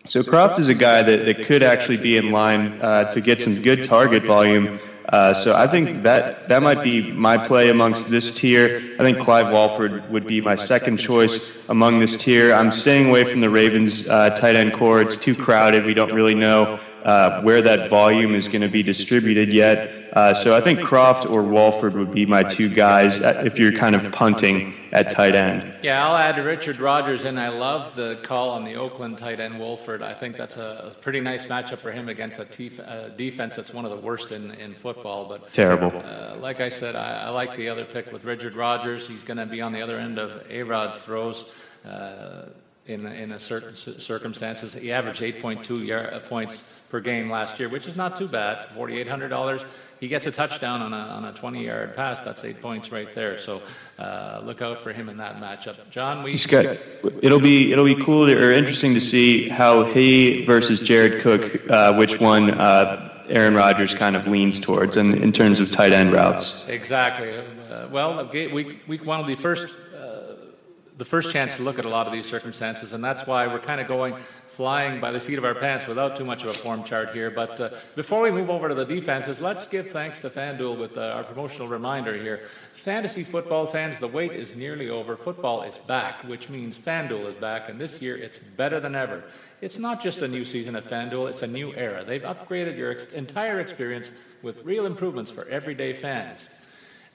So 0.07 0.21
Kroft 0.21 0.57
is 0.57 0.69
a 0.69 0.73
guy 0.73 1.03
that, 1.03 1.25
that 1.25 1.45
could 1.45 1.61
actually 1.61 1.97
be 1.97 2.17
in 2.17 2.31
line 2.31 2.81
uh, 2.81 3.11
to 3.11 3.21
get 3.21 3.39
some 3.39 3.61
good 3.61 3.85
target 3.85 4.23
volume. 4.23 4.79
Uh, 5.09 5.33
so 5.33 5.55
I 5.55 5.67
think 5.67 6.03
that 6.03 6.47
that 6.49 6.61
might 6.61 6.83
be 6.83 7.11
my 7.11 7.37
play 7.37 7.69
amongst 7.69 8.09
this 8.09 8.31
tier. 8.31 8.95
I 8.99 9.03
think 9.03 9.17
Clive 9.19 9.51
Walford 9.51 10.09
would 10.11 10.27
be 10.27 10.39
my 10.39 10.55
second 10.55 10.97
choice 10.97 11.51
among 11.67 11.99
this 11.99 12.15
tier. 12.15 12.53
I'm 12.53 12.71
staying 12.71 13.09
away 13.09 13.23
from 13.23 13.41
the 13.41 13.49
Ravens 13.49 14.07
uh, 14.07 14.29
tight 14.31 14.55
end 14.55 14.73
core. 14.73 15.01
It's 15.01 15.17
too 15.17 15.35
crowded. 15.35 15.85
We 15.85 15.95
don't 15.95 16.13
really 16.13 16.35
know 16.35 16.79
uh, 17.03 17.41
where 17.41 17.61
that 17.61 17.89
volume 17.89 18.35
is 18.35 18.47
going 18.47 18.61
to 18.61 18.67
be 18.67 18.83
distributed 18.83 19.49
yet. 19.49 19.98
Uh, 20.13 20.33
so 20.33 20.55
I 20.55 20.61
think 20.61 20.79
Kroft 20.79 21.29
or 21.29 21.43
Walford 21.43 21.93
would 21.93 22.11
be 22.11 22.25
my 22.25 22.43
two 22.43 22.69
guys 22.69 23.21
uh, 23.21 23.43
if 23.45 23.59
you're 23.59 23.71
kind 23.71 23.95
of 23.95 24.11
punting 24.11 24.73
at 24.91 25.11
tight 25.11 25.35
end. 25.35 25.79
Yeah, 25.83 26.05
I'll 26.05 26.15
add 26.15 26.43
Richard 26.43 26.79
Rodgers, 26.79 27.25
and 27.25 27.39
I 27.39 27.49
love 27.49 27.95
the 27.95 28.19
call 28.23 28.49
on 28.49 28.63
the 28.63 28.75
Oakland 28.75 29.17
tight 29.17 29.39
end 29.39 29.59
Walford. 29.59 30.01
I 30.01 30.13
think 30.13 30.35
that's 30.35 30.57
a, 30.57 30.91
a 30.91 30.99
pretty 30.99 31.19
nice 31.19 31.45
matchup 31.45 31.77
for 31.77 31.91
him 31.91 32.09
against 32.09 32.39
a 32.39 32.43
tef- 32.45 32.79
uh, 32.79 33.09
defense 33.09 33.55
that's 33.55 33.73
one 33.73 33.85
of 33.85 33.91
the 33.91 33.97
worst 33.97 34.31
in, 34.31 34.51
in 34.51 34.73
football. 34.73 35.25
But 35.25 35.53
terrible. 35.53 35.91
Uh, 36.03 36.37
like 36.39 36.59
I 36.59 36.69
said, 36.69 36.95
I, 36.95 37.25
I, 37.25 37.29
like 37.29 37.55
the 37.55 37.69
other 37.69 37.85
pick 37.85 38.11
with 38.11 38.25
Richard 38.25 38.55
Rodgers. 38.55 39.07
He's 39.07 39.23
going 39.23 39.37
to 39.37 39.45
be 39.45 39.61
on 39.61 39.71
the 39.71 39.81
other 39.81 39.99
end 39.99 40.17
of 40.17 40.43
A 40.49 40.63
Rod's 40.63 41.01
throws. 41.01 41.45
Uh, 41.85 42.45
in, 42.87 43.05
in 43.05 43.31
a 43.33 43.39
certain 43.39 43.75
circumstances, 43.75 44.73
he 44.73 44.91
averaged 44.91 45.21
8.2 45.21 45.85
yard, 45.85 46.11
uh, 46.11 46.19
points 46.21 46.63
per 46.89 46.99
game 46.99 47.29
last 47.29 47.59
year, 47.59 47.69
which 47.69 47.87
is 47.87 47.95
not 47.95 48.17
too 48.17 48.27
bad. 48.27 48.67
$4,800. 48.69 49.63
He 49.99 50.07
gets 50.07 50.25
a 50.25 50.31
touchdown 50.31 50.81
on 50.81 50.93
a, 50.93 50.97
on 50.97 51.25
a 51.25 51.33
20 51.33 51.65
yard 51.65 51.95
pass. 51.95 52.19
That's 52.21 52.43
eight 52.43 52.61
points 52.61 52.91
right 52.91 53.13
there. 53.13 53.37
So 53.37 53.61
uh, 53.99 54.41
look 54.43 54.61
out 54.61 54.81
for 54.81 54.91
him 54.91 55.07
in 55.07 55.17
that 55.17 55.37
matchup. 55.37 55.77
John, 55.89 56.23
we. 56.23 56.37
Got, 56.47 56.77
it'll 57.21 57.39
be 57.39 57.71
it'll 57.71 57.85
be 57.85 58.01
cool 58.03 58.29
or 58.29 58.51
interesting 58.51 58.93
to 58.95 58.99
see 58.99 59.49
how 59.49 59.83
he 59.83 60.45
versus 60.45 60.79
Jared 60.79 61.21
Cook, 61.21 61.69
uh, 61.69 61.95
which 61.95 62.19
one 62.19 62.51
uh, 62.51 63.23
Aaron 63.27 63.53
Rodgers 63.53 63.93
kind 63.93 64.15
of 64.15 64.25
leans 64.25 64.59
towards 64.59 64.97
in, 64.97 65.21
in 65.21 65.31
terms 65.31 65.59
of 65.59 65.69
tight 65.69 65.91
end 65.91 66.11
routes. 66.11 66.67
Exactly. 66.67 67.37
Uh, 67.37 67.87
well, 67.91 68.27
week, 68.31 68.79
week 68.87 69.05
one 69.05 69.19
will 69.19 69.27
be 69.27 69.35
first 69.35 69.75
the 70.99 71.05
first 71.05 71.31
chance 71.31 71.55
to 71.55 71.63
look 71.63 71.79
at 71.79 71.85
a 71.85 71.89
lot 71.89 72.07
of 72.07 72.13
these 72.13 72.25
circumstances, 72.25 72.91
and 72.91 73.01
that's 73.01 73.25
why 73.25 73.47
we're 73.47 73.59
kind 73.59 73.79
of 73.79 73.87
going 73.87 74.13
flying 74.59 74.99
by 74.99 75.09
the 75.09 75.21
seat 75.21 75.37
of 75.37 75.45
our 75.45 75.55
pants 75.55 75.87
without 75.87 76.17
too 76.17 76.25
much 76.25 76.43
of 76.43 76.49
a 76.49 76.53
form 76.53 76.83
chart 76.83 77.11
here. 77.11 77.31
But 77.31 77.61
uh, 77.61 77.69
before 77.95 78.21
we 78.21 78.29
move 78.29 78.49
over 78.49 78.67
to 78.67 78.75
the 78.75 78.83
defenses, 78.83 79.39
let's 79.39 79.65
give 79.65 79.89
thanks 79.89 80.19
to 80.19 80.29
FanDuel 80.29 80.77
with 80.77 80.97
uh, 80.97 81.15
our 81.15 81.23
promotional 81.23 81.69
reminder 81.69 82.13
here. 82.21 82.41
Fantasy 82.73 83.23
football 83.23 83.65
fans, 83.65 83.99
the 83.99 84.07
wait 84.09 84.33
is 84.33 84.57
nearly 84.57 84.89
over. 84.89 85.15
Football 85.15 85.61
is 85.61 85.77
back, 85.77 86.25
which 86.25 86.49
means 86.49 86.77
FanDuel 86.77 87.27
is 87.27 87.35
back, 87.35 87.69
and 87.69 87.79
this 87.79 88.01
year 88.01 88.17
it's 88.17 88.37
better 88.37 88.81
than 88.81 88.95
ever. 88.95 89.23
It's 89.61 89.77
not 89.77 90.03
just 90.03 90.23
a 90.23 90.27
new 90.27 90.43
season 90.43 90.75
at 90.75 90.83
FanDuel, 90.83 91.29
it's 91.29 91.41
a 91.41 91.47
new 91.47 91.73
era. 91.75 92.03
They've 92.03 92.21
upgraded 92.21 92.77
your 92.77 92.91
ex- 92.91 93.05
entire 93.13 93.61
experience 93.61 94.11
with 94.41 94.65
real 94.65 94.85
improvements 94.85 95.31
for 95.31 95.47
everyday 95.47 95.93
fans 95.93 96.49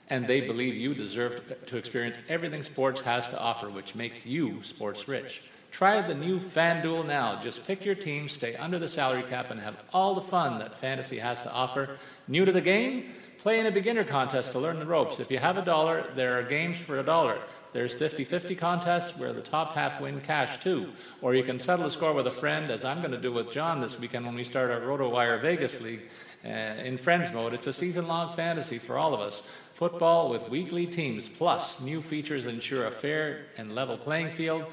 and 0.09 0.27
they 0.27 0.41
believe 0.41 0.75
you 0.75 0.93
deserve 0.93 1.41
to 1.65 1.77
experience 1.77 2.19
everything 2.29 2.61
sports 2.61 3.01
has 3.01 3.27
to 3.27 3.39
offer, 3.39 3.71
which 3.71 3.95
makes 3.95 4.23
you 4.23 4.61
sports 4.61 5.07
rich. 5.07 5.41
Try 5.75 6.01
the 6.01 6.15
new 6.15 6.39
FanDuel 6.39 7.05
now. 7.05 7.37
Just 7.43 7.67
pick 7.67 7.83
your 7.83 7.95
team, 7.95 8.29
stay 8.29 8.55
under 8.55 8.79
the 8.79 8.87
salary 8.87 9.23
cap, 9.23 9.51
and 9.51 9.59
have 9.59 9.75
all 9.91 10.15
the 10.15 10.21
fun 10.21 10.57
that 10.59 10.79
fantasy 10.79 11.17
has 11.17 11.41
to 11.41 11.51
offer. 11.51 11.97
New 12.29 12.45
to 12.45 12.53
the 12.53 12.61
game? 12.61 13.11
play 13.45 13.59
in 13.59 13.67
a 13.67 13.71
beginner 13.71 14.03
contest 14.03 14.53
to 14.53 14.57
learn 14.57 14.79
the 14.79 14.85
ropes. 14.87 15.19
If 15.19 15.29
you 15.29 15.37
have 15.37 15.55
a 15.55 15.61
dollar, 15.63 16.09
there 16.15 16.35
are 16.35 16.41
games 16.41 16.79
for 16.79 16.97
a 16.97 17.03
dollar. 17.03 17.37
There's 17.73 17.93
50 17.93 18.23
50 18.23 18.55
contests 18.55 19.19
where 19.19 19.33
the 19.33 19.41
top 19.43 19.73
half 19.73 20.01
win 20.01 20.19
cash 20.21 20.57
too. 20.63 20.89
Or 21.21 21.35
you 21.35 21.43
can 21.43 21.59
settle 21.59 21.85
a 21.85 21.91
score 21.91 22.11
with 22.11 22.25
a 22.25 22.31
friend, 22.31 22.71
as 22.71 22.83
I'm 22.83 23.01
going 23.01 23.11
to 23.11 23.21
do 23.21 23.31
with 23.31 23.51
John 23.51 23.81
this 23.81 23.99
weekend 23.99 24.25
when 24.25 24.33
we 24.33 24.43
start 24.43 24.71
our 24.71 24.79
RotoWire 24.79 25.39
Vegas 25.43 25.79
League 25.79 26.09
uh, 26.43 26.47
in 26.47 26.97
Friends 26.97 27.31
mode. 27.31 27.53
It's 27.53 27.67
a 27.67 27.73
season 27.73 28.07
long 28.07 28.35
fantasy 28.35 28.79
for 28.79 28.97
all 28.97 29.13
of 29.13 29.19
us. 29.19 29.43
Football 29.73 30.31
with 30.31 30.49
weekly 30.49 30.87
teams, 30.87 31.29
plus 31.29 31.83
new 31.83 32.01
features 32.01 32.47
ensure 32.47 32.87
a 32.87 32.91
fair 32.91 33.45
and 33.57 33.75
level 33.75 33.95
playing 33.95 34.31
field. 34.31 34.65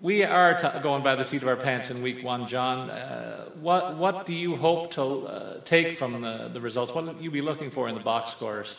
We 0.00 0.22
are 0.22 0.56
t- 0.56 0.68
going 0.80 1.02
by 1.02 1.16
the 1.16 1.24
seat 1.24 1.42
of 1.42 1.48
our 1.48 1.56
pants 1.56 1.90
in 1.90 2.00
week 2.00 2.22
one, 2.22 2.46
John. 2.46 2.88
Uh, 2.88 3.48
what, 3.60 3.96
what 3.96 4.26
do 4.26 4.32
you 4.32 4.54
hope 4.54 4.92
to 4.92 5.02
uh, 5.02 5.60
take 5.64 5.96
from 5.96 6.22
the, 6.22 6.48
the 6.52 6.60
results? 6.60 6.94
What 6.94 7.04
will 7.04 7.20
you 7.20 7.32
be 7.32 7.40
looking 7.40 7.68
for 7.68 7.88
in 7.88 7.96
the 7.96 8.00
box 8.00 8.30
scores? 8.30 8.78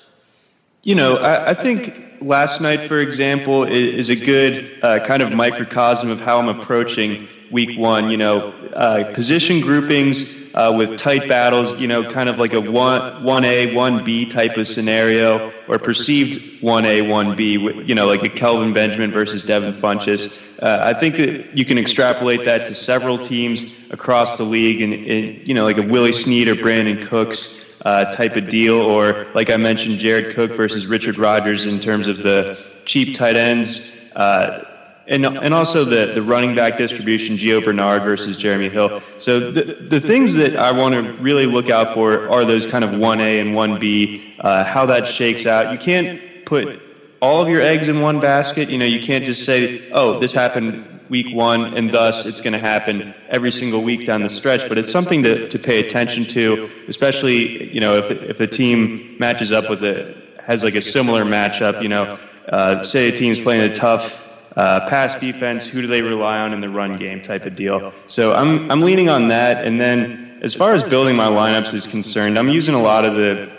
You 0.84 0.96
know, 0.96 1.18
I, 1.18 1.50
I 1.50 1.54
think 1.54 2.22
last 2.22 2.62
night, 2.62 2.88
for 2.88 3.00
example, 3.00 3.66
is, 3.66 4.10
a 4.10 4.16
good 4.16 4.80
uh, 4.82 5.06
kind 5.06 5.22
of 5.22 5.34
microcosm 5.34 6.10
of 6.10 6.22
how 6.22 6.40
I'm 6.40 6.48
approaching 6.48 7.28
week 7.52 7.78
one. 7.78 8.10
You 8.10 8.18
know, 8.18 8.54
uh, 8.74 9.12
position 9.14 9.62
groupings 9.62 10.36
uh, 10.54 10.74
with 10.78 10.98
tight 10.98 11.28
battles. 11.28 11.80
You 11.82 11.88
know, 11.88 12.10
kind 12.10 12.30
of 12.30 12.40
like 12.40 12.54
a 12.54 12.62
one 12.62 13.24
one 13.24 13.46
A 13.46 13.74
one 13.76 14.04
B 14.04 14.30
type 14.30 14.58
of 14.58 14.68
scenario, 14.68 15.52
or 15.68 15.80
perceived 15.80 16.62
one 16.62 16.86
A 16.86 17.02
one 17.02 17.36
B. 17.36 17.54
You 17.54 17.96
know, 17.96 18.08
like 18.08 18.24
a 18.24 18.30
Kelvin 18.30 18.74
Benjamin 18.74 19.12
versus 19.12 19.44
Devin 19.44 19.74
Funchess. 19.74 20.42
Uh, 20.62 20.82
I 20.84 20.94
think 20.94 21.16
that 21.18 21.58
you 21.58 21.66
can 21.66 21.78
extrapolate 21.78 22.46
that 22.46 22.66
to 22.66 22.76
several 22.76 23.18
teams 23.18 23.76
across 23.92 24.38
the 24.38 24.44
league, 24.44 24.82
and, 24.82 24.94
and 24.94 25.48
you 25.48 25.54
know, 25.54 25.64
like 25.64 25.78
a 25.78 25.84
Willie 25.84 26.12
Snead 26.12 26.48
or 26.48 26.56
Brandin 26.56 27.06
Cooks. 27.08 27.60
Uh, 27.86 28.12
type 28.12 28.36
of 28.36 28.50
deal, 28.50 28.76
or 28.76 29.26
like 29.34 29.50
I 29.50 29.56
mentioned, 29.56 30.00
Jared 30.00 30.36
Cook 30.36 30.52
versus 30.52 30.86
Richard 30.86 31.18
Rodgers 31.18 31.66
in 31.66 31.80
terms 31.80 32.08
of 32.08 32.18
the 32.18 32.62
cheap 32.84 33.16
tight 33.16 33.38
ends. 33.38 33.94
Uh, 34.18 34.66
and 35.10 35.26
and 35.26 35.54
also 35.54 35.84
the 35.84 36.14
the 36.14 36.22
running 36.22 36.56
back 36.56 36.78
distribution, 36.78 37.36
Gio 37.36 37.64
Bernard 37.64 38.04
versus 38.04 38.38
Jeremy 38.38 38.70
Hill. 38.70 39.02
So 39.18 39.52
the 39.52 39.64
the 39.64 40.00
things 40.00 40.36
that 40.36 40.56
I 40.56 40.72
want 40.72 40.94
to 40.94 41.14
really 41.14 41.48
look 41.48 41.70
out 41.70 41.94
for 41.94 42.30
are 42.30 42.46
those 42.46 42.66
kind 42.66 42.84
of 42.84 42.98
one 42.98 43.20
A 43.20 43.40
and 43.40 43.56
one 43.56 43.80
B, 43.80 44.36
uh, 44.40 44.64
how 44.64 44.86
that 44.86 45.08
shakes 45.08 45.46
out. 45.46 45.74
You 45.74 45.80
can't 45.80 46.46
put 46.46 46.82
all 47.22 47.42
of 47.42 47.50
your 47.50 47.62
eggs 47.62 47.90
in 47.90 48.00
one 48.00 48.20
basket. 48.20 48.70
You 48.70 48.78
know, 48.78 48.86
you 48.86 49.02
can't 49.02 49.26
just 49.26 49.46
say, 49.46 49.90
oh, 49.92 50.20
this 50.20 50.32
happened 50.32 50.86
week 51.10 51.36
one, 51.36 51.74
and 51.76 51.92
thus 51.92 52.28
it's 52.28 52.40
going 52.40 52.54
to 52.54 52.60
happen 52.60 53.14
every 53.30 53.52
single 53.52 53.84
week 53.84 54.06
down 54.06 54.22
the 54.22 54.30
stretch. 54.30 54.70
But 54.70 54.78
it's 54.78 54.92
something 54.92 55.24
to, 55.24 55.50
to 55.50 55.60
pay 55.60 55.86
attention 55.86 56.24
to, 56.26 56.70
especially 56.88 57.74
you 57.74 57.80
know 57.80 57.98
if 57.98 58.12
if 58.12 58.40
a 58.40 58.48
team 58.48 59.18
matches 59.20 59.52
up 59.52 59.70
with 59.70 59.84
a 59.84 60.16
has 60.44 60.64
like 60.64 60.76
a 60.76 60.82
similar 60.82 61.24
matchup. 61.26 61.82
You 61.82 61.90
know, 61.90 62.20
uh, 62.50 62.84
say 62.84 63.10
a 63.10 63.16
team's 63.18 63.40
playing 63.40 63.72
a 63.72 63.74
tough 63.74 64.29
uh, 64.60 64.90
pass 64.90 65.16
defense, 65.16 65.66
who 65.66 65.82
do 65.82 65.88
they 65.88 66.02
rely 66.02 66.38
on 66.40 66.52
in 66.52 66.60
the 66.60 66.68
run 66.68 66.98
game 66.98 67.22
type 67.22 67.46
of 67.46 67.56
deal. 67.56 67.94
So 68.08 68.34
I'm, 68.34 68.70
I'm 68.70 68.82
leaning 68.82 69.08
on 69.08 69.30
that. 69.30 69.66
And 69.66 69.80
then 69.80 70.38
as 70.42 70.54
far 70.54 70.74
as 70.74 70.84
building 70.84 71.16
my 71.16 71.28
lineups 71.28 71.74
is 71.74 71.88
concerned, 71.88 72.38
I'm 72.38 72.50
using 72.50 72.76
a 72.76 72.82
lot 72.82 73.06
of 73.06 73.16
the 73.16 73.50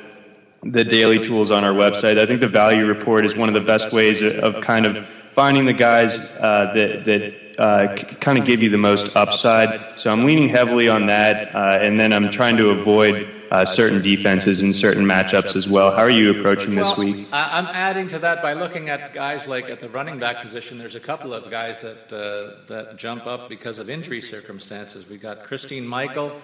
the 0.63 0.85
daily 0.85 1.19
tools 1.19 1.51
on 1.51 1.65
our 1.65 1.73
website. 1.73 2.19
I 2.19 2.27
think 2.27 2.41
the 2.41 2.55
value 2.65 2.85
report 2.85 3.25
is 3.25 3.35
one 3.35 3.49
of 3.49 3.55
the 3.55 3.63
best 3.63 3.95
ways 3.95 4.21
of 4.23 4.61
kind 4.61 4.85
of 4.85 5.07
finding 5.33 5.65
the 5.65 5.73
guys 5.73 6.33
uh, 6.33 6.71
that 6.75 7.07
that 7.07 7.23
uh, 7.59 7.97
kind 8.27 8.39
of 8.39 8.45
give 8.45 8.63
you 8.63 8.69
the 8.69 8.77
most 8.91 9.17
upside. 9.17 9.99
So 9.99 10.11
I'm 10.11 10.27
leaning 10.27 10.51
heavily 10.51 10.87
on 10.87 11.07
that, 11.07 11.55
uh, 11.55 11.79
and 11.81 11.99
then 11.99 12.13
I'm 12.13 12.31
trying 12.31 12.59
to 12.59 12.69
avoid 12.79 13.27
uh, 13.51 13.65
certain 13.65 14.01
defenses 14.01 14.63
and 14.63 14.75
certain 14.75 15.05
matchups 15.05 15.57
as 15.57 15.69
well. 15.69 15.91
How 15.91 16.03
are 16.03 16.11
you 16.11 16.39
approaching 16.39 16.75
this 16.75 16.97
week? 16.97 17.29
I'm 17.33 17.67
adding 17.67 18.09
to 18.09 18.19
that 18.21 18.43
by 18.43 18.53
looking 18.53 18.89
at 18.89 19.13
guys 19.13 19.47
like 19.47 19.69
at 19.69 19.81
the 19.81 19.89
running 19.89 20.19
back 20.19 20.43
position. 20.43 20.79
There's 20.79 20.95
a 20.95 21.01
couple 21.01 21.35
of 21.35 21.51
guys 21.51 21.81
that 21.81 22.13
uh, 22.13 22.67
that 22.69 22.97
jump 22.97 23.27
up 23.27 23.49
because 23.49 23.79
of 23.79 23.91
injury 23.91 24.21
circumstances. 24.21 25.09
We've 25.09 25.21
got 25.21 25.45
Christine 25.45 25.87
Michael 25.87 26.41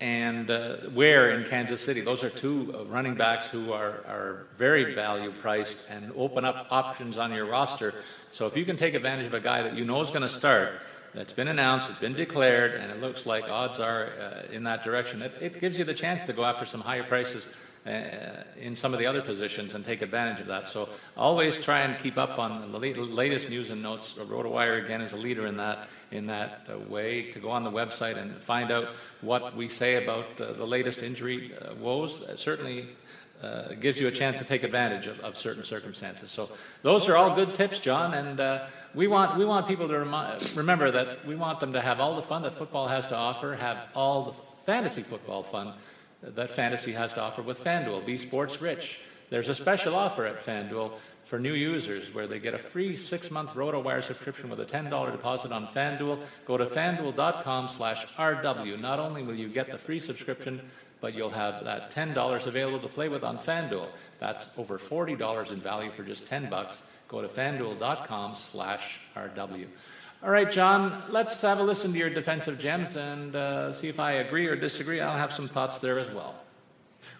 and 0.00 0.50
uh, 0.50 0.76
Ware 0.94 1.32
in 1.32 1.48
Kansas 1.48 1.80
City. 1.80 2.00
Those 2.00 2.22
are 2.22 2.30
two 2.30 2.86
running 2.88 3.14
backs 3.14 3.48
who 3.48 3.72
are, 3.72 4.04
are 4.06 4.46
very 4.56 4.94
value 4.94 5.32
priced 5.40 5.86
and 5.90 6.12
open 6.16 6.44
up 6.44 6.68
options 6.70 7.18
on 7.18 7.32
your 7.32 7.46
roster. 7.46 7.94
So 8.30 8.46
if 8.46 8.56
you 8.56 8.64
can 8.64 8.76
take 8.76 8.94
advantage 8.94 9.26
of 9.26 9.34
a 9.34 9.40
guy 9.40 9.62
that 9.62 9.74
you 9.74 9.84
know 9.84 10.00
is 10.00 10.10
going 10.10 10.22
to 10.22 10.28
start, 10.28 10.80
that's 11.18 11.32
been 11.32 11.48
announced, 11.48 11.90
it's 11.90 11.98
been 11.98 12.14
declared, 12.14 12.74
and 12.74 12.92
it 12.92 13.00
looks 13.00 13.26
like 13.26 13.42
odds 13.50 13.80
are 13.80 14.12
uh, 14.20 14.52
in 14.52 14.62
that 14.62 14.84
direction. 14.84 15.20
It, 15.20 15.32
it, 15.40 15.60
gives 15.60 15.76
you 15.76 15.82
the 15.82 15.92
chance 15.92 16.22
to 16.22 16.32
go 16.32 16.44
after 16.44 16.64
some 16.64 16.80
higher 16.80 17.02
prices 17.02 17.48
uh, 17.84 18.44
in 18.56 18.76
some 18.76 18.92
of 18.92 19.00
the 19.00 19.06
other 19.06 19.20
positions 19.20 19.74
and 19.74 19.84
take 19.84 20.00
advantage 20.00 20.40
of 20.40 20.46
that. 20.46 20.68
So 20.68 20.88
always 21.16 21.58
try 21.58 21.80
and 21.80 22.00
keep 22.00 22.18
up 22.18 22.38
on 22.38 22.70
the 22.70 22.78
latest 22.78 23.50
news 23.50 23.70
and 23.70 23.82
notes. 23.82 24.12
RotoWire 24.12 24.84
again 24.84 25.00
is 25.00 25.12
a 25.12 25.16
leader 25.16 25.48
in 25.48 25.56
that 25.56 25.88
in 26.12 26.24
that 26.28 26.68
uh, 26.72 26.78
way. 26.88 27.32
To 27.32 27.40
go 27.40 27.50
on 27.50 27.64
the 27.64 27.72
website 27.72 28.16
and 28.16 28.36
find 28.36 28.70
out 28.70 28.90
what 29.20 29.56
we 29.56 29.68
say 29.68 30.04
about 30.04 30.40
uh, 30.40 30.52
the 30.52 30.66
latest 30.66 31.02
injury 31.02 31.52
uh, 31.60 31.74
woes 31.74 32.22
certainly 32.36 32.90
uh, 33.42 33.74
gives 33.74 34.00
you 34.00 34.08
a 34.08 34.10
chance 34.10 34.38
to 34.38 34.44
take 34.44 34.62
advantage 34.62 35.06
of, 35.06 35.20
of, 35.20 35.36
certain 35.36 35.62
circumstances. 35.62 36.30
So 36.30 36.50
those 36.82 37.08
are 37.08 37.16
all 37.16 37.34
good 37.34 37.54
tips, 37.54 37.78
John. 37.78 38.14
And 38.14 38.40
uh, 38.40 38.66
we 38.94 39.06
want 39.06 39.38
we 39.38 39.44
want 39.44 39.68
people 39.68 39.86
to 39.86 39.98
remi- 39.98 40.38
remember 40.56 40.90
that 40.90 41.24
we 41.24 41.36
want 41.36 41.60
them 41.60 41.72
to 41.72 41.80
have 41.80 42.00
all 42.00 42.16
the 42.16 42.22
fun 42.22 42.42
that 42.42 42.54
football 42.54 42.88
has 42.88 43.06
to 43.08 43.16
offer, 43.16 43.54
have 43.54 43.78
all 43.94 44.24
the 44.24 44.32
fantasy 44.64 45.02
football 45.02 45.42
fun 45.42 45.74
that 46.22 46.50
fantasy 46.50 46.92
has 46.92 47.14
to 47.14 47.22
offer 47.22 47.42
with 47.42 47.62
FanDuel. 47.62 48.04
Be 48.04 48.18
sports 48.18 48.60
rich. 48.60 49.00
There's 49.30 49.48
a 49.48 49.54
special 49.54 49.94
offer 49.94 50.26
at 50.26 50.44
FanDuel 50.44 50.92
for 51.24 51.38
new 51.38 51.52
users 51.52 52.14
where 52.14 52.26
they 52.26 52.38
get 52.38 52.54
a 52.54 52.58
free 52.58 52.96
six-month 52.96 53.50
RotoWire 53.50 54.02
subscription 54.02 54.48
with 54.48 54.60
a 54.60 54.64
$10 54.64 55.12
deposit 55.12 55.52
on 55.52 55.66
FanDuel. 55.66 56.22
Go 56.46 56.56
to 56.56 56.64
fanduel.com 56.64 57.68
slash 57.68 58.06
RW. 58.16 58.80
Not 58.80 58.98
only 58.98 59.22
will 59.22 59.34
you 59.34 59.48
get 59.48 59.70
the 59.70 59.76
free 59.76 60.00
subscription, 60.00 60.62
but 61.00 61.14
you'll 61.14 61.30
have 61.30 61.64
that 61.64 61.90
$10 61.90 62.46
available 62.46 62.80
to 62.80 62.88
play 62.88 63.08
with 63.08 63.24
on 63.24 63.38
FanDuel. 63.38 63.88
That's 64.18 64.48
over 64.58 64.78
$40 64.78 65.52
in 65.52 65.60
value 65.60 65.90
for 65.90 66.02
just 66.02 66.26
10 66.26 66.50
bucks. 66.50 66.82
Go 67.08 67.22
to 67.22 67.28
fanduel.com 67.28 68.36
slash 68.36 69.00
RW. 69.16 69.66
All 70.22 70.30
right, 70.30 70.50
John, 70.50 71.04
let's 71.10 71.40
have 71.42 71.60
a 71.60 71.62
listen 71.62 71.92
to 71.92 71.98
your 71.98 72.10
defensive 72.10 72.58
gems 72.58 72.96
and 72.96 73.36
uh, 73.36 73.72
see 73.72 73.86
if 73.86 74.00
I 74.00 74.12
agree 74.12 74.46
or 74.46 74.56
disagree. 74.56 75.00
I'll 75.00 75.16
have 75.16 75.32
some 75.32 75.48
thoughts 75.48 75.78
there 75.78 75.98
as 75.98 76.10
well. 76.10 76.34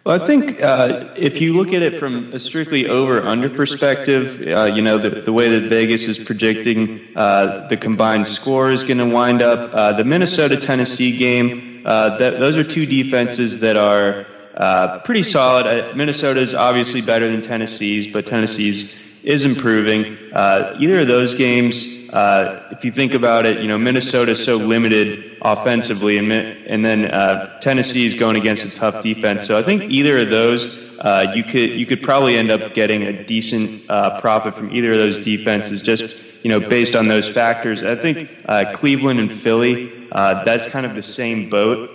Well, 0.05 0.21
I 0.21 0.27
think 0.27 0.61
uh, 0.62 1.12
if 1.17 1.41
you 1.41 1.53
look 1.53 1.73
at 1.73 1.83
it 1.83 1.99
from 1.99 2.33
a 2.33 2.38
strictly 2.38 2.88
over-under 2.88 3.51
perspective, 3.51 4.41
uh, 4.49 4.64
you 4.64 4.81
know, 4.81 4.97
the, 4.97 5.11
the, 5.11 5.33
way 5.33 5.49
that 5.49 5.69
Vegas 5.69 6.09
is 6.09 6.19
predicting 6.19 7.07
uh, 7.14 7.67
the 7.69 7.77
combined 7.77 8.27
score 8.27 8.71
is 8.71 8.83
going 8.83 8.99
to 8.99 9.07
wind 9.07 9.43
up, 9.43 9.71
uh, 9.75 9.93
the 9.93 10.05
Minnesota-Tennessee 10.05 11.17
game, 11.17 11.67
uh, 11.85 12.17
that, 12.19 12.38
those 12.38 12.57
are 12.57 12.64
two 12.64 12.87
defenses 12.87 13.61
that 13.61 13.77
are 13.77 14.27
uh, 14.57 15.01
pretty 15.01 15.23
solid. 15.23 15.97
Minnesota 15.97 16.41
is 16.41 16.55
obviously 16.55 17.01
better 17.01 17.31
than 17.31 17.41
Tennessee's, 17.43 18.07
but 18.07 18.27
Tennessee's 18.27 18.97
is 19.22 19.44
improving. 19.44 20.16
either 20.35 21.00
of 21.00 21.09
those 21.09 21.35
games 21.35 21.98
uh, 22.12 22.66
if 22.70 22.85
you 22.85 22.90
think 22.90 23.12
about 23.12 23.44
it, 23.44 23.61
you 23.61 23.68
know 23.68 23.76
Minnesota 23.76 24.33
is 24.33 24.42
so 24.42 24.57
limited 24.57 25.37
offensively, 25.42 26.16
and 26.16 26.33
and 26.33 26.85
then 26.85 27.07
uh, 27.07 27.59
Tennessee 27.61 28.07
is 28.07 28.14
going 28.14 28.37
against 28.37 28.64
a 28.64 28.70
tough 28.70 29.02
defense. 29.02 29.46
So 29.46 29.59
I 29.59 29.62
think 29.62 29.85
either 29.85 30.18
of 30.18 30.31
those, 30.31 30.78
uh, 31.00 31.33
you 31.35 31.44
could 31.44 31.72
you 31.72 31.85
could 31.85 32.02
probably 32.02 32.37
end 32.37 32.50
up 32.50 32.72
getting 32.72 33.02
a 33.02 33.24
decent 33.24 33.88
uh, 33.90 34.20
profit 34.20 34.54
from 34.57 34.74
either 34.74 34.92
of 34.92 34.98
those 34.98 35.18
defenses, 35.18 35.83
just 35.83 36.16
you 36.42 36.48
know 36.48 36.61
based 36.61 36.94
on 36.94 37.09
those 37.09 37.28
factors. 37.28 37.83
I 37.83 37.94
think 37.94 38.31
uh, 38.46 38.72
Cleveland 38.74 39.20
and 39.20 39.31
Philly, 39.31 40.09
uh, 40.12 40.44
that's 40.44 40.66
kind 40.66 40.87
of 40.87 40.94
the 40.94 41.02
same 41.02 41.50
boat 41.50 41.90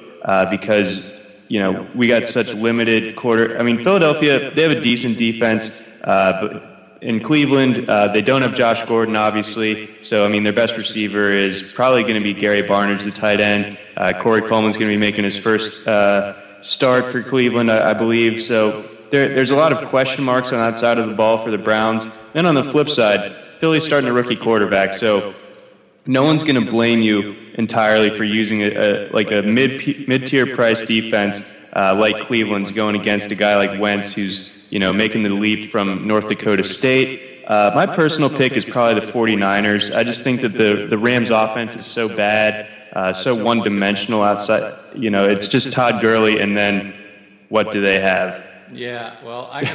because 0.52 1.12
you 1.48 1.60
know 1.60 1.88
we 1.96 2.06
got 2.06 2.28
such 2.28 2.54
limited 2.54 3.16
quarter. 3.16 3.58
I 3.58 3.64
mean 3.64 3.80
Philadelphia, 3.80 4.52
they 4.52 4.62
have 4.62 4.72
a 4.72 4.82
decent 4.82 5.18
defense, 5.18 5.82
but 6.04 6.73
in 7.04 7.20
Cleveland, 7.22 7.90
uh, 7.90 8.08
they 8.08 8.22
don't 8.22 8.42
have 8.42 8.56
Josh 8.56 8.84
Gordon, 8.86 9.16
obviously. 9.16 9.90
So, 10.02 10.26
I 10.26 10.30
mean, 10.30 10.44
their 10.44 10.54
best 10.54 10.78
receiver 10.78 11.32
is 11.32 11.74
probably 11.74 12.04
going 12.04 12.16
to 12.16 12.22
be 12.22 12.34
Gary 12.34 12.64
Barnidge, 12.64 13.04
the 13.04 13.12
tight 13.12 13.42
end. 13.42 13.78
Uh, 13.98 14.14
Corey 14.20 14.42
Coleman's 14.42 14.78
going 14.78 14.90
to 14.90 14.94
be 14.94 15.00
making 15.00 15.24
his 15.24 15.38
first 15.38 15.86
uh, 15.86 16.62
start 16.62 17.12
for 17.12 17.22
Cleveland, 17.22 17.70
I, 17.70 17.92
I 17.92 17.94
believe. 17.94 18.42
So, 18.42 18.90
there, 19.12 19.30
there's 19.30 19.52
a 19.52 19.56
lot 19.56 19.74
of 19.74 19.88
question 19.90 20.24
marks 20.24 20.52
on 20.54 20.60
that 20.60 20.78
side 20.78 20.98
of 20.98 21.08
the 21.08 21.14
ball 21.14 21.38
for 21.38 21.52
the 21.52 21.58
Browns. 21.58 22.08
Then 22.34 22.46
on 22.46 22.56
the 22.56 22.64
flip 22.64 22.90
side, 22.90 23.36
Philly's 23.60 23.84
starting 23.84 24.10
a 24.10 24.14
rookie 24.14 24.36
quarterback. 24.36 24.94
So, 24.94 25.36
no 26.06 26.24
one's 26.24 26.44
going 26.44 26.64
to 26.64 26.72
blame 26.72 27.02
you 27.02 27.36
entirely 27.56 28.10
for 28.10 28.24
using 28.24 28.62
a, 28.62 28.70
a 28.72 29.10
like 29.12 29.32
a 29.32 29.42
mid 29.42 30.08
mid 30.08 30.28
tier 30.28 30.56
price 30.56 30.82
defense 30.82 31.54
uh, 31.74 31.96
like 31.98 32.18
Cleveland's 32.26 32.72
going 32.72 32.96
against 32.96 33.32
a 33.32 33.36
guy 33.36 33.56
like 33.56 33.80
Wentz 33.80 34.12
who's 34.14 34.54
you 34.74 34.80
know 34.80 34.92
making 34.92 35.22
the 35.22 35.30
leap 35.30 35.70
from 35.70 36.08
North 36.08 36.28
Dakota 36.28 36.64
State. 36.64 37.44
Uh, 37.46 37.72
my 37.76 37.86
personal 37.86 38.28
pick 38.28 38.54
is 38.54 38.66
probably 38.66 39.00
the 39.00 39.12
49ers. 39.12 39.96
I 39.96 40.04
just 40.04 40.24
think 40.24 40.42
that 40.42 40.54
the 40.54 40.88
the 40.90 40.98
Rams 40.98 41.30
offense 41.30 41.76
is 41.76 41.86
so 41.86 42.10
bad, 42.10 42.68
uh, 42.94 43.14
so 43.14 43.36
one 43.36 43.60
dimensional 43.60 44.24
outside. 44.24 44.74
You 44.96 45.12
know, 45.12 45.26
it's 45.26 45.48
just 45.48 45.72
Todd 45.72 46.02
Gurley, 46.02 46.40
and 46.40 46.58
then 46.58 46.96
what 47.50 47.72
do 47.72 47.82
they 47.82 48.00
have? 48.00 48.44
Yeah, 48.72 49.24
well, 49.24 49.50
I'm 49.52 49.66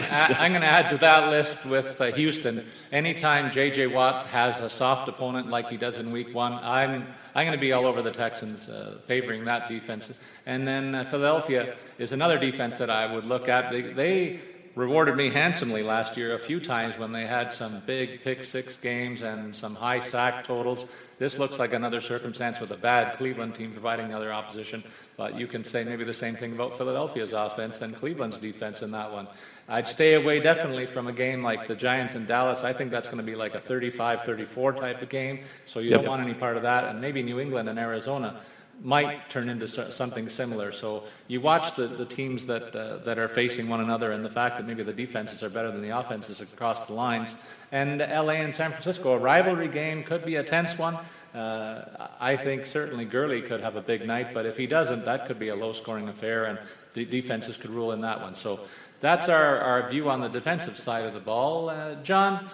going 0.50 0.62
to 0.62 0.66
add 0.66 0.90
to 0.90 0.98
that 0.98 1.30
list 1.30 1.66
with 1.66 2.00
uh, 2.00 2.10
Houston. 2.12 2.64
Anytime 2.90 3.52
J.J. 3.52 3.86
Watt 3.88 4.26
has 4.26 4.60
a 4.60 4.68
soft 4.68 5.08
opponent 5.08 5.48
like 5.48 5.68
he 5.68 5.76
does 5.76 5.98
in 5.98 6.10
Week 6.10 6.34
One, 6.34 6.54
I'm 6.54 7.06
I'm 7.36 7.46
going 7.46 7.52
to 7.52 7.60
be 7.60 7.72
all 7.72 7.86
over 7.86 8.02
the 8.02 8.10
Texans, 8.10 8.68
uh, 8.68 8.98
favoring 9.06 9.44
that 9.44 9.68
defense. 9.68 10.18
And 10.46 10.66
then 10.66 10.96
uh, 10.96 11.04
Philadelphia 11.04 11.76
is 11.98 12.10
another 12.10 12.36
defense 12.38 12.78
that 12.78 12.90
I 12.90 13.14
would 13.14 13.26
look 13.26 13.48
at. 13.48 13.70
They, 13.70 13.82
they 13.82 14.40
rewarded 14.78 15.16
me 15.16 15.28
handsomely 15.28 15.82
last 15.82 16.16
year 16.16 16.34
a 16.34 16.38
few 16.38 16.60
times 16.60 16.96
when 16.98 17.10
they 17.10 17.26
had 17.26 17.52
some 17.52 17.82
big 17.84 18.22
pick 18.22 18.44
six 18.44 18.76
games 18.76 19.22
and 19.22 19.54
some 19.54 19.74
high 19.74 19.98
sack 19.98 20.44
totals. 20.44 20.86
This 21.18 21.36
looks 21.36 21.58
like 21.58 21.72
another 21.72 22.00
circumstance 22.00 22.60
with 22.60 22.70
a 22.70 22.76
bad 22.76 23.16
Cleveland 23.16 23.56
team 23.56 23.72
providing 23.72 24.14
other 24.14 24.32
opposition, 24.32 24.84
but 25.16 25.36
you 25.36 25.48
can 25.48 25.64
say 25.64 25.82
maybe 25.82 26.04
the 26.04 26.14
same 26.14 26.36
thing 26.36 26.52
about 26.52 26.78
Philadelphia's 26.78 27.32
offense 27.32 27.80
and 27.80 27.96
Cleveland's 27.96 28.38
defense 28.38 28.82
in 28.82 28.92
that 28.92 29.12
one. 29.12 29.26
I'd 29.68 29.88
stay 29.88 30.14
away 30.14 30.38
definitely 30.38 30.86
from 30.86 31.08
a 31.08 31.12
game 31.12 31.42
like 31.42 31.66
the 31.66 31.74
Giants 31.74 32.14
and 32.14 32.24
Dallas. 32.28 32.62
I 32.62 32.72
think 32.72 32.92
that's 32.92 33.08
going 33.08 33.18
to 33.18 33.24
be 33.24 33.34
like 33.34 33.56
a 33.56 33.60
35 33.60 34.22
34 34.22 34.74
type 34.74 35.02
of 35.02 35.08
game, 35.08 35.40
so 35.66 35.80
you 35.80 35.90
yep. 35.90 36.02
don't 36.02 36.08
want 36.08 36.22
any 36.22 36.34
part 36.34 36.56
of 36.56 36.62
that, 36.62 36.84
and 36.84 37.00
maybe 37.00 37.20
New 37.20 37.40
England 37.40 37.68
and 37.68 37.80
Arizona 37.80 38.40
might 38.80 39.28
turn 39.28 39.48
into 39.48 39.66
something 39.90 40.28
similar. 40.28 40.70
So 40.70 41.04
you 41.26 41.40
watch 41.40 41.74
the, 41.74 41.88
the 41.88 42.04
teams 42.04 42.46
that, 42.46 42.74
uh, 42.76 42.98
that 42.98 43.18
are 43.18 43.28
facing 43.28 43.68
one 43.68 43.80
another 43.80 44.12
and 44.12 44.24
the 44.24 44.30
fact 44.30 44.56
that 44.56 44.66
maybe 44.66 44.82
the 44.82 44.92
defenses 44.92 45.42
are 45.42 45.50
better 45.50 45.70
than 45.70 45.82
the 45.82 45.98
offenses 45.98 46.40
across 46.40 46.86
the 46.86 46.92
lines. 46.92 47.34
And 47.72 47.98
LA 47.98 48.34
and 48.34 48.54
San 48.54 48.70
Francisco, 48.70 49.14
a 49.14 49.18
rivalry 49.18 49.68
game 49.68 50.04
could 50.04 50.24
be 50.24 50.36
a 50.36 50.44
tense 50.44 50.78
one. 50.78 50.96
Uh, 51.34 52.08
I 52.20 52.36
think 52.36 52.66
certainly 52.66 53.04
Gurley 53.04 53.42
could 53.42 53.60
have 53.60 53.76
a 53.76 53.82
big 53.82 54.06
night, 54.06 54.32
but 54.32 54.46
if 54.46 54.56
he 54.56 54.66
doesn't, 54.66 55.04
that 55.04 55.26
could 55.26 55.38
be 55.38 55.48
a 55.48 55.56
low 55.56 55.72
scoring 55.72 56.08
affair 56.08 56.44
and 56.44 56.58
the 56.94 57.04
defenses 57.04 57.56
could 57.56 57.70
rule 57.70 57.92
in 57.92 58.00
that 58.02 58.20
one. 58.20 58.34
So 58.34 58.60
that's 59.00 59.28
our, 59.28 59.58
our 59.58 59.88
view 59.88 60.08
on 60.08 60.20
the 60.20 60.28
defensive 60.28 60.78
side 60.78 61.04
of 61.04 61.14
the 61.14 61.20
ball. 61.20 61.68
Uh, 61.68 61.96
John, 62.02 62.48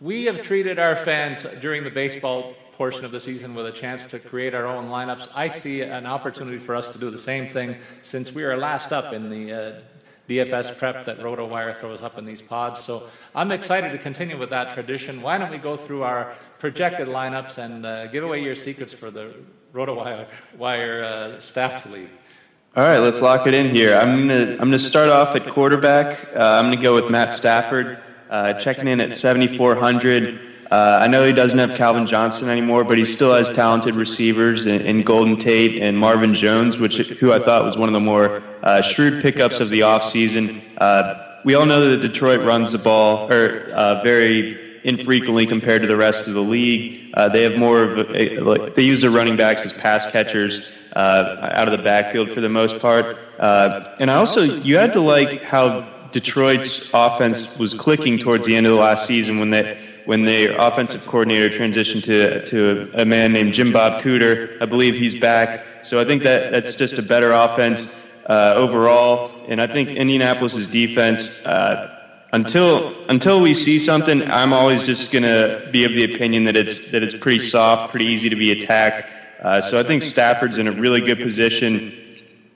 we 0.00 0.24
have 0.24 0.42
treated 0.42 0.78
our 0.78 0.96
fans 0.96 1.44
during 1.60 1.84
the 1.84 1.90
baseball 1.90 2.54
portion 2.78 3.04
of 3.04 3.10
the 3.10 3.18
season 3.18 3.56
with 3.56 3.66
a 3.66 3.72
chance 3.72 4.06
to 4.06 4.20
create 4.20 4.54
our 4.54 4.64
own 4.64 4.86
lineups. 4.86 5.28
I 5.34 5.48
see 5.48 5.82
an 5.82 6.06
opportunity 6.06 6.58
for 6.58 6.76
us 6.76 6.88
to 6.90 6.98
do 6.98 7.10
the 7.10 7.18
same 7.18 7.48
thing 7.48 7.76
since 8.02 8.32
we 8.32 8.44
are 8.44 8.56
last 8.56 8.92
up 8.92 9.12
in 9.12 9.28
the 9.28 9.52
uh, 9.52 9.80
DFS 10.28 10.78
prep 10.78 11.04
that 11.06 11.18
RotoWire 11.18 11.76
throws 11.76 12.02
up 12.02 12.18
in 12.18 12.24
these 12.24 12.40
pods. 12.40 12.78
So 12.78 13.08
I'm 13.34 13.50
excited 13.50 13.90
to 13.90 13.98
continue 13.98 14.38
with 14.38 14.50
that 14.50 14.74
tradition. 14.74 15.22
Why 15.22 15.38
don't 15.38 15.50
we 15.50 15.58
go 15.58 15.76
through 15.76 16.04
our 16.04 16.34
projected 16.60 17.08
lineups 17.08 17.58
and 17.58 17.84
uh, 17.84 18.06
give 18.06 18.22
away 18.22 18.44
your 18.44 18.54
secrets 18.54 18.94
for 18.94 19.10
the 19.10 19.34
RotoWire 19.74 20.28
wire, 20.56 21.02
uh, 21.02 21.40
staff 21.40 21.84
league? 21.86 22.10
All 22.76 22.84
right, 22.84 22.98
let's 22.98 23.20
lock 23.20 23.48
it 23.48 23.54
in 23.54 23.74
here. 23.74 23.96
I'm 23.96 24.28
gonna 24.28 24.52
I'm 24.52 24.68
gonna 24.68 24.78
start 24.78 25.08
off 25.08 25.34
at 25.34 25.48
quarterback. 25.48 26.16
Uh, 26.32 26.38
I'm 26.38 26.66
gonna 26.66 26.80
go 26.80 26.94
with 26.94 27.10
Matt 27.10 27.34
Stafford, 27.34 27.98
uh, 28.30 28.52
checking 28.52 28.86
in 28.86 29.00
at 29.00 29.14
7,400. 29.14 30.47
Uh, 30.70 30.98
I 31.00 31.06
know 31.06 31.24
he 31.24 31.32
doesn't 31.32 31.58
have 31.58 31.76
Calvin 31.76 32.06
Johnson 32.06 32.50
anymore, 32.50 32.84
but 32.84 32.98
he 32.98 33.04
still 33.04 33.32
has 33.32 33.48
talented 33.48 33.96
receivers 33.96 34.66
in, 34.66 34.82
in 34.82 35.02
Golden 35.02 35.36
Tate 35.36 35.80
and 35.82 35.96
Marvin 35.96 36.34
Jones, 36.34 36.76
which 36.76 36.98
who 36.98 37.32
I 37.32 37.38
thought 37.38 37.64
was 37.64 37.78
one 37.78 37.88
of 37.88 37.94
the 37.94 38.00
more 38.00 38.42
uh, 38.62 38.82
shrewd 38.82 39.22
pickups 39.22 39.60
of 39.60 39.70
the 39.70 39.80
offseason. 39.80 40.60
Uh, 40.76 41.40
we 41.44 41.54
all 41.54 41.64
know 41.64 41.88
that 41.88 42.02
Detroit 42.02 42.40
runs 42.40 42.72
the 42.72 42.78
ball 42.78 43.32
or 43.32 43.70
uh, 43.72 44.02
very 44.02 44.82
infrequently 44.84 45.46
compared 45.46 45.80
to 45.80 45.88
the 45.88 45.96
rest 45.96 46.28
of 46.28 46.34
the 46.34 46.42
league. 46.42 47.12
Uh, 47.14 47.30
they 47.30 47.42
have 47.44 47.58
more 47.58 47.82
of 47.82 48.14
a, 48.14 48.40
like, 48.40 48.74
they 48.74 48.82
use 48.82 49.00
their 49.00 49.10
running 49.10 49.36
backs 49.36 49.64
as 49.64 49.72
pass 49.72 50.06
catchers 50.06 50.70
uh, 50.94 51.50
out 51.54 51.66
of 51.66 51.76
the 51.76 51.82
backfield 51.82 52.30
for 52.30 52.42
the 52.42 52.48
most 52.48 52.78
part. 52.78 53.16
and 53.38 54.10
I 54.10 54.16
also 54.16 54.42
you 54.42 54.76
had 54.76 54.92
to 54.92 55.00
like 55.00 55.42
how 55.42 55.88
Detroit's 56.10 56.90
offense 56.92 57.56
was 57.56 57.72
clicking 57.74 58.18
towards 58.18 58.46
the 58.46 58.54
end 58.54 58.66
of 58.66 58.72
the 58.72 58.78
last 58.78 59.06
season 59.06 59.38
when 59.38 59.50
they 59.50 59.78
when 60.04 60.22
their 60.22 60.56
offensive 60.58 61.06
coordinator 61.06 61.50
transitioned 61.50 62.04
to 62.04 62.44
to 62.46 62.90
a 62.94 63.04
man 63.04 63.32
named 63.32 63.52
Jim 63.52 63.72
Bob 63.72 64.02
Cooter. 64.02 64.60
I 64.62 64.66
believe 64.66 64.94
he's 64.94 65.14
back. 65.14 65.64
So 65.82 66.00
I 66.00 66.04
think 66.04 66.22
that 66.22 66.50
that's 66.50 66.74
just 66.74 66.98
a 66.98 67.02
better 67.02 67.32
offense 67.32 68.00
uh, 68.26 68.54
overall. 68.56 69.32
And 69.48 69.60
I 69.60 69.66
think 69.66 69.90
Indianapolis's 69.90 70.66
defense. 70.66 71.40
Uh, 71.40 71.94
until 72.32 72.94
until 73.08 73.40
we 73.40 73.54
see 73.54 73.78
something, 73.78 74.22
I'm 74.30 74.52
always 74.52 74.82
just 74.82 75.12
gonna 75.12 75.68
be 75.72 75.84
of 75.84 75.92
the 75.92 76.04
opinion 76.04 76.44
that 76.44 76.56
it's 76.56 76.90
that 76.90 77.02
it's 77.02 77.14
pretty 77.14 77.38
soft, 77.38 77.90
pretty 77.90 78.06
easy 78.06 78.28
to 78.28 78.36
be 78.36 78.52
attacked. 78.52 79.14
Uh, 79.42 79.60
so 79.62 79.78
I 79.78 79.82
think 79.82 80.02
Stafford's 80.02 80.58
in 80.58 80.68
a 80.68 80.72
really 80.72 81.00
good 81.00 81.20
position 81.20 81.94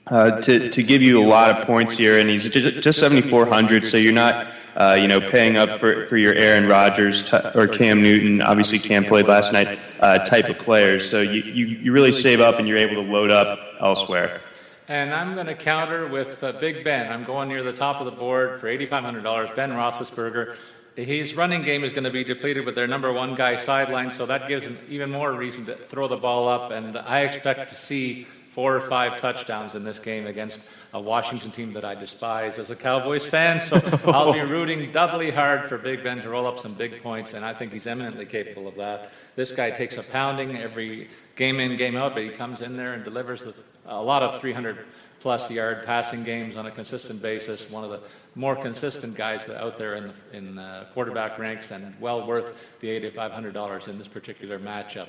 uh, 0.07 0.41
to 0.41 0.69
to 0.69 0.83
give 0.83 1.01
you 1.01 1.19
a 1.19 1.25
lot 1.25 1.49
of 1.49 1.65
points 1.65 1.97
here, 1.97 2.19
and 2.19 2.29
he's 2.29 2.47
just 2.49 2.99
7,400. 2.99 3.87
So 3.87 3.97
you're 3.97 4.13
not 4.13 4.47
uh, 4.75 4.97
you 4.99 5.07
know, 5.07 5.19
paying 5.19 5.57
up 5.57 5.79
for, 5.79 6.07
for 6.07 6.17
your 6.17 6.33
Aaron 6.35 6.67
Rodgers 6.67 7.31
or 7.55 7.67
Cam 7.67 8.01
Newton, 8.01 8.41
obviously 8.41 8.79
Cam 8.79 9.05
played 9.05 9.27
last 9.27 9.53
night, 9.53 9.79
uh, 9.99 10.19
type 10.19 10.49
of 10.49 10.57
players. 10.57 11.09
So 11.09 11.21
you, 11.21 11.41
you, 11.43 11.65
you 11.67 11.91
really 11.91 12.11
save 12.11 12.41
up 12.41 12.59
and 12.59 12.67
you're 12.67 12.77
able 12.77 12.95
to 12.95 13.09
load 13.09 13.31
up 13.31 13.59
elsewhere. 13.79 14.41
And 14.87 15.13
I'm 15.13 15.33
going 15.35 15.47
to 15.47 15.55
counter 15.55 16.07
with 16.07 16.43
uh, 16.43 16.51
Big 16.53 16.83
Ben. 16.83 17.11
I'm 17.11 17.23
going 17.23 17.47
near 17.47 17.63
the 17.63 17.73
top 17.73 17.99
of 17.99 18.05
the 18.05 18.11
board 18.11 18.59
for 18.59 18.67
$8,500. 18.67 19.55
Ben 19.55 19.71
Roethlisberger. 19.71 20.57
His 20.95 21.35
running 21.35 21.63
game 21.63 21.83
is 21.83 21.91
going 21.91 22.03
to 22.03 22.11
be 22.11 22.23
depleted 22.23 22.65
with 22.65 22.75
their 22.75 22.85
number 22.85 23.11
one 23.11 23.33
guy 23.33 23.55
sidelined, 23.55 24.11
so 24.11 24.27
that 24.27 24.47
gives 24.47 24.65
him 24.65 24.77
even 24.89 25.09
more 25.09 25.33
reason 25.33 25.65
to 25.65 25.75
throw 25.75 26.07
the 26.07 26.17
ball 26.17 26.47
up. 26.47 26.71
And 26.71 26.97
I 26.97 27.21
expect 27.21 27.69
to 27.69 27.75
see 27.75 28.27
four 28.53 28.75
or 28.75 28.81
five 28.81 29.17
touchdowns 29.17 29.73
in 29.73 29.83
this 29.83 29.97
game 29.97 30.27
against 30.27 30.61
a 30.93 31.01
Washington 31.01 31.49
team 31.49 31.73
that 31.73 31.83
I 31.83 31.95
despise 31.95 32.59
as 32.59 32.69
a 32.69 32.75
Cowboys 32.75 33.25
fan. 33.25 33.59
So 33.59 33.81
I'll 34.05 34.31
be 34.31 34.41
rooting 34.41 34.91
doubly 34.91 35.31
hard 35.31 35.65
for 35.65 35.79
Big 35.79 36.03
Ben 36.03 36.21
to 36.21 36.29
roll 36.29 36.45
up 36.45 36.59
some 36.59 36.75
big 36.75 37.01
points, 37.01 37.33
and 37.33 37.43
I 37.43 37.53
think 37.53 37.73
he's 37.73 37.87
eminently 37.87 38.27
capable 38.27 38.67
of 38.67 38.75
that. 38.75 39.09
This 39.35 39.51
guy 39.51 39.71
takes 39.71 39.97
a 39.97 40.03
pounding 40.03 40.57
every 40.57 41.09
game 41.35 41.59
in, 41.59 41.75
game 41.77 41.95
out, 41.95 42.13
but 42.13 42.23
he 42.23 42.29
comes 42.29 42.61
in 42.61 42.77
there 42.77 42.93
and 42.93 43.03
delivers 43.03 43.43
a 43.87 44.01
lot 44.01 44.21
of 44.21 44.39
300 44.39 44.85
plus 45.19 45.49
yard 45.49 45.83
passing 45.85 46.23
games 46.23 46.55
on 46.57 46.67
a 46.67 46.71
consistent 46.71 47.21
basis. 47.21 47.71
One 47.71 47.83
of 47.83 47.89
the 47.89 48.01
more 48.35 48.55
consistent 48.55 49.15
guys 49.15 49.49
out 49.49 49.79
there 49.79 49.95
in 49.95 50.07
the 50.07 50.37
in 50.37 50.55
the 50.55 50.85
quarterback 50.93 51.39
ranks, 51.39 51.71
and 51.71 51.95
well 51.99 52.27
worth 52.27 52.55
the 52.81 52.89
$8,500 52.89 53.87
in 53.87 53.97
this 53.97 54.07
particular 54.07 54.59
matchup. 54.59 55.07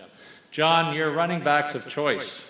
John, 0.50 0.94
your 0.94 1.11
running 1.12 1.42
backs 1.42 1.74
of 1.74 1.87
choice. 1.88 2.44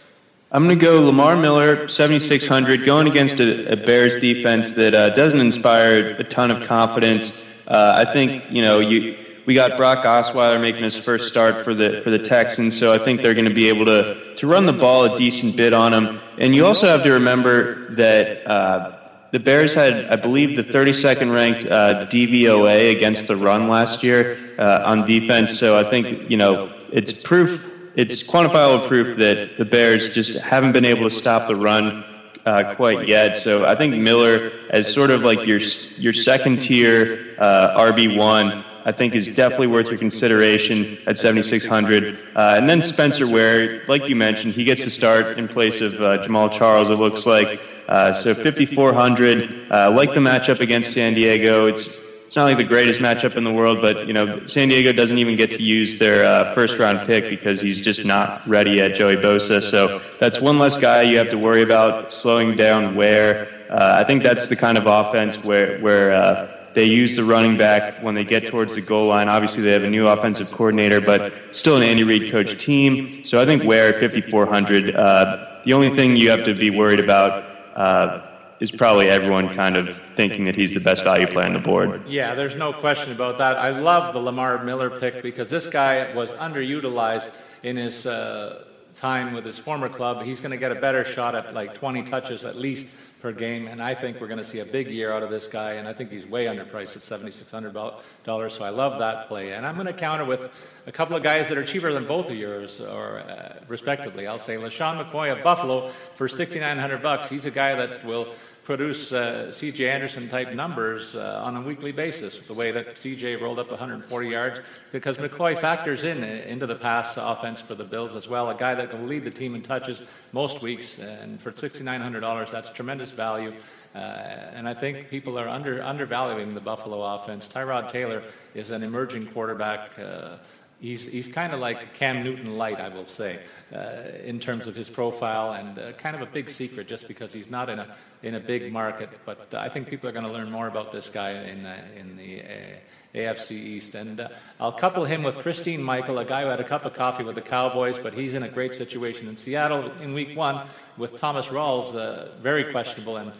I'm 0.55 0.69
going 0.69 0.79
to 0.79 0.85
go 0.85 1.03
Lamar 1.03 1.35
Miller, 1.35 1.89
7,600, 1.89 2.87
going 2.87 3.09
against 3.09 3.41
a, 3.41 3.73
a 3.73 3.77
Bears 3.77 4.21
defense 4.21 4.71
that 4.73 4.95
uh, 4.95 5.09
doesn't 5.17 5.41
inspire 5.41 6.15
a 6.17 6.23
ton 6.23 6.53
of 6.53 6.69
confidence. 6.69 7.43
Uh, 7.67 7.95
I 7.97 8.05
think, 8.13 8.45
you 8.51 8.63
know, 8.63 8.79
you, 8.79 9.19
we 9.47 9.55
got 9.55 9.77
Brock 9.77 10.05
Osweiler 10.05 10.61
making 10.61 10.85
his 10.85 10.97
first 10.97 11.27
start 11.27 11.65
for 11.65 11.75
the 11.75 12.03
for 12.03 12.11
the 12.11 12.21
Texans, 12.21 12.79
so 12.79 12.95
I 12.95 12.99
think 12.99 13.21
they're 13.21 13.35
going 13.35 13.49
to 13.49 13.55
be 13.55 13.69
able 13.69 13.85
to 13.87 14.37
to 14.37 14.47
run 14.47 14.65
the 14.65 14.73
ball 14.73 15.13
a 15.13 15.19
decent 15.19 15.57
bit 15.57 15.73
on 15.73 15.93
him. 15.93 16.21
And 16.39 16.55
you 16.55 16.65
also 16.65 16.87
have 16.87 17.03
to 17.03 17.11
remember 17.11 17.93
that 17.97 18.47
uh, 18.47 18.97
the 19.33 19.41
Bears 19.41 19.75
had, 19.75 20.07
I 20.07 20.15
believe, 20.15 20.55
the 20.55 20.63
32nd 20.63 21.35
ranked 21.35 21.67
uh, 21.67 22.07
DVOA 22.07 22.95
against 22.95 23.27
the 23.27 23.37
run 23.37 23.69
last 23.69 24.05
year 24.05 24.39
uh, 24.61 24.85
on 24.87 25.05
defense. 25.05 25.59
So 25.59 25.77
I 25.77 25.83
think 25.83 26.31
you 26.31 26.37
know 26.37 26.73
it's 26.93 27.13
proof 27.13 27.74
it's 27.97 28.23
quantifiable 28.23 28.89
proof 28.89 29.17
that 29.19 29.57
the 29.57 29.65
Bears 29.65 30.09
just 30.09 30.41
haven't 30.41 30.73
been 30.73 30.85
able 30.85 31.09
to 31.09 31.15
stop 31.15 31.49
the 31.49 31.57
run 31.57 32.05
uh, 32.47 32.75
quite 32.75 33.09
yet. 33.09 33.37
So 33.37 33.65
I 33.65 33.75
think 33.75 33.95
Miller, 33.97 34.53
as 34.71 34.93
sort 34.93 35.11
of 35.11 35.23
like 35.23 35.47
your 35.47 35.61
your 35.97 36.13
second 36.13 36.61
tier 36.61 37.37
uh, 37.39 37.93
RB 37.93 38.17
one, 38.17 38.65
I 38.85 38.93
think 38.93 39.15
is 39.15 39.29
definitely 39.29 39.69
worth 39.69 39.89
your 39.89 39.99
consideration 39.99 40.99
at 41.07 41.19
7,600. 41.19 42.19
Uh, 42.37 42.55
and 42.59 42.69
then 42.69 42.83
Spencer 42.83 43.27
Ware, 43.27 43.83
like 43.89 44.09
you 44.09 44.17
mentioned, 44.17 44.53
he 44.53 44.65
gets 44.65 44.85
to 44.85 44.91
start 44.91 45.39
in 45.39 45.49
place 45.49 45.81
of 45.81 45.95
uh, 45.95 46.23
Jamaal 46.23 46.53
Charles. 46.53 46.91
It 46.91 46.97
looks 46.97 47.27
like. 47.27 47.61
Uh, 47.89 48.13
so 48.13 48.35
5,400. 48.35 49.71
Uh, 49.71 49.91
like 49.91 50.15
the 50.15 50.21
matchup 50.21 50.61
against 50.61 50.93
San 50.93 51.15
Diego, 51.15 51.67
it's 51.67 51.99
it's 52.35 52.37
not 52.37 52.47
like 52.47 52.57
the 52.57 52.65
greatest 52.65 52.99
matchup 52.99 53.37
in 53.37 53.45
the 53.45 53.53
world, 53.53 53.81
but 53.81 54.09
you 54.09 54.13
know 54.13 54.45
San 54.47 54.69
Diego 54.69 54.91
doesn't 54.93 55.19
even 55.19 55.37
get 55.37 55.53
to 55.53 55.63
use 55.63 55.99
their 55.99 56.25
uh, 56.25 56.53
first 56.53 56.81
round 56.81 57.07
pick 57.07 57.29
because 57.29 57.61
he's 57.61 57.81
just 57.81 58.05
not 58.05 58.45
ready 58.45 58.73
yet, 58.73 58.97
Joey 58.97 59.15
Bosa. 59.15 59.63
So 59.63 60.03
that's 60.19 60.41
one 60.41 60.59
less 60.59 60.77
guy 60.77 61.03
you 61.03 61.17
have 61.17 61.31
to 61.31 61.39
worry 61.39 61.63
about 61.63 62.13
slowing 62.13 62.57
down. 62.57 62.97
Ware 62.97 63.47
uh, 63.71 63.99
I 64.01 64.03
think 64.03 64.25
that's 64.25 64.49
the 64.49 64.57
kind 64.57 64.77
of 64.77 64.87
offense 64.89 65.45
where 65.45 65.79
where 65.79 66.11
uh, 66.13 66.49
they 66.73 66.87
use 66.87 67.15
the 67.15 67.23
running 67.23 67.57
back 67.57 68.03
when 68.03 68.17
they 68.17 68.25
get 68.25 68.49
towards 68.49 68.75
the 68.75 68.81
goal 68.81 69.07
line. 69.07 69.29
Obviously, 69.29 69.63
they 69.63 69.71
have 69.71 69.85
a 69.85 69.89
new 69.89 70.09
offensive 70.09 70.51
coordinator, 70.51 71.01
but 71.01 71.33
still 71.53 71.77
an 71.77 71.85
Andy 71.85 72.03
Reid 72.03 72.33
coach 72.33 72.61
team. 72.61 73.25
So 73.25 73.41
I 73.41 73.47
think 73.47 73.63
at 73.65 74.01
5400. 74.01 74.97
Uh, 74.97 75.61
the 75.65 75.73
only 75.73 75.91
thing 75.91 76.17
you 76.17 76.31
have 76.31 76.45
to 76.47 76.55
be 76.55 76.71
worried 76.71 76.99
about 76.99 77.45
uh, 77.77 78.34
is 78.61 78.71
probably 78.71 79.09
everyone 79.09 79.55
kind 79.55 79.77
of 79.77 80.01
thinking 80.17 80.45
that 80.45 80.55
he's 80.55 80.75
the 80.75 80.81
best 80.81 81.05
value 81.05 81.27
play 81.27 81.45
on 81.45 81.53
the 81.53 81.59
board. 81.59 82.03
Yeah, 82.07 82.35
there's 82.35 82.55
no 82.55 82.73
question 82.73 83.13
about 83.13 83.39
that. 83.39 83.57
I 83.57 83.71
love 83.71 84.15
the 84.15 84.21
Lamar 84.21 84.63
Miller 84.65 84.91
pick 84.91 85.23
because 85.23 85.51
this 85.51 85.67
guy 85.67 86.15
was 86.15 86.33
underutilized 86.35 87.31
in 87.63 87.77
his 87.77 88.07
uh, 88.07 88.65
time 88.95 89.35
with 89.35 89.45
his 89.45 89.59
former 89.59 89.89
club, 89.89 90.23
he's 90.23 90.41
going 90.41 90.51
to 90.51 90.57
get 90.57 90.73
a 90.73 90.77
better 90.77 91.05
shot 91.05 91.35
at 91.35 91.55
like 91.55 91.75
20 91.75 92.03
touches 92.05 92.45
at 92.45 92.57
least 92.57 92.97
per 93.21 93.33
game. 93.33 93.67
And 93.67 93.83
I 93.83 93.95
think 93.95 94.21
we're 94.21 94.27
going 94.27 94.39
to 94.39 94.45
see 94.45 94.61
a 94.61 94.67
big 94.67 94.91
year 94.91 95.11
out 95.11 95.23
of 95.23 95.31
this 95.31 95.47
guy. 95.47 95.73
And 95.73 95.89
I 95.89 95.93
think 95.93 96.11
he's 96.11 96.27
way 96.27 96.45
underpriced 96.45 96.97
at 96.97 97.21
$7,600. 97.23 98.51
So 98.51 98.65
I 98.65 98.69
love 98.69 98.99
that 98.99 99.29
play. 99.29 99.53
And 99.53 99.65
I'm 99.65 99.75
going 99.75 99.87
to 99.87 99.93
counter 99.93 100.25
with 100.25 100.51
a 100.87 100.93
couple 100.93 101.17
of 101.17 101.23
guys 101.23 101.49
that 101.49 101.57
are 101.57 101.65
cheaper 101.65 101.93
than 101.93 102.07
both 102.07 102.29
of 102.29 102.37
yours, 102.37 102.81
or 102.81 103.21
uh, 103.21 103.61
respectively. 103.67 104.27
I'll 104.27 104.39
say 104.39 104.57
LeSean 104.57 105.03
McCoy 105.03 105.37
of 105.37 105.43
Buffalo 105.43 105.91
for 106.15 106.29
6,900 106.29 107.03
bucks. 107.03 107.29
He's 107.29 107.47
a 107.47 107.51
guy 107.51 107.75
that 107.75 108.05
will 108.05 108.29
produce 108.65 109.13
uh, 109.13 109.53
C.J. 109.53 109.89
Anderson 109.89 110.29
type 110.29 110.53
numbers 110.53 111.15
uh, 111.15 111.43
on 111.45 111.57
a 111.57 111.61
weekly 111.61 111.93
basis. 111.93 112.39
The 112.39 112.55
way 112.55 112.71
that 112.71 112.99
C.J. 112.99 113.37
rolled 113.37 113.59
up 113.59 113.71
140 113.71 114.29
yards, 114.29 114.61
because 114.91 115.19
McCoy 115.19 115.57
factors 115.57 116.05
in 116.05 116.25
uh, 116.25 116.27
into 116.27 116.67
the 116.67 116.75
pass 116.75 117.17
offense 117.17 117.61
for 117.61 117.75
the 117.75 117.85
Bills 117.85 118.15
as 118.15 118.27
well. 118.27 118.51
A 118.51 118.55
guy 118.55 118.75
that 118.75 118.91
can 118.91 119.07
lead 119.07 119.25
the 119.25 119.31
team 119.31 119.55
in 119.55 119.63
touches 119.63 120.03
most 120.33 120.63
weeks, 120.63 120.99
and 120.99 121.41
for 121.41 121.53
$6,900, 121.53 122.51
that's 122.51 122.71
tremendous 122.71 123.11
value. 123.11 123.53
Uh, 123.95 123.99
and 123.99 124.69
I 124.69 124.75
think 124.75 125.09
people 125.09 125.39
are 125.39 125.49
under 125.49 125.81
undervaluing 125.83 126.55
the 126.55 126.61
Buffalo 126.61 127.01
offense. 127.03 127.47
Tyrod 127.47 127.91
Taylor 127.91 128.23
is 128.55 128.71
an 128.71 128.83
emerging 128.83 129.27
quarterback. 129.27 129.99
Uh, 129.99 130.39
He's, 130.85 131.11
he's 131.11 131.29
kind 131.29 131.55
of 131.55 131.61
like 131.61 131.95
Cam 131.95 132.23
Newton 132.23 132.59
light, 132.59 132.79
I 132.79 132.91
will 132.91 133.07
say, 133.07 133.39
uh, 133.75 134.03
in 134.23 134.39
terms 134.39 134.67
of 134.67 134.77
his 134.77 134.91
profile, 134.91 135.53
and 135.53 135.79
uh, 135.79 135.93
kind 135.93 136.15
of 136.15 136.21
a 136.21 136.27
big 136.27 136.51
secret 136.51 136.87
just 136.87 137.09
because 137.09 137.33
he's 137.33 137.49
not 137.49 137.71
in 137.71 137.79
a, 137.79 137.97
in 138.23 138.35
a 138.35 138.41
big 138.41 138.71
market. 138.71 139.09
But 139.25 139.55
I 139.55 139.71
think 139.71 139.89
people 139.89 140.11
are 140.11 140.13
going 140.13 140.27
to 140.27 140.31
learn 140.31 140.51
more 140.51 140.69
about 140.69 140.93
this 140.93 141.09
guy 141.09 141.31
in, 141.31 141.65
uh, 141.65 141.83
in 141.97 142.19
the 142.19 142.43
uh, 142.43 143.15
AFC 143.15 143.53
East. 143.53 143.95
And 143.95 144.21
uh, 144.21 144.29
I'll 144.61 144.73
couple 144.73 145.07
him 145.07 145.23
with 145.23 145.39
Christine 145.39 145.83
Michael, 145.83 146.19
a 146.19 146.25
guy 146.27 146.43
who 146.43 146.49
had 146.49 146.61
a 146.61 146.69
cup 146.69 146.85
of 146.85 146.93
coffee 146.93 147.25
with 147.25 147.37
the 147.37 147.41
Cowboys, 147.41 147.99
but 147.99 148.13
he's 148.13 148.35
in 148.35 148.43
a 148.43 148.51
great 148.51 148.75
situation 148.75 149.27
in 149.27 149.39
Seattle 149.39 149.91
in 150.03 150.13
week 150.13 150.37
one 150.37 150.67
with 150.99 151.17
Thomas 151.17 151.47
Rawls, 151.47 151.95
uh, 151.95 152.37
very 152.43 152.71
questionable 152.71 153.17
and 153.17 153.33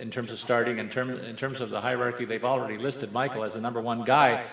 in 0.00 0.10
terms 0.10 0.32
of 0.32 0.40
starting. 0.40 0.78
In, 0.78 0.88
term, 0.90 1.10
in 1.10 1.36
terms 1.36 1.60
of 1.60 1.70
the 1.70 1.80
hierarchy, 1.80 2.24
they've 2.24 2.44
already 2.44 2.76
listed 2.76 3.12
Michael 3.12 3.44
as 3.44 3.54
the 3.54 3.60
number 3.60 3.80
one 3.80 4.02
guy 4.02 4.44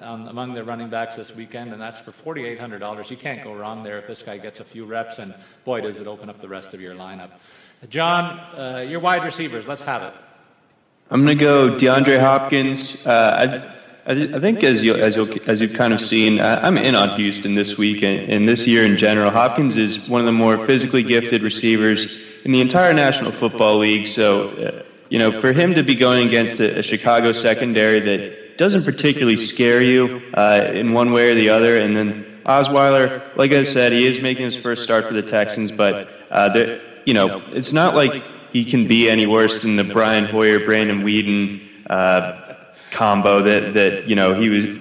um, 0.00 0.28
among 0.28 0.54
the 0.54 0.64
running 0.64 0.88
backs 0.88 1.16
this 1.16 1.34
weekend, 1.34 1.72
and 1.72 1.80
that's 1.80 2.00
for 2.00 2.12
$4,800. 2.12 3.10
You 3.10 3.16
can't 3.16 3.42
go 3.42 3.54
wrong 3.54 3.82
there 3.82 3.98
if 3.98 4.06
this 4.06 4.22
guy 4.22 4.38
gets 4.38 4.60
a 4.60 4.64
few 4.64 4.84
reps, 4.84 5.18
and 5.18 5.34
boy, 5.64 5.80
does 5.80 6.00
it 6.00 6.06
open 6.06 6.28
up 6.28 6.40
the 6.40 6.48
rest 6.48 6.74
of 6.74 6.80
your 6.80 6.94
lineup. 6.94 7.30
John, 7.88 8.38
uh, 8.56 8.84
your 8.88 9.00
wide 9.00 9.24
receivers, 9.24 9.68
let's 9.68 9.82
have 9.82 10.02
it. 10.02 10.14
I'm 11.10 11.24
going 11.24 11.36
to 11.36 11.44
go 11.44 11.68
DeAndre 11.76 12.18
Hopkins. 12.18 13.06
Uh, 13.06 13.70
I, 14.06 14.12
I, 14.12 14.40
think 14.40 14.64
as 14.64 14.82
you 14.82 14.94
as 14.94 15.16
you 15.16 15.26
as 15.46 15.60
you've 15.60 15.74
kind 15.74 15.92
of 15.92 16.00
seen, 16.00 16.40
I'm 16.40 16.78
in 16.78 16.94
on 16.94 17.10
Houston 17.18 17.54
this 17.54 17.76
week 17.76 18.02
and, 18.02 18.30
and, 18.30 18.48
this 18.48 18.66
year 18.66 18.84
in 18.84 18.96
general. 18.96 19.30
Hopkins 19.30 19.76
is 19.76 20.08
one 20.08 20.20
of 20.20 20.26
the 20.26 20.32
more 20.32 20.66
physically 20.66 21.02
gifted 21.02 21.42
receivers 21.42 22.18
in 22.44 22.52
the 22.52 22.60
entire 22.60 22.92
National 22.94 23.32
Football 23.32 23.78
League. 23.78 24.06
So, 24.06 24.48
uh, 24.48 24.82
you 25.08 25.18
know, 25.18 25.30
for 25.30 25.52
him 25.52 25.74
to 25.74 25.82
be 25.82 25.94
going 25.94 26.26
against 26.26 26.60
a, 26.60 26.78
a 26.78 26.82
Chicago 26.82 27.32
secondary 27.32 28.00
that 28.00 28.43
doesn't 28.58 28.84
particularly 28.84 29.36
scare 29.36 29.82
you 29.82 30.22
uh, 30.34 30.70
in 30.72 30.92
one 30.92 31.12
way 31.12 31.30
or 31.30 31.34
the 31.34 31.48
other. 31.48 31.78
And 31.78 31.96
then 31.96 32.24
Osweiler, 32.44 33.22
like 33.36 33.52
I 33.52 33.62
said, 33.64 33.92
he 33.92 34.06
is 34.06 34.20
making 34.20 34.44
his 34.44 34.56
first 34.56 34.82
start 34.82 35.06
for 35.06 35.14
the 35.14 35.22
Texans, 35.22 35.70
but 35.70 36.08
uh, 36.30 36.78
you 37.04 37.14
know, 37.14 37.42
it's 37.52 37.72
not 37.72 37.94
like 37.94 38.22
he 38.52 38.64
can 38.64 38.86
be 38.86 39.08
any 39.08 39.26
worse 39.26 39.62
than 39.62 39.76
the 39.76 39.84
Brian 39.84 40.24
Hoyer, 40.24 40.64
Brandon 40.64 41.02
Weeden 41.02 41.60
uh, 41.90 42.54
combo 42.90 43.42
that 43.42 43.74
that 43.74 44.08
you 44.08 44.16
know 44.16 44.34
he 44.34 44.48
was. 44.48 44.78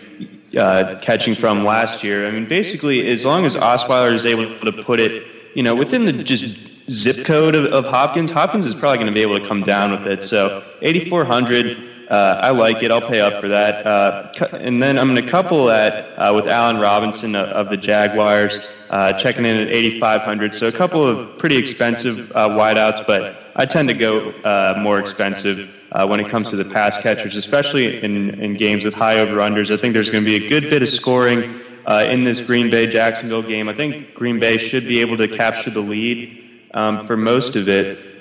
Uh, 0.55 0.99
catching 1.01 1.33
from 1.33 1.65
last 1.65 2.03
year. 2.03 2.27
I 2.27 2.31
mean, 2.31 2.47
basically, 2.47 3.07
as 3.09 3.25
long 3.25 3.43
as 3.43 3.55
Osweiler 3.55 4.13
is 4.13 4.23
able 4.23 4.45
to 4.59 4.83
put 4.83 4.99
it, 4.99 5.23
you 5.55 5.63
know, 5.63 5.73
within 5.73 6.05
the 6.05 6.13
just 6.13 6.55
zip 6.91 7.25
code 7.25 7.55
of, 7.55 7.65
of 7.73 7.85
Hopkins, 7.85 8.29
Hopkins 8.29 8.67
is 8.67 8.75
probably 8.75 8.97
going 8.97 9.07
to 9.07 9.13
be 9.13 9.23
able 9.23 9.39
to 9.39 9.47
come 9.47 9.63
down 9.63 9.89
with 9.91 10.05
it. 10.05 10.21
So, 10.21 10.63
8,400 10.83 11.92
uh, 12.09 12.39
I 12.41 12.49
like 12.51 12.83
it. 12.83 12.91
I'll 12.91 13.01
pay 13.01 13.21
up 13.21 13.39
for 13.39 13.47
that. 13.47 13.85
Uh, 13.85 14.31
and 14.57 14.81
then 14.81 14.97
I'm 14.97 15.13
going 15.13 15.23
to 15.23 15.29
couple 15.29 15.65
that 15.65 16.13
uh, 16.17 16.31
with 16.35 16.47
Allen 16.47 16.77
Robinson 16.77 17.35
of, 17.35 17.69
the 17.69 17.77
Jaguars, 17.77 18.59
uh, 18.89 19.13
checking 19.13 19.45
in 19.45 19.55
at 19.55 19.69
8,500. 19.69 20.55
So 20.55 20.67
a 20.67 20.71
couple 20.71 21.03
of 21.03 21.37
pretty 21.37 21.57
expensive 21.57 22.31
uh, 22.33 22.49
wideouts, 22.49 23.07
but 23.07 23.37
I 23.55 23.65
tend 23.65 23.87
to 23.89 23.93
go 23.93 24.31
uh, 24.41 24.77
more 24.79 24.99
expensive 24.99 25.69
when 26.07 26.19
it 26.19 26.27
comes 26.27 26.49
to 26.49 26.55
the 26.55 26.65
pass 26.65 26.97
catchers, 26.97 27.35
especially 27.35 28.03
in, 28.03 28.41
in 28.41 28.55
games 28.55 28.83
with 28.83 28.95
high 28.95 29.19
over-unders. 29.19 29.71
I 29.71 29.79
think 29.79 29.93
there's 29.93 30.09
going 30.09 30.23
to 30.23 30.39
be 30.39 30.45
a 30.45 30.49
good 30.49 30.63
bit 30.69 30.81
of 30.81 30.89
scoring 30.89 31.59
in 31.87 32.23
this 32.23 32.41
Green 32.41 32.69
Bay 32.69 32.87
Jacksonville 32.87 33.43
game. 33.43 33.69
I 33.69 33.75
think 33.75 34.13
Green 34.13 34.39
Bay 34.39 34.57
should 34.57 34.87
be 34.87 35.01
able 35.01 35.17
to 35.17 35.27
capture 35.27 35.69
the 35.69 35.81
lead 35.81 36.67
um, 36.73 37.05
for 37.05 37.15
most 37.15 37.55
of 37.55 37.67
it 37.67 38.12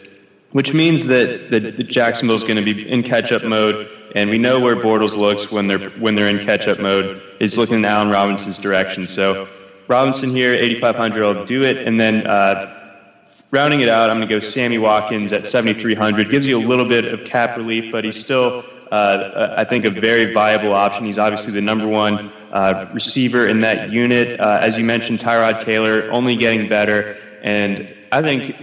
which 0.52 0.72
means 0.72 1.06
that, 1.06 1.50
that 1.50 1.88
Jacksonville 1.88 2.36
is 2.36 2.44
going 2.44 2.56
to 2.56 2.74
be 2.74 2.88
in 2.88 3.02
catch-up 3.02 3.44
mode, 3.44 3.88
and 4.14 4.30
we 4.30 4.38
know 4.38 4.60
where 4.60 4.76
Bortles 4.76 5.16
looks 5.16 5.50
when 5.50 5.66
they're 5.66 5.90
when 5.90 6.14
they're 6.14 6.28
in 6.28 6.38
catch-up 6.38 6.78
mode. 6.78 7.22
Is 7.40 7.58
looking 7.58 7.76
in 7.76 7.84
Allen 7.84 8.10
Robinson's 8.10 8.58
direction. 8.58 9.06
So 9.06 9.48
Robinson 9.88 10.30
here, 10.30 10.52
8,500, 10.54 11.24
I'll 11.24 11.44
do 11.44 11.64
it, 11.64 11.78
and 11.78 12.00
then 12.00 12.26
uh, 12.26 13.00
rounding 13.50 13.80
it 13.80 13.88
out, 13.88 14.10
I'm 14.10 14.18
going 14.18 14.28
to 14.28 14.34
go 14.34 14.40
Sammy 14.40 14.78
Watkins 14.78 15.32
at 15.32 15.46
7,300. 15.46 16.30
Gives 16.30 16.46
you 16.46 16.58
a 16.58 16.64
little 16.64 16.86
bit 16.86 17.06
of 17.06 17.24
cap 17.24 17.56
relief, 17.56 17.90
but 17.90 18.04
he's 18.04 18.18
still, 18.18 18.64
uh, 18.90 19.54
I 19.56 19.64
think, 19.64 19.84
a 19.84 19.90
very 19.90 20.32
viable 20.32 20.72
option. 20.72 21.04
He's 21.04 21.18
obviously 21.18 21.52
the 21.52 21.60
number 21.60 21.86
one 21.86 22.32
uh, 22.52 22.88
receiver 22.92 23.46
in 23.46 23.60
that 23.60 23.90
unit. 23.90 24.38
Uh, 24.38 24.58
as 24.60 24.78
you 24.78 24.84
mentioned, 24.84 25.18
Tyrod 25.18 25.60
Taylor 25.60 26.10
only 26.12 26.36
getting 26.36 26.68
better, 26.68 27.16
and 27.42 27.94
I 28.12 28.22
think 28.22 28.56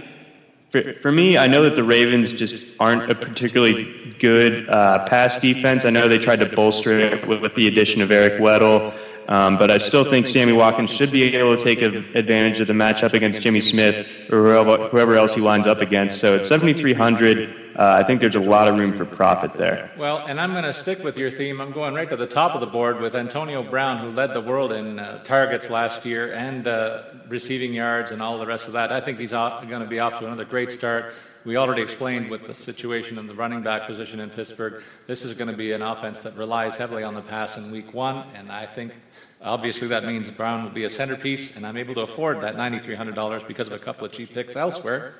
for, 0.70 0.94
for 0.94 1.12
me, 1.12 1.36
I 1.36 1.46
know 1.46 1.62
that 1.62 1.74
the 1.74 1.84
Ravens 1.84 2.32
just 2.32 2.66
aren't 2.78 3.10
a 3.10 3.14
particularly 3.14 4.14
good 4.18 4.68
uh, 4.68 5.04
pass 5.06 5.36
defense. 5.36 5.84
I 5.84 5.90
know 5.90 6.08
they 6.08 6.18
tried 6.18 6.40
to 6.40 6.46
bolster 6.46 6.98
it 6.98 7.26
with, 7.26 7.40
with 7.40 7.54
the 7.54 7.66
addition 7.66 8.00
of 8.00 8.10
Eric 8.10 8.40
Weddle. 8.40 8.94
Um, 9.28 9.58
but 9.58 9.70
I 9.70 9.78
still 9.78 10.04
think 10.04 10.26
Sammy 10.26 10.52
Watkins 10.52 10.90
should 10.90 11.12
be 11.12 11.36
able 11.36 11.56
to 11.56 11.62
take 11.62 11.82
advantage 11.82 12.58
of 12.58 12.66
the 12.66 12.72
matchup 12.72 13.12
against 13.12 13.40
Jimmy 13.40 13.60
Smith 13.60 14.08
or 14.30 14.64
whoever 14.88 15.14
else 15.14 15.34
he 15.34 15.40
lines 15.40 15.68
up 15.68 15.78
against. 15.78 16.18
So 16.18 16.36
at 16.36 16.46
7,300, 16.46 17.69
uh, 17.80 17.94
I 17.96 18.02
think 18.02 18.20
there's 18.20 18.34
a 18.34 18.40
lot 18.40 18.68
of 18.68 18.78
room 18.78 18.94
for 18.94 19.06
profit 19.06 19.54
there. 19.54 19.90
Well, 19.96 20.18
and 20.26 20.38
I'm 20.38 20.52
going 20.52 20.64
to 20.64 20.72
stick 20.72 21.02
with 21.02 21.16
your 21.16 21.30
theme. 21.30 21.62
I'm 21.62 21.72
going 21.72 21.94
right 21.94 22.10
to 22.10 22.16
the 22.16 22.26
top 22.26 22.54
of 22.54 22.60
the 22.60 22.66
board 22.66 23.00
with 23.00 23.16
Antonio 23.16 23.62
Brown, 23.62 23.96
who 23.96 24.10
led 24.10 24.34
the 24.34 24.40
world 24.42 24.70
in 24.70 24.98
uh, 24.98 25.24
targets 25.24 25.70
last 25.70 26.04
year 26.04 26.34
and 26.34 26.68
uh, 26.68 27.04
receiving 27.28 27.72
yards 27.72 28.10
and 28.10 28.20
all 28.20 28.38
the 28.38 28.44
rest 28.44 28.66
of 28.66 28.74
that. 28.74 28.92
I 28.92 29.00
think 29.00 29.18
he's 29.18 29.30
going 29.30 29.80
to 29.80 29.86
be 29.86 29.98
off 29.98 30.18
to 30.18 30.26
another 30.26 30.44
great 30.44 30.70
start. 30.70 31.14
We 31.46 31.56
already 31.56 31.80
explained 31.80 32.28
with 32.28 32.46
the 32.46 32.52
situation 32.52 33.16
in 33.16 33.26
the 33.26 33.34
running 33.34 33.62
back 33.62 33.86
position 33.86 34.20
in 34.20 34.28
Pittsburgh. 34.28 34.82
This 35.06 35.24
is 35.24 35.32
going 35.32 35.50
to 35.50 35.56
be 35.56 35.72
an 35.72 35.80
offense 35.80 36.20
that 36.24 36.36
relies 36.36 36.76
heavily 36.76 37.02
on 37.02 37.14
the 37.14 37.22
pass 37.22 37.56
in 37.56 37.72
week 37.72 37.94
one, 37.94 38.26
and 38.34 38.52
I 38.52 38.66
think 38.66 38.92
obviously 39.40 39.88
that 39.88 40.04
means 40.04 40.28
Brown 40.28 40.64
will 40.64 40.70
be 40.70 40.84
a 40.84 40.90
centerpiece, 40.90 41.56
and 41.56 41.66
I'm 41.66 41.78
able 41.78 41.94
to 41.94 42.02
afford 42.02 42.42
that 42.42 42.56
$9,300 42.56 43.48
because 43.48 43.68
of 43.68 43.72
a 43.72 43.78
couple 43.78 44.04
of 44.04 44.12
cheap 44.12 44.34
picks 44.34 44.54
elsewhere. 44.54 45.14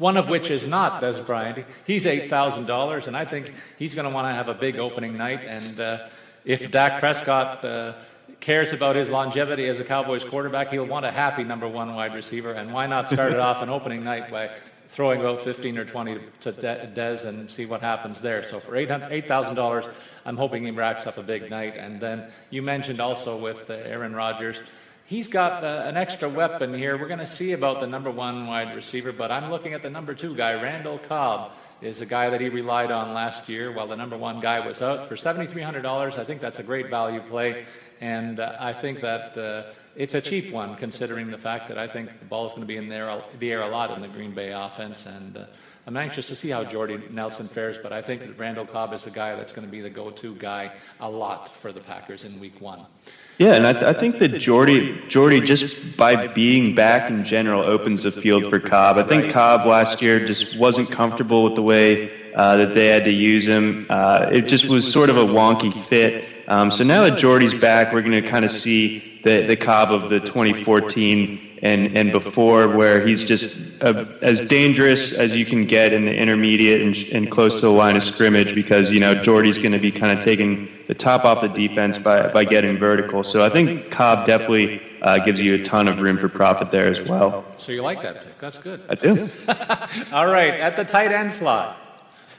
One 0.00 0.16
of 0.16 0.30
which 0.30 0.50
is 0.50 0.66
not 0.66 1.02
Dez 1.02 1.24
Bryant. 1.26 1.62
He's 1.86 2.06
$8,000, 2.06 3.06
and 3.06 3.14
I 3.14 3.26
think 3.26 3.52
he's 3.78 3.94
going 3.94 4.08
to 4.08 4.10
want 4.10 4.28
to 4.28 4.34
have 4.34 4.48
a 4.48 4.54
big 4.54 4.78
opening 4.78 5.18
night. 5.18 5.44
And 5.44 5.78
uh, 5.78 6.08
if 6.42 6.70
Dak 6.70 7.00
Prescott 7.00 7.62
uh, 7.62 7.92
cares 8.40 8.72
about 8.72 8.96
his 8.96 9.10
longevity 9.10 9.66
as 9.66 9.78
a 9.78 9.84
Cowboys 9.84 10.24
quarterback, 10.24 10.70
he'll 10.70 10.86
want 10.86 11.04
a 11.04 11.10
happy 11.10 11.44
number 11.44 11.68
one 11.68 11.94
wide 11.94 12.14
receiver. 12.14 12.52
And 12.54 12.72
why 12.72 12.86
not 12.86 13.08
start 13.08 13.34
it 13.34 13.38
off 13.48 13.60
an 13.60 13.68
opening 13.68 14.02
night 14.02 14.30
by 14.30 14.56
throwing 14.88 15.20
about 15.20 15.42
15 15.42 15.76
or 15.76 15.84
20 15.84 16.18
to 16.40 16.52
Dez 16.52 17.26
and 17.26 17.50
see 17.50 17.66
what 17.66 17.82
happens 17.82 18.22
there. 18.22 18.42
So 18.48 18.58
for 18.58 18.72
$8,000, 18.72 19.94
I'm 20.24 20.36
hoping 20.38 20.64
he 20.64 20.70
racks 20.70 21.06
up 21.06 21.18
a 21.18 21.22
big 21.22 21.50
night. 21.50 21.76
And 21.76 22.00
then 22.00 22.30
you 22.48 22.62
mentioned 22.62 23.00
also 23.00 23.36
with 23.36 23.68
uh, 23.68 23.74
Aaron 23.74 24.14
Rodgers, 24.14 24.62
he's 25.10 25.26
got 25.26 25.64
uh, 25.64 25.82
an 25.86 25.96
extra 25.96 26.28
weapon 26.28 26.72
here. 26.72 26.96
We're 26.96 27.08
going 27.08 27.18
to 27.18 27.26
see 27.26 27.50
about 27.50 27.80
the 27.80 27.86
number 27.88 28.12
one 28.12 28.46
wide 28.46 28.76
receiver, 28.76 29.10
but 29.10 29.32
I'm 29.32 29.50
looking 29.50 29.74
at 29.74 29.82
the 29.82 29.90
number 29.90 30.14
two 30.14 30.36
guy, 30.36 30.52
Randall 30.62 30.98
Cobb 31.00 31.50
is 31.82 32.00
a 32.00 32.06
guy 32.06 32.30
that 32.30 32.40
he 32.40 32.48
relied 32.48 32.92
on 32.92 33.12
last 33.12 33.48
year 33.48 33.72
while 33.72 33.88
the 33.88 33.96
number 33.96 34.16
one 34.16 34.38
guy 34.38 34.64
was 34.64 34.80
out. 34.80 35.08
For 35.08 35.16
$7,300, 35.16 36.16
I 36.16 36.24
think 36.24 36.40
that's 36.40 36.60
a 36.60 36.62
great 36.62 36.90
value 36.90 37.20
play. 37.22 37.64
And 38.00 38.38
uh, 38.38 38.54
I 38.60 38.72
think 38.72 39.00
that 39.00 39.36
uh, 39.36 39.72
it's 39.96 40.14
a 40.14 40.20
cheap 40.20 40.52
one 40.52 40.76
considering 40.76 41.28
the 41.28 41.38
fact 41.38 41.66
that 41.68 41.76
I 41.76 41.88
think 41.88 42.16
the 42.20 42.26
ball 42.26 42.46
is 42.46 42.52
going 42.52 42.62
to 42.62 42.68
be 42.68 42.76
in 42.76 42.88
there, 42.88 43.20
the 43.40 43.50
air 43.50 43.62
a 43.62 43.68
lot 43.68 43.90
in 43.90 44.00
the 44.00 44.08
Green 44.08 44.32
Bay 44.32 44.52
offense. 44.52 45.06
And 45.06 45.38
uh, 45.38 45.46
I'm 45.88 45.96
anxious 45.96 46.26
to 46.28 46.36
see 46.36 46.50
how 46.50 46.62
Jordy 46.62 47.02
Nelson 47.10 47.48
fares, 47.48 47.78
but 47.82 47.92
I 47.92 48.00
think 48.00 48.20
that 48.20 48.38
Randall 48.38 48.66
Cobb 48.66 48.92
is 48.92 49.04
the 49.04 49.10
guy 49.10 49.34
that's 49.34 49.52
going 49.52 49.66
to 49.66 49.72
be 49.72 49.80
the 49.80 49.90
go 49.90 50.10
to 50.12 50.34
guy 50.36 50.72
a 51.00 51.10
lot 51.10 51.56
for 51.56 51.72
the 51.72 51.80
Packers 51.80 52.24
in 52.24 52.38
week 52.38 52.60
one. 52.60 52.86
Yeah, 53.40 53.54
and 53.54 53.66
I, 53.66 53.72
th- 53.72 53.84
I 53.86 53.94
think 53.94 54.18
that 54.18 54.38
Jordy, 54.38 55.00
Jordy, 55.08 55.40
just 55.40 55.96
by 55.96 56.26
being 56.26 56.74
back 56.74 57.10
in 57.10 57.24
general, 57.24 57.62
opens 57.62 58.02
the 58.02 58.10
field 58.10 58.46
for 58.50 58.60
Cobb. 58.60 58.98
I 58.98 59.02
think 59.02 59.32
Cobb 59.32 59.64
last 59.64 60.02
year 60.02 60.22
just 60.22 60.58
wasn't 60.58 60.90
comfortable 60.90 61.44
with 61.44 61.54
the 61.54 61.62
way 61.62 62.10
uh, 62.34 62.56
that 62.58 62.74
they 62.74 62.88
had 62.88 63.02
to 63.04 63.10
use 63.10 63.46
him. 63.48 63.86
Uh, 63.88 64.28
it 64.30 64.42
just 64.42 64.68
was 64.68 64.92
sort 64.92 65.08
of 65.08 65.16
a 65.16 65.24
wonky 65.24 65.72
fit. 65.72 66.28
Um, 66.48 66.70
so 66.70 66.84
now 66.84 67.02
that 67.04 67.18
Jordy's 67.18 67.54
back, 67.54 67.94
we're 67.94 68.02
going 68.02 68.12
to 68.12 68.28
kind 68.28 68.44
of 68.44 68.50
see 68.50 69.22
the, 69.24 69.46
the 69.46 69.56
Cobb 69.56 69.90
of 69.90 70.10
the 70.10 70.20
2014 70.20 71.49
and, 71.62 71.96
and 71.96 72.10
before, 72.10 72.68
where 72.68 73.06
he's 73.06 73.24
just 73.24 73.60
a, 73.82 74.16
as 74.22 74.40
dangerous 74.40 75.12
as 75.12 75.34
you 75.34 75.44
can 75.44 75.66
get 75.66 75.92
in 75.92 76.04
the 76.06 76.14
intermediate 76.14 76.80
and, 76.80 76.96
and 77.14 77.30
close 77.30 77.56
to 77.56 77.60
the 77.60 77.70
line 77.70 77.96
of 77.96 78.02
scrimmage 78.02 78.54
because, 78.54 78.90
you 78.90 79.00
know, 79.00 79.14
Jordy's 79.14 79.58
going 79.58 79.72
to 79.72 79.78
be 79.78 79.92
kind 79.92 80.16
of 80.16 80.24
taking 80.24 80.68
the 80.86 80.94
top 80.94 81.24
off 81.24 81.42
the 81.42 81.48
defense 81.48 81.98
by, 81.98 82.28
by 82.28 82.44
getting 82.44 82.78
vertical. 82.78 83.22
So 83.22 83.44
I 83.44 83.50
think 83.50 83.90
Cobb 83.90 84.26
definitely 84.26 84.80
uh, 85.02 85.18
gives 85.18 85.40
you 85.40 85.54
a 85.54 85.62
ton 85.62 85.86
of 85.86 86.00
room 86.00 86.16
for 86.18 86.28
profit 86.28 86.70
there 86.70 86.86
as 86.86 87.02
well. 87.02 87.44
So 87.58 87.72
you 87.72 87.82
like 87.82 88.02
that 88.02 88.24
pick? 88.24 88.38
That's 88.38 88.58
good. 88.58 88.82
I 88.88 88.94
do. 88.94 89.28
All 90.12 90.26
right, 90.26 90.54
at 90.54 90.76
the 90.76 90.84
tight 90.84 91.12
end 91.12 91.30
slot. 91.30 91.76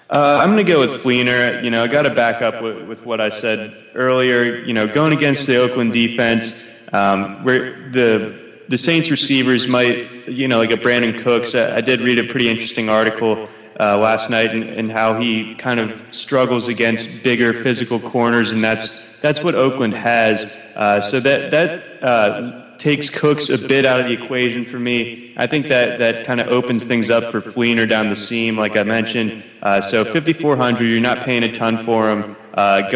Uh, 0.09 0.39
I'm 0.41 0.51
going 0.53 0.65
to 0.65 0.69
go 0.69 0.80
with 0.82 1.01
Fleener. 1.01 1.63
You 1.63 1.69
know, 1.69 1.84
I 1.84 1.88
got 1.88 2.01
to 2.01 2.13
back 2.13 2.41
up 2.41 2.61
with, 2.61 2.86
with 2.86 3.05
what 3.05 3.22
I 3.22 3.30
said 3.30 3.78
earlier. 3.95 4.55
You 4.55 4.74
know, 4.74 4.86
going 4.86 5.13
against 5.13 5.47
the 5.47 5.55
Oakland 5.55 5.93
defense, 5.93 6.65
um, 6.91 7.45
where 7.45 7.89
the 7.91 8.40
the 8.72 8.78
Saints 8.78 9.11
receivers 9.11 9.67
might, 9.67 10.09
you 10.30 10.47
know, 10.47 10.57
like 10.57 10.72
a 10.72 10.78
Brandin 10.78 11.22
Cooks. 11.22 11.53
I, 11.55 11.76
I 11.76 11.82
did 11.82 11.99
read 11.99 12.17
a 12.17 12.24
pretty 12.24 12.47
interesting 12.47 12.88
article 12.88 13.49
uh, 13.82 13.97
last 13.97 14.30
night 14.30 14.51
and, 14.51 14.63
and 14.63 14.89
how 14.89 15.19
he 15.19 15.55
kind 15.55 15.78
of 15.78 16.01
struggles 16.11 16.69
against 16.69 17.22
bigger 17.22 17.53
physical 17.53 17.99
corners, 17.99 18.51
and 18.51 18.63
that's 18.63 19.03
that's 19.19 19.43
what 19.43 19.55
Oakland 19.55 19.93
has. 19.93 20.55
Uh, 20.76 21.01
so 21.01 21.19
that 21.19 21.51
that 21.51 22.01
uh, 22.01 22.78
takes 22.78 23.09
Cooks 23.09 23.49
a 23.49 23.57
bit 23.67 23.86
out 23.86 23.99
of 23.99 24.05
the 24.05 24.13
equation 24.13 24.63
for 24.63 24.80
me. 24.80 25.34
I 25.36 25.47
think 25.47 25.67
that 25.67 25.99
that 25.99 26.26
kind 26.26 26.39
of 26.39 26.47
opens 26.47 26.86
things 26.86 27.09
up 27.09 27.30
for 27.30 27.41
Fleener 27.41 27.88
down 27.88 28.09
the 28.09 28.15
seam, 28.15 28.57
like 28.57 28.78
I 28.78 28.84
mentioned. 28.84 29.43
Uh, 29.61 29.82
so 29.82 30.05
5,400, 30.05 30.86
you're 30.86 31.01
not 31.01 31.19
paying 31.19 31.43
a 31.43 31.51
ton 31.51 31.84
for 31.84 32.09
him. 32.09 32.38
Uh, 32.53 32.89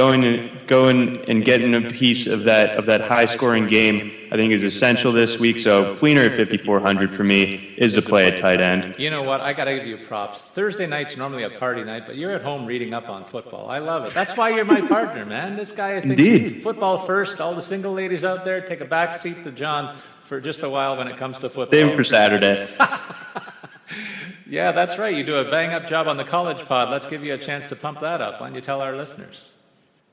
going 0.67 0.85
going 0.85 1.29
and 1.29 1.45
getting 1.45 1.73
a 1.73 1.81
piece 1.81 2.27
of 2.27 2.43
that 2.43 2.77
of 2.77 2.85
that 2.85 3.01
high 3.01 3.25
scoring 3.25 3.67
game, 3.67 4.11
I 4.31 4.35
think 4.35 4.53
is 4.53 4.63
essential 4.63 5.11
this 5.11 5.39
week. 5.39 5.59
So 5.59 5.95
Fleener 5.95 6.29
at 6.29 6.37
5,400 6.37 7.13
for 7.13 7.23
me 7.23 7.73
is 7.77 7.95
a 7.97 8.01
play 8.01 8.27
at 8.27 8.39
tight 8.39 8.61
end. 8.61 8.95
You 8.97 9.09
know 9.09 9.23
what? 9.23 9.41
I 9.41 9.53
got 9.53 9.65
to 9.65 9.75
give 9.75 9.87
you 9.87 9.97
props. 9.97 10.41
Thursday 10.41 10.87
night's 10.87 11.17
normally 11.17 11.43
a 11.43 11.49
party 11.49 11.83
night, 11.83 12.03
but 12.05 12.15
you're 12.15 12.31
at 12.31 12.43
home 12.43 12.65
reading 12.65 12.93
up 12.93 13.09
on 13.09 13.23
football. 13.25 13.69
I 13.69 13.79
love 13.79 14.05
it. 14.05 14.13
That's 14.13 14.35
why 14.37 14.49
you're 14.49 14.65
my 14.65 14.81
partner, 14.81 15.25
man. 15.25 15.55
This 15.55 15.71
guy 15.71 15.99
thinks 16.01 16.19
Indeed. 16.19 16.63
football 16.63 16.97
first. 16.97 17.41
All 17.41 17.55
the 17.55 17.61
single 17.61 17.93
ladies 17.93 18.23
out 18.23 18.45
there 18.45 18.61
take 18.61 18.81
a 18.81 18.85
back 18.85 19.19
seat 19.19 19.43
to 19.43 19.51
John 19.51 19.95
for 20.21 20.41
just 20.41 20.63
a 20.63 20.69
while 20.69 20.97
when 20.97 21.07
it 21.07 21.17
comes 21.17 21.39
to 21.39 21.49
football. 21.49 21.65
Same 21.65 21.95
for 21.95 22.03
Saturday. 22.03 22.67
yeah, 24.47 24.71
that's 24.71 24.97
right. 24.97 25.15
You 25.15 25.23
do 25.23 25.35
a 25.37 25.49
bang 25.49 25.73
up 25.73 25.87
job 25.87 26.07
on 26.07 26.17
the 26.17 26.23
college 26.23 26.65
pod. 26.65 26.89
Let's 26.89 27.07
give 27.07 27.23
you 27.23 27.33
a 27.33 27.37
chance 27.37 27.69
to 27.69 27.75
pump 27.75 27.99
that 27.99 28.21
up. 28.21 28.41
Why 28.41 28.47
don't 28.47 28.55
you 28.55 28.61
tell 28.61 28.81
our 28.81 28.95
listeners? 28.95 29.45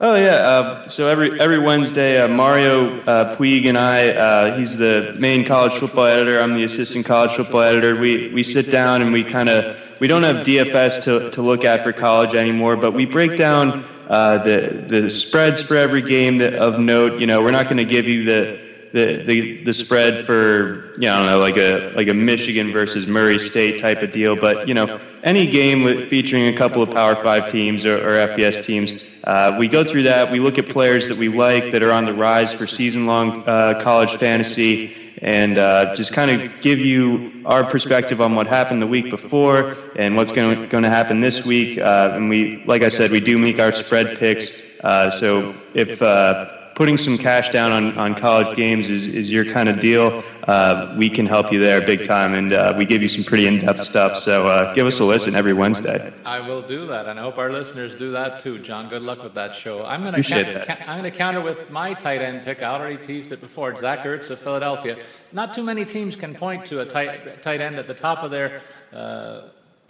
Oh 0.05 0.17
yeah. 0.17 0.31
Uh, 0.31 0.89
so 0.89 1.09
every 1.09 1.41
every 1.41 1.61
Wednesday, 1.61 2.21
uh, 2.21 2.27
Mario 2.27 3.01
uh, 3.03 3.37
Puig 3.37 3.69
and 3.69 3.79
I, 3.79 4.09
uh, 4.09 4.57
he's 4.59 4.77
the 4.77 5.15
main 5.17 5.45
college 5.45 5.75
football 5.75 6.07
editor. 6.07 6.41
I'm 6.41 6.57
the 6.57 6.65
assistant 6.65 7.07
college 7.07 7.31
football 7.37 7.61
editor. 7.61 7.95
We 7.95 8.27
we 8.35 8.43
sit 8.43 8.69
down 8.69 9.01
and 9.01 9.13
we 9.13 9.23
kind 9.23 9.49
of 9.49 9.77
we 10.01 10.09
don't 10.09 10.25
have 10.25 10.45
DFS 10.45 11.05
to 11.05 11.31
to 11.31 11.41
look 11.41 11.65
at 11.65 11.85
for 11.85 11.93
college 11.93 12.35
anymore, 12.35 12.77
but 12.77 12.95
we 12.95 13.07
break 13.07 13.37
down 13.39 13.85
uh, 14.09 14.39
the 14.39 14.85
the 14.89 15.09
spreads 15.09 15.63
for 15.63 15.77
every 15.77 16.03
game 16.03 16.39
that, 16.39 16.55
of 16.55 16.81
note. 16.81 17.21
You 17.21 17.29
know, 17.29 17.41
we're 17.41 17.53
not 17.53 17.67
going 17.67 17.77
to 17.77 17.85
give 17.85 18.09
you 18.09 18.25
the 18.25 18.59
the, 18.93 19.22
the 19.24 19.64
the 19.64 19.72
spread 19.72 20.24
for 20.26 20.93
you 20.95 21.03
know, 21.03 21.14
I 21.14 21.16
don't 21.18 21.26
know 21.26 21.38
like 21.38 21.57
a 21.57 21.93
like 21.97 22.09
a 22.09 22.14
Michigan 22.14 22.72
versus 22.72 23.07
Murray 23.07 23.38
State 23.38 23.80
type 23.80 24.03
of 24.03 24.12
deal, 24.12 24.36
but 24.36 24.68
you 24.68 24.74
know 24.74 25.01
any 25.24 25.47
game 25.47 25.82
with, 25.82 26.11
featuring 26.11 26.49
a 26.49 26.57
couple 26.57 26.82
of 26.82 26.90
Power 26.90 27.16
Five 27.16 27.51
teams 27.51 27.86
or, 27.86 27.97
or 27.97 28.26
FBS 28.28 28.64
teams, 28.64 29.05
uh, 29.24 29.57
we 29.59 29.68
go 29.68 29.84
through 29.84 30.03
that. 30.05 30.30
We 30.30 30.40
look 30.40 30.59
at 30.59 30.68
players 30.68 31.09
that 31.09 31.16
we 31.16 31.28
like 31.28 31.72
that 31.72 31.82
are 31.82 31.93
on 31.93 32.05
the 32.05 32.14
rise 32.14 32.53
for 32.53 32.66
season 32.66 33.07
long 33.07 33.43
uh, 33.47 33.80
college 33.82 34.16
fantasy. 34.16 34.97
And 35.22 35.57
uh, 35.57 35.95
just 35.95 36.12
kind 36.12 36.32
of 36.32 36.51
give 36.62 36.80
you 36.80 37.45
our 37.45 37.62
perspective 37.62 38.20
on 38.20 38.34
what 38.34 38.49
happened 38.49 38.82
the 38.82 38.88
week 38.88 39.09
before 39.09 39.76
and 39.95 40.16
what's 40.16 40.32
going 40.32 40.68
to 40.68 40.90
happen 40.90 41.20
this 41.20 41.47
week. 41.47 41.78
Uh, 41.78 42.14
and 42.14 42.28
we, 42.28 42.64
like 42.66 42.82
I 42.82 42.88
said, 42.88 43.12
we 43.12 43.20
do 43.20 43.38
make 43.38 43.61
our 43.61 43.72
spread 43.72 44.18
picks. 44.18 44.62
Uh, 44.82 45.11
so 45.11 45.55
if 45.74 46.03
uh, 46.03 46.52
putting 46.75 46.97
some 46.97 47.18
cash 47.18 47.51
down 47.51 47.73
on, 47.73 47.99
on 47.99 48.14
college 48.14 48.57
games 48.57 48.91
is, 48.91 49.07
is 49.07 49.31
your 49.31 49.45
kind 49.45 49.68
of 49.68 49.81
deal, 49.81 50.25
uh, 50.45 50.95
we 50.99 51.09
can 51.09 51.27
help 51.27 51.53
you 51.53 51.61
there 51.61 51.81
big 51.81 52.05
time. 52.05 52.35
And 52.35 52.53
uh, 52.53 52.75
we 52.77 52.85
give 52.85 53.03
you 53.03 53.09
some 53.09 53.25
pretty 53.25 53.47
in 53.47 53.59
depth 53.59 53.83
stuff. 53.85 54.16
So 54.16 54.47
uh, 54.49 54.75
give 54.75 54.87
us 54.87 54.99
a 54.99 55.05
listen 55.05 55.35
every 55.35 55.53
Wednesday. 55.53 56.12
I 56.25 56.41
will 56.41 56.62
do 56.62 56.87
that. 56.87 57.07
And 57.07 57.18
I 57.18 57.23
hope 57.23 57.39
our 57.39 57.51
listeners 57.51 57.95
do 57.95 58.11
that 58.12 58.41
too. 58.41 58.59
John, 58.59 58.89
good 58.89 59.03
luck 59.03 59.23
with 59.23 59.35
that 59.35 59.55
show. 59.55 59.85
I'm 59.85 60.03
going 60.03 60.14
to 60.14 60.23
counter, 60.23 60.64
ca- 60.64 60.79
I'm 60.87 60.99
going 61.01 61.11
to 61.11 61.16
counter 61.16 61.41
with 61.41 61.70
my 61.70 61.95
tight 61.95 62.20
end 62.20 62.45
pick. 62.45 62.62
I 62.62 62.75
already 62.75 62.97
teased 62.97 63.33
it 63.33 63.41
before. 63.41 63.77
Zach 63.77 64.01
Ertz 64.01 64.31
of 64.31 64.39
Philadelphia. 64.39 64.99
Not 65.33 65.55
too 65.55 65.62
many 65.62 65.85
teams 65.85 66.16
can 66.16 66.35
point 66.35 66.64
to 66.66 66.81
a 66.81 66.87
tight, 66.87 67.43
tight 67.43 67.61
end 67.61 67.77
at 67.77 67.87
the 67.87 67.95
top 67.95 68.23
of 68.23 68.31
their 68.31 68.61
uh, 68.93 69.43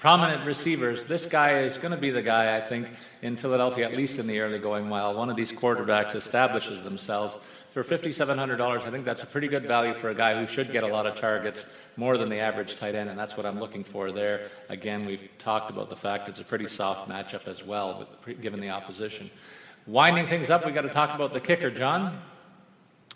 prominent 0.03 0.45
receivers. 0.45 1.05
This 1.05 1.27
guy 1.27 1.61
is 1.61 1.77
going 1.77 1.93
to 1.93 1.97
be 1.97 2.11
the 2.11 2.23
guy, 2.23 2.57
I 2.57 2.61
think, 2.61 2.89
in 3.23 3.37
Philadelphia, 3.37 3.87
at 3.87 3.97
least 3.97 4.19
in 4.19 4.27
the 4.27 4.41
early 4.41 4.59
going 4.59 4.89
while 4.89 5.17
one 5.17 5.31
of 5.31 5.37
these 5.37 5.53
quarterbacks 5.53 6.17
establishes 6.17 6.83
themselves. 6.83 7.39
For 7.71 7.85
$5,700, 7.85 8.83
I 8.85 8.91
think 8.91 9.05
that's 9.05 9.23
a 9.23 9.27
pretty 9.27 9.47
good 9.47 9.65
value 9.65 9.95
for 9.95 10.11
a 10.11 10.15
guy 10.15 10.35
who 10.35 10.53
should 10.53 10.73
get 10.73 10.83
a 10.83 10.89
lot 10.89 11.07
of 11.07 11.15
targets, 11.15 11.73
more 11.97 12.19
than 12.19 12.31
the 12.31 12.41
average 12.41 12.75
tight 12.75 12.97
end, 12.97 13.11
and 13.11 13.17
that's 13.17 13.37
what 13.37 13.47
I'm 13.47 13.61
looking 13.61 13.85
for 13.85 14.11
there. 14.11 14.49
Again, 14.71 15.07
we've 15.07 15.29
talked 15.39 15.71
about 15.71 15.89
the 15.89 15.95
fact 15.95 16.29
it's 16.29 16.41
a 16.41 16.45
pretty 16.45 16.67
soft 16.67 17.09
matchup 17.09 17.47
as 17.47 17.63
well, 17.63 18.09
given 18.41 18.59
the 18.59 18.71
opposition. 18.71 19.31
Winding 19.87 20.27
things 20.27 20.51
up, 20.51 20.67
we've 20.67 20.75
got 20.75 20.83
to 20.83 20.89
talk 20.89 21.15
about 21.15 21.33
the 21.33 21.41
kicker, 21.41 21.71
John. 21.71 22.21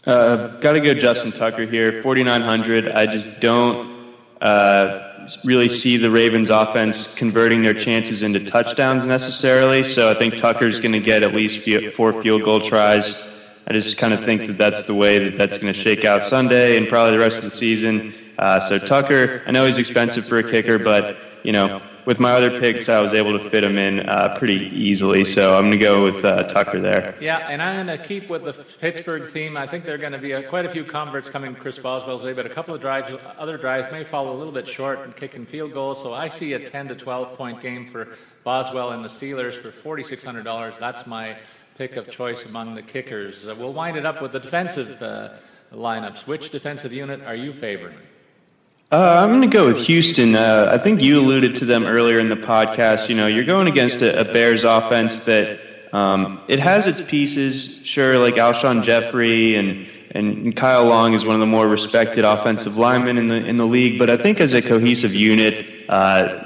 Uh, 0.06 0.58
got 0.60 0.74
to 0.74 0.80
go 0.80 0.94
Justin 0.94 1.32
Tucker 1.32 1.66
here, 1.66 2.00
4,900. 2.00 2.92
I 2.92 3.06
just 3.06 3.40
don't. 3.40 4.14
Uh, 4.40 5.05
really 5.44 5.68
see 5.68 5.96
the 5.96 6.10
Ravens 6.10 6.50
offense 6.50 7.14
converting 7.14 7.62
their 7.62 7.74
chances 7.74 8.22
into 8.22 8.44
touchdowns 8.44 9.06
necessarily. 9.06 9.82
So 9.84 10.10
I 10.10 10.14
think 10.14 10.36
Tucker's 10.36 10.80
going 10.80 10.92
to 10.92 11.00
get 11.00 11.22
at 11.22 11.34
least 11.34 11.68
four 11.94 12.22
field 12.22 12.42
goal 12.42 12.60
tries. 12.60 13.26
I 13.68 13.72
just 13.72 13.98
kind 13.98 14.14
of 14.14 14.24
think 14.24 14.46
that 14.46 14.58
that's 14.58 14.84
the 14.84 14.94
way 14.94 15.18
that 15.18 15.36
that's 15.36 15.58
going 15.58 15.72
to 15.72 15.78
shake 15.78 16.04
out 16.04 16.24
Sunday 16.24 16.76
and 16.76 16.86
probably 16.86 17.12
the 17.12 17.18
rest 17.18 17.38
of 17.38 17.44
the 17.44 17.50
season. 17.50 18.14
Uh, 18.38 18.60
so 18.60 18.78
Tucker, 18.78 19.42
I 19.46 19.50
know 19.50 19.64
he's 19.66 19.78
expensive 19.78 20.26
for 20.26 20.38
a 20.38 20.48
kicker, 20.48 20.78
but 20.78 21.16
you 21.42 21.52
know 21.52 21.80
with 22.06 22.20
my 22.20 22.32
other 22.32 22.58
picks, 22.60 22.88
I 22.88 23.00
was 23.00 23.12
able 23.12 23.36
to 23.36 23.50
fit 23.50 23.62
them 23.62 23.76
in 23.76 24.08
uh, 24.08 24.36
pretty 24.38 24.70
easily. 24.72 25.24
So 25.24 25.56
I'm 25.56 25.64
going 25.64 25.72
to 25.72 25.78
go 25.78 26.04
with 26.04 26.24
uh, 26.24 26.44
Tucker 26.44 26.80
there. 26.80 27.16
Yeah, 27.20 27.38
and 27.48 27.60
I'm 27.60 27.84
going 27.84 27.98
to 27.98 28.02
keep 28.02 28.30
with 28.30 28.44
the 28.44 28.52
Pittsburgh 28.52 29.28
theme. 29.28 29.56
I 29.56 29.66
think 29.66 29.84
there 29.84 29.96
are 29.96 29.98
going 29.98 30.12
to 30.12 30.18
be 30.18 30.30
a, 30.32 30.48
quite 30.48 30.64
a 30.64 30.70
few 30.70 30.84
converts 30.84 31.28
coming 31.28 31.54
Chris 31.56 31.78
Boswell's 31.80 32.22
way, 32.22 32.32
but 32.32 32.46
a 32.46 32.48
couple 32.48 32.74
of 32.74 32.80
drives, 32.80 33.12
other 33.36 33.58
drives 33.58 33.90
may 33.90 34.04
fall 34.04 34.32
a 34.32 34.36
little 34.36 34.52
bit 34.52 34.68
short 34.68 35.00
and 35.00 35.16
kicking 35.16 35.44
field 35.44 35.72
goals. 35.72 36.00
So 36.00 36.14
I 36.14 36.28
see 36.28 36.52
a 36.52 36.64
10 36.64 36.88
to 36.88 36.94
12 36.94 37.36
point 37.36 37.60
game 37.60 37.86
for 37.86 38.08
Boswell 38.44 38.92
and 38.92 39.04
the 39.04 39.08
Steelers 39.08 39.54
for 39.54 39.98
$4,600. 39.98 40.78
That's 40.78 41.08
my 41.08 41.36
pick 41.76 41.96
of 41.96 42.08
choice 42.08 42.46
among 42.46 42.76
the 42.76 42.82
kickers. 42.82 43.48
Uh, 43.48 43.54
we'll 43.58 43.74
wind 43.74 43.96
it 43.96 44.06
up 44.06 44.22
with 44.22 44.30
the 44.30 44.40
defensive 44.40 45.02
uh, 45.02 45.30
lineups. 45.72 46.26
Which 46.28 46.50
defensive 46.50 46.92
unit 46.92 47.20
are 47.22 47.36
you 47.36 47.52
favoring? 47.52 47.98
Uh, 48.92 49.20
I'm 49.20 49.30
going 49.30 49.42
to 49.42 49.48
go 49.48 49.66
with 49.66 49.80
Houston. 49.86 50.36
Uh, 50.36 50.70
I 50.70 50.78
think 50.78 51.02
you 51.02 51.18
alluded 51.18 51.56
to 51.56 51.64
them 51.64 51.86
earlier 51.86 52.20
in 52.20 52.28
the 52.28 52.36
podcast. 52.36 53.08
You 53.08 53.16
know, 53.16 53.26
you're 53.26 53.42
going 53.42 53.66
against 53.66 54.00
a, 54.00 54.20
a 54.20 54.24
Bears 54.24 54.62
offense 54.62 55.24
that 55.24 55.58
um, 55.92 56.40
it 56.46 56.60
has 56.60 56.86
its 56.86 57.00
pieces. 57.00 57.80
Sure, 57.84 58.16
like 58.16 58.34
Alshon 58.34 58.84
Jeffery 58.84 59.56
and, 59.56 59.88
and 60.12 60.54
Kyle 60.54 60.84
Long 60.84 61.14
is 61.14 61.24
one 61.24 61.34
of 61.34 61.40
the 61.40 61.46
more 61.46 61.66
respected 61.66 62.24
offensive 62.24 62.76
linemen 62.76 63.18
in 63.18 63.26
the 63.26 63.44
in 63.44 63.56
the 63.56 63.66
league. 63.66 63.98
But 63.98 64.08
I 64.08 64.16
think 64.16 64.40
as 64.40 64.52
a 64.52 64.62
cohesive 64.62 65.12
unit, 65.14 65.66
uh, 65.88 66.44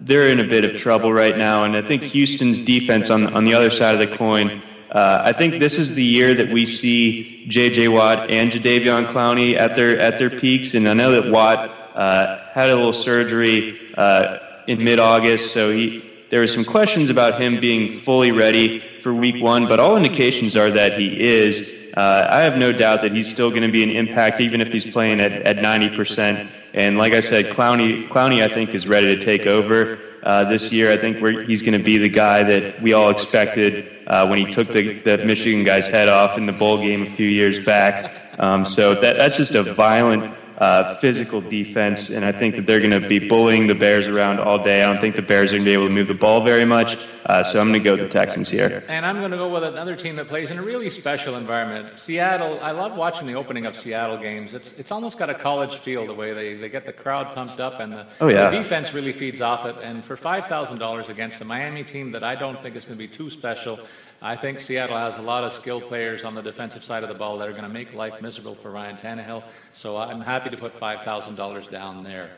they're 0.00 0.30
in 0.30 0.40
a 0.40 0.48
bit 0.48 0.64
of 0.64 0.80
trouble 0.80 1.12
right 1.12 1.36
now. 1.36 1.64
And 1.64 1.76
I 1.76 1.82
think 1.82 2.02
Houston's 2.02 2.62
defense 2.62 3.10
on 3.10 3.34
on 3.34 3.44
the 3.44 3.52
other 3.52 3.68
side 3.68 4.00
of 4.00 4.10
the 4.10 4.16
coin. 4.16 4.62
Uh, 4.94 5.22
I 5.24 5.32
think 5.32 5.58
this 5.58 5.76
is 5.76 5.94
the 5.94 6.04
year 6.04 6.34
that 6.34 6.50
we 6.50 6.64
see 6.64 7.46
J.J. 7.48 7.88
Watt 7.88 8.30
and 8.30 8.52
Jadeveon 8.52 9.08
Clowney 9.08 9.56
at 9.56 9.74
their 9.74 9.98
at 9.98 10.20
their 10.20 10.30
peaks, 10.30 10.74
and 10.74 10.88
I 10.88 10.94
know 10.94 11.20
that 11.20 11.32
Watt 11.32 11.68
uh, 11.96 12.38
had 12.52 12.70
a 12.70 12.76
little 12.76 12.92
surgery 12.92 13.76
uh, 13.98 14.38
in 14.68 14.84
mid-August, 14.84 15.52
so 15.52 15.72
he 15.72 16.00
there 16.30 16.38
were 16.38 16.46
some 16.46 16.64
questions 16.64 17.10
about 17.10 17.40
him 17.40 17.58
being 17.58 17.88
fully 17.88 18.30
ready 18.30 18.78
for 19.00 19.12
Week 19.12 19.42
One, 19.42 19.66
but 19.66 19.80
all 19.80 19.96
indications 19.96 20.56
are 20.56 20.70
that 20.70 20.98
he 20.98 21.20
is. 21.20 21.74
Uh, 21.96 22.28
I 22.30 22.40
have 22.42 22.56
no 22.56 22.70
doubt 22.70 23.02
that 23.02 23.12
he's 23.12 23.28
still 23.28 23.50
going 23.50 23.62
to 23.62 23.70
be 23.70 23.82
an 23.82 23.90
impact, 23.90 24.40
even 24.40 24.60
if 24.60 24.72
he's 24.72 24.86
playing 24.86 25.20
at, 25.20 25.32
at 25.32 25.58
90%. 25.58 26.48
And 26.72 26.98
like 26.98 27.12
I 27.12 27.20
said, 27.20 27.46
Clowney, 27.46 28.08
Clowney, 28.08 28.42
I 28.42 28.48
think, 28.48 28.74
is 28.74 28.88
ready 28.88 29.14
to 29.14 29.22
take 29.22 29.46
over 29.46 30.00
uh, 30.24 30.44
this 30.44 30.72
year. 30.72 30.90
I 30.90 30.96
think 30.96 31.18
he's 31.46 31.62
going 31.62 31.78
to 31.78 31.84
be 31.84 31.98
the 31.98 32.08
guy 32.08 32.42
that 32.42 32.82
we 32.82 32.92
all 32.92 33.10
expected 33.10 33.90
uh, 34.06 34.26
when 34.26 34.38
he 34.38 34.46
took 34.46 34.68
the, 34.68 34.98
the 35.00 35.18
Michigan 35.18 35.64
guy's 35.64 35.86
head 35.86 36.08
off 36.08 36.36
in 36.36 36.46
the 36.46 36.52
bowl 36.52 36.78
game 36.78 37.02
a 37.02 37.10
few 37.10 37.28
years 37.28 37.64
back. 37.64 38.12
Um, 38.38 38.64
so 38.64 38.94
that, 38.94 39.16
that's 39.16 39.36
just 39.36 39.54
a 39.54 39.62
violent 39.62 40.34
uh, 40.58 40.94
physical 40.96 41.40
defense, 41.40 42.10
and 42.10 42.24
I 42.24 42.32
think 42.32 42.54
that 42.56 42.66
they're 42.66 42.80
going 42.80 42.90
to 42.90 43.08
be 43.08 43.28
bullying 43.28 43.66
the 43.66 43.74
Bears 43.74 44.06
around 44.06 44.38
all 44.38 44.62
day. 44.62 44.82
I 44.82 44.92
don't 44.92 45.00
think 45.00 45.16
the 45.16 45.22
Bears 45.22 45.52
are 45.52 45.56
going 45.56 45.64
to 45.64 45.70
be 45.70 45.72
able 45.72 45.88
to 45.88 45.92
move 45.92 46.08
the 46.08 46.14
ball 46.14 46.42
very 46.42 46.64
much, 46.64 46.96
uh, 47.26 47.42
so 47.42 47.60
I'm 47.60 47.68
going 47.68 47.80
to 47.80 47.84
go 47.84 47.92
with 47.92 48.02
the 48.02 48.08
Texans 48.08 48.48
here. 48.48 48.84
And 48.88 49.04
I'm 49.04 49.18
going 49.18 49.32
to 49.32 49.36
go 49.36 49.52
with 49.52 49.64
another 49.64 49.96
team 49.96 50.14
that 50.16 50.28
plays 50.28 50.50
in 50.50 50.58
a 50.58 50.62
really 50.62 50.90
special 50.90 51.36
environment. 51.36 51.96
Seattle, 51.96 52.58
I 52.62 52.70
love 52.70 52.96
watching 52.96 53.26
the 53.26 53.34
opening 53.34 53.66
of 53.66 53.74
Seattle 53.74 54.18
games. 54.18 54.54
It's, 54.54 54.72
it's 54.74 54.92
almost 54.92 55.18
got 55.18 55.28
a 55.28 55.34
college 55.34 55.76
feel 55.76 56.06
the 56.06 56.14
way 56.14 56.32
they, 56.32 56.54
they 56.54 56.68
get 56.68 56.86
the 56.86 56.92
crowd 56.92 57.34
pumped 57.34 57.58
up, 57.58 57.80
and 57.80 57.92
the, 57.92 58.06
oh, 58.20 58.28
yeah. 58.28 58.48
the 58.48 58.56
defense 58.56 58.94
really 58.94 59.12
feeds 59.12 59.40
off 59.40 59.66
it. 59.66 59.76
And 59.82 60.04
for 60.04 60.16
$5,000 60.16 61.08
against 61.08 61.40
the 61.40 61.44
Miami 61.44 61.82
team 61.82 62.12
that 62.12 62.22
I 62.22 62.36
don't 62.36 62.62
think 62.62 62.76
is 62.76 62.84
going 62.84 62.98
to 62.98 63.08
be 63.08 63.12
too 63.12 63.28
special, 63.30 63.80
I 64.24 64.36
think 64.36 64.58
Seattle 64.58 64.96
has 64.96 65.18
a 65.18 65.22
lot 65.22 65.44
of 65.44 65.52
skilled 65.52 65.82
players 65.82 66.24
on 66.24 66.34
the 66.34 66.40
defensive 66.40 66.82
side 66.82 67.02
of 67.02 67.10
the 67.10 67.14
ball 67.14 67.36
that 67.36 67.46
are 67.46 67.52
going 67.52 67.64
to 67.64 67.68
make 67.68 67.92
life 67.92 68.22
miserable 68.22 68.54
for 68.54 68.70
Ryan 68.70 68.96
Tannehill. 68.96 69.44
So 69.74 69.98
I'm 69.98 70.22
happy 70.22 70.48
to 70.48 70.56
put 70.56 70.72
$5,000 70.72 71.70
down 71.70 72.02
there. 72.02 72.30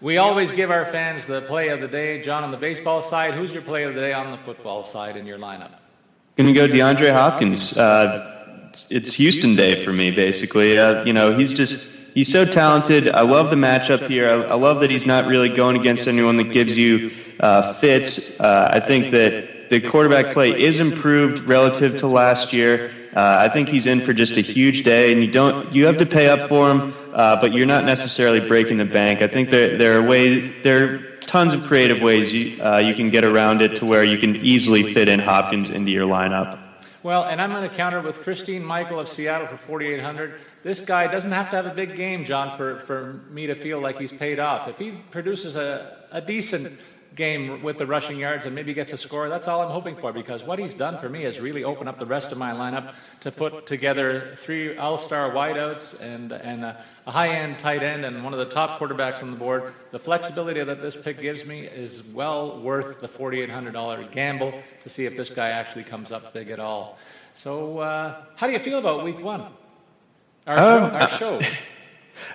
We 0.00 0.16
always 0.16 0.54
give 0.54 0.70
our 0.70 0.86
fans 0.86 1.26
the 1.26 1.42
play 1.42 1.68
of 1.68 1.82
the 1.82 1.88
day. 1.88 2.22
John, 2.22 2.44
on 2.44 2.50
the 2.50 2.56
baseball 2.56 3.02
side, 3.02 3.34
who's 3.34 3.52
your 3.52 3.60
play 3.60 3.82
of 3.82 3.94
the 3.94 4.00
day 4.00 4.14
on 4.14 4.30
the 4.30 4.38
football 4.38 4.82
side 4.84 5.18
in 5.18 5.26
your 5.26 5.38
lineup? 5.38 5.72
Going 6.36 6.46
to 6.46 6.54
go 6.54 6.66
DeAndre 6.66 7.12
Hopkins. 7.12 7.76
Uh, 7.76 8.70
it's 8.88 9.12
Houston 9.12 9.54
Day 9.54 9.84
for 9.84 9.92
me, 9.92 10.10
basically. 10.10 10.78
Uh, 10.78 11.04
you 11.04 11.12
know, 11.12 11.36
he's 11.36 11.52
just 11.52 11.90
he's 12.14 12.32
so 12.32 12.46
talented. 12.46 13.06
I 13.10 13.20
love 13.20 13.50
the 13.50 13.56
matchup 13.56 14.08
here. 14.08 14.30
I, 14.30 14.32
I, 14.44 14.54
love 14.54 14.80
that 14.80 14.90
he's 14.90 15.04
not 15.04 15.26
really 15.26 15.50
going 15.50 15.76
against 15.76 16.08
anyone 16.08 16.36
that 16.36 16.52
gives 16.52 16.74
you 16.74 17.10
uh, 17.40 17.74
fits. 17.74 18.38
Uh, 18.40 18.70
I 18.72 18.80
think 18.80 19.10
that 19.10 19.57
the 19.68 19.80
quarterback 19.80 20.32
play 20.32 20.50
is 20.50 20.80
improved 20.80 21.40
relative 21.48 21.96
to 21.98 22.06
last 22.06 22.52
year. 22.52 22.92
Uh, 23.14 23.36
I 23.40 23.48
think 23.48 23.68
he's 23.68 23.86
in 23.86 24.04
for 24.04 24.12
just 24.12 24.36
a 24.36 24.40
huge 24.40 24.82
day, 24.82 25.12
and 25.12 25.22
you 25.22 25.30
don't 25.30 25.72
you 25.72 25.86
have 25.86 25.98
to 25.98 26.06
pay 26.06 26.28
up 26.28 26.48
for 26.48 26.70
him, 26.70 26.94
uh, 27.14 27.40
but 27.40 27.52
you're 27.52 27.66
not 27.66 27.84
necessarily 27.84 28.40
breaking 28.46 28.76
the 28.76 28.84
bank. 28.84 29.22
I 29.22 29.28
think 29.28 29.50
there 29.50 29.76
there 29.76 29.98
are 29.98 30.06
ways 30.06 30.52
there 30.62 30.84
are 30.84 30.98
tons 31.20 31.52
of 31.52 31.64
creative 31.66 32.00
ways 32.00 32.32
you 32.32 32.62
uh, 32.62 32.78
you 32.78 32.94
can 32.94 33.10
get 33.10 33.24
around 33.24 33.62
it 33.62 33.76
to 33.76 33.86
where 33.86 34.04
you 34.04 34.18
can 34.18 34.36
easily 34.36 34.92
fit 34.92 35.08
in 35.08 35.20
Hopkins 35.20 35.70
into 35.70 35.90
your 35.90 36.06
lineup. 36.06 36.62
Well, 37.04 37.24
and 37.24 37.40
I'm 37.40 37.50
going 37.50 37.68
to 37.68 37.74
counter 37.74 38.00
with 38.00 38.22
Christine 38.22 38.64
Michael 38.64 38.98
of 38.98 39.08
Seattle 39.08 39.46
for 39.46 39.56
4,800. 39.56 40.34
This 40.64 40.80
guy 40.80 41.06
doesn't 41.06 41.30
have 41.30 41.48
to 41.50 41.56
have 41.56 41.66
a 41.66 41.74
big 41.74 41.94
game, 41.94 42.24
John, 42.24 42.56
for, 42.56 42.80
for 42.80 43.20
me 43.30 43.46
to 43.46 43.54
feel 43.54 43.80
like 43.80 43.98
he's 43.98 44.12
paid 44.12 44.40
off. 44.40 44.68
If 44.68 44.78
he 44.78 44.90
produces 45.12 45.54
a, 45.54 46.04
a 46.10 46.20
decent 46.20 46.78
game 47.18 47.62
with 47.62 47.76
the 47.76 47.86
rushing 47.86 48.16
yards 48.16 48.46
and 48.46 48.54
maybe 48.54 48.72
gets 48.72 48.94
a 48.94 48.96
score. 48.96 49.28
That's 49.28 49.48
all 49.48 49.60
I'm 49.60 49.70
hoping 49.70 49.96
for 49.96 50.12
because 50.12 50.42
what 50.44 50.58
he's 50.58 50.72
done 50.72 50.96
for 50.96 51.10
me 51.10 51.24
is 51.24 51.40
really 51.40 51.64
open 51.64 51.86
up 51.86 51.98
the 51.98 52.06
rest 52.06 52.32
of 52.32 52.38
my 52.38 52.52
lineup 52.52 52.94
to 53.20 53.30
put 53.30 53.66
together 53.66 54.36
three 54.40 54.78
all-star 54.78 55.32
wideouts 55.32 56.00
and 56.00 56.32
and 56.32 56.64
a, 56.64 56.82
a 57.06 57.10
high-end 57.10 57.58
tight 57.58 57.82
end 57.82 58.06
and 58.06 58.24
one 58.24 58.32
of 58.32 58.38
the 58.38 58.46
top 58.46 58.80
quarterbacks 58.80 59.22
on 59.22 59.30
the 59.30 59.36
board. 59.36 59.74
The 59.90 59.98
flexibility 59.98 60.64
that 60.64 60.80
this 60.80 60.96
pick 60.96 61.20
gives 61.20 61.44
me 61.44 61.66
is 61.66 62.04
well 62.14 62.60
worth 62.62 63.00
the 63.00 63.08
$4,800 63.08 64.10
gamble 64.12 64.54
to 64.82 64.88
see 64.88 65.04
if 65.04 65.16
this 65.16 65.28
guy 65.28 65.50
actually 65.50 65.84
comes 65.84 66.12
up 66.12 66.32
big 66.32 66.48
at 66.48 66.60
all. 66.60 66.98
So, 67.34 67.78
uh, 67.78 68.22
how 68.36 68.46
do 68.46 68.52
you 68.52 68.58
feel 68.60 68.78
about 68.78 69.04
Week 69.04 69.20
One? 69.20 69.44
Our 70.46 70.58
um, 70.58 70.92
show. 70.92 70.98
Our 70.98 71.10
show. 71.10 71.40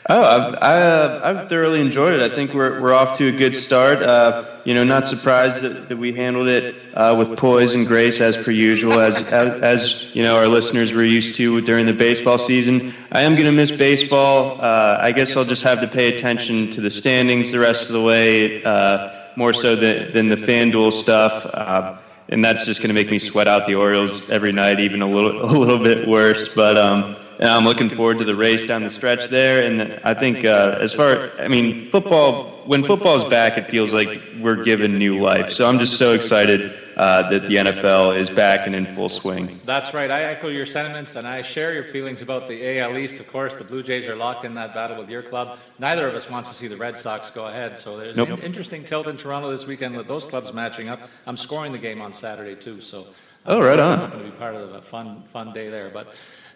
Oh, 0.09 0.21
I've, 0.21 0.55
I, 0.61 1.33
have 1.33 1.49
thoroughly 1.49 1.81
enjoyed 1.81 2.13
it. 2.13 2.21
I 2.21 2.33
think 2.33 2.53
we're, 2.53 2.81
we're 2.81 2.93
off 2.93 3.17
to 3.17 3.27
a 3.27 3.31
good 3.31 3.55
start. 3.55 4.01
Uh, 4.01 4.52
you 4.65 4.73
know, 4.73 4.83
not 4.83 5.05
surprised 5.05 5.61
that, 5.61 5.89
that 5.89 5.97
we 5.97 6.13
handled 6.13 6.47
it 6.47 6.75
uh, 6.93 7.15
with 7.17 7.37
poise 7.37 7.75
and 7.75 7.85
grace 7.85 8.21
as 8.21 8.37
per 8.37 8.51
usual, 8.51 8.99
as, 8.99 9.17
as, 9.31 9.61
as, 9.61 10.15
you 10.15 10.23
know 10.23 10.37
our 10.37 10.47
listeners 10.47 10.93
were 10.93 11.03
used 11.03 11.35
to 11.35 11.59
during 11.61 11.85
the 11.85 11.93
baseball 11.93 12.37
season. 12.37 12.93
I 13.11 13.21
am 13.21 13.33
going 13.33 13.45
to 13.45 13.51
miss 13.51 13.71
baseball. 13.71 14.61
Uh, 14.61 14.97
I 15.01 15.11
guess 15.11 15.35
I'll 15.35 15.43
just 15.43 15.63
have 15.63 15.81
to 15.81 15.87
pay 15.87 16.15
attention 16.15 16.69
to 16.71 16.81
the 16.81 16.89
standings 16.89 17.51
the 17.51 17.59
rest 17.59 17.87
of 17.87 17.93
the 17.93 18.01
way, 18.01 18.63
uh, 18.63 19.09
more 19.35 19.51
so 19.51 19.75
than, 19.75 20.11
than 20.11 20.27
the 20.27 20.37
FanDuel 20.37 20.93
stuff. 20.93 21.45
Uh, 21.45 21.97
and 22.29 22.43
that's 22.43 22.65
just 22.65 22.79
going 22.79 22.87
to 22.87 22.93
make 22.93 23.11
me 23.11 23.19
sweat 23.19 23.47
out 23.47 23.65
the 23.67 23.75
Orioles 23.75 24.29
every 24.29 24.53
night, 24.53 24.79
even 24.79 25.01
a 25.01 25.09
little 25.09 25.43
a 25.49 25.51
little 25.51 25.77
bit 25.77 26.07
worse. 26.07 26.55
But 26.55 26.77
um, 26.77 27.17
and 27.39 27.49
I'm 27.49 27.65
looking 27.65 27.89
forward 27.89 28.19
to 28.19 28.25
the 28.25 28.35
race 28.35 28.65
down 28.65 28.83
the 28.83 28.89
stretch 28.89 29.29
there. 29.29 29.63
And 29.63 29.99
I 30.03 30.13
think 30.13 30.45
uh, 30.45 30.77
as 30.79 30.93
far, 30.93 31.31
I 31.39 31.47
mean, 31.47 31.89
football. 31.91 32.51
When 32.65 32.81
football's 32.81 33.25
back, 33.25 33.57
it 33.57 33.67
feels 33.67 33.91
like 33.91 34.21
we're 34.39 34.63
given 34.63 34.97
new 34.97 35.19
life. 35.19 35.51
So 35.51 35.67
I'm 35.67 35.79
just 35.79 35.97
so 35.97 36.13
excited 36.13 36.73
uh, 36.95 37.29
that 37.29 37.41
the 37.49 37.55
NFL 37.55 38.17
is 38.17 38.29
back 38.29 38.67
and 38.67 38.75
in 38.75 38.93
full 38.95 39.09
swing. 39.09 39.59
That's 39.65 39.93
right. 39.93 40.09
I 40.09 40.23
echo 40.23 40.47
your 40.47 40.65
sentiments, 40.65 41.15
and 41.15 41.27
I 41.27 41.41
share 41.41 41.73
your 41.73 41.83
feelings 41.83 42.21
about 42.21 42.47
the 42.47 42.79
AL 42.79 42.97
East. 42.97 43.19
Of 43.19 43.27
course, 43.27 43.55
the 43.55 43.63
Blue 43.63 43.83
Jays 43.83 44.07
are 44.07 44.15
locked 44.15 44.45
in 44.45 44.53
that 44.55 44.73
battle 44.73 44.97
with 44.97 45.09
your 45.09 45.23
club. 45.23 45.57
Neither 45.79 46.07
of 46.07 46.15
us 46.15 46.29
wants 46.29 46.49
to 46.49 46.55
see 46.55 46.67
the 46.67 46.77
Red 46.77 46.97
Sox 46.97 47.29
go 47.31 47.47
ahead. 47.47 47.79
So 47.79 47.97
there's 47.97 48.15
nope. 48.15 48.29
an 48.29 48.39
interesting 48.39 48.83
tilt 48.83 49.07
in 49.07 49.17
Toronto 49.17 49.51
this 49.51 49.65
weekend 49.65 49.97
with 49.97 50.07
those 50.07 50.25
clubs 50.25 50.53
matching 50.53 50.89
up. 50.89 51.09
I'm 51.25 51.37
scoring 51.37 51.71
the 51.71 51.77
game 51.77 52.01
on 52.01 52.13
Saturday 52.13 52.55
too, 52.55 52.81
so. 52.81 53.07
Oh, 53.45 53.59
right 53.59 53.79
on. 53.79 53.99
I'm 53.99 54.09
going 54.09 54.23
to 54.23 54.31
be 54.31 54.37
part 54.37 54.55
of 54.55 54.73
a 54.73 54.81
fun, 54.81 55.23
fun 55.33 55.53
day 55.53 55.69
there, 55.69 55.89
but. 55.89 56.15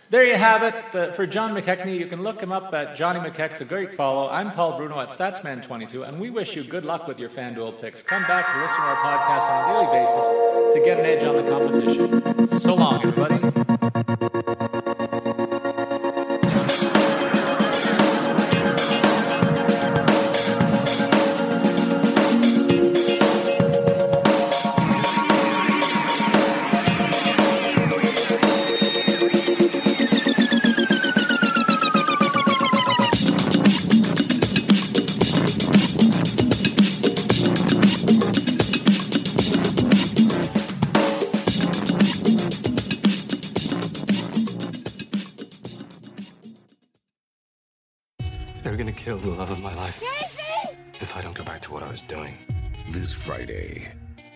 There 0.09 0.25
you 0.25 0.35
have 0.35 0.63
it. 0.63 0.95
Uh, 0.95 1.11
for 1.11 1.27
John 1.27 1.53
McKechnie, 1.53 1.99
you 1.99 2.07
can 2.07 2.23
look 2.23 2.39
him 2.41 2.49
up 2.49 2.73
at 2.73 2.95
Johnny 2.95 3.19
McKechs 3.19 3.59
a 3.59 3.65
great 3.65 3.93
follow. 3.93 4.29
I'm 4.29 4.51
Paul 4.51 4.77
Bruno 4.77 4.97
at 5.01 5.09
Statsman22, 5.09 6.07
and 6.07 6.17
we 6.17 6.29
wish 6.29 6.55
you 6.55 6.63
good 6.63 6.85
luck 6.85 7.07
with 7.09 7.19
your 7.19 7.29
FanDuel 7.29 7.81
picks. 7.81 8.03
Come 8.03 8.23
back 8.23 8.47
and 8.49 8.61
listen 8.61 8.77
to 8.77 8.83
our 8.83 8.95
podcast 8.95 9.49
on 9.51 9.65
a 9.65 9.73
daily 9.73 9.87
basis 9.99 10.75
to 10.75 10.81
get 10.85 10.97
an 10.97 11.05
edge 11.05 11.23
on 11.25 11.35
the 11.35 11.49
competition. 11.51 12.59
So 12.61 12.75
long, 12.75 13.05
everybody. 13.05 14.86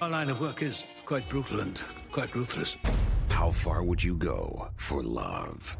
Line 0.02 0.32
of 0.32 0.42
work 0.42 0.64
is 0.64 0.84
quite 1.06 1.30
brutal 1.30 1.60
and 1.60 1.80
quite 2.12 2.34
ruthless. 2.34 2.76
How 3.30 3.52
far 3.52 3.84
would 3.84 4.04
you 4.04 4.18
go 4.18 4.68
for 4.76 5.04
love? 5.04 5.78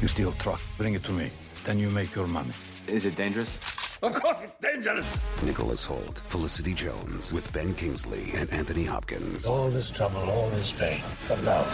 You 0.00 0.06
steal 0.06 0.30
truck, 0.32 0.60
bring 0.76 0.94
it 0.94 1.02
to 1.04 1.12
me. 1.12 1.30
Then 1.64 1.76
you 1.76 1.90
make 1.90 2.14
your 2.14 2.28
money. 2.28 2.52
Is 2.86 3.04
it 3.04 3.16
dangerous? 3.16 3.56
Of 4.00 4.14
course 4.14 4.42
it's 4.42 4.54
dangerous! 4.62 5.42
Nicholas 5.42 5.84
Hoult, 5.84 6.20
Felicity 6.20 6.72
Jones, 6.72 7.32
with 7.32 7.52
Ben 7.52 7.74
Kingsley 7.74 8.30
and 8.36 8.48
Anthony 8.52 8.84
Hopkins. 8.84 9.46
All 9.46 9.70
this 9.70 9.90
trouble, 9.90 10.20
all 10.30 10.48
this 10.50 10.70
pain, 10.70 11.00
for 11.00 11.34
love. 11.38 11.66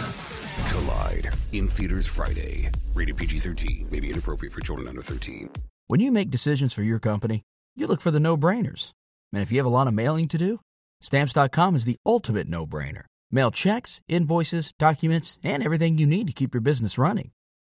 Collide, 0.71 1.31
in 1.51 1.69
theaters 1.69 2.07
Friday. 2.07 2.71
Rated 2.95 3.15
PG 3.15 3.39
13, 3.39 3.89
may 3.91 3.99
be 3.99 4.09
inappropriate 4.09 4.53
for 4.53 4.61
children 4.61 4.87
under 4.87 5.03
13. 5.03 5.51
When 5.85 5.99
you 5.99 6.11
make 6.11 6.31
decisions 6.31 6.73
for 6.73 6.81
your 6.81 6.97
company, 6.97 7.43
you 7.75 7.85
look 7.85 8.01
for 8.01 8.09
the 8.09 8.19
no 8.19 8.35
brainers. 8.35 8.91
And 9.31 9.43
if 9.43 9.51
you 9.51 9.59
have 9.59 9.67
a 9.67 9.69
lot 9.69 9.87
of 9.87 9.93
mailing 9.93 10.27
to 10.29 10.37
do, 10.39 10.59
Stamps.com 11.05 11.75
is 11.75 11.85
the 11.85 11.97
ultimate 12.03 12.47
no 12.47 12.65
brainer. 12.65 13.03
Mail 13.29 13.51
checks, 13.51 14.01
invoices, 14.07 14.71
documents, 14.79 15.37
and 15.43 15.61
everything 15.61 15.99
you 15.99 16.07
need 16.07 16.25
to 16.25 16.33
keep 16.33 16.55
your 16.55 16.61
business 16.61 16.97
running. 16.97 17.29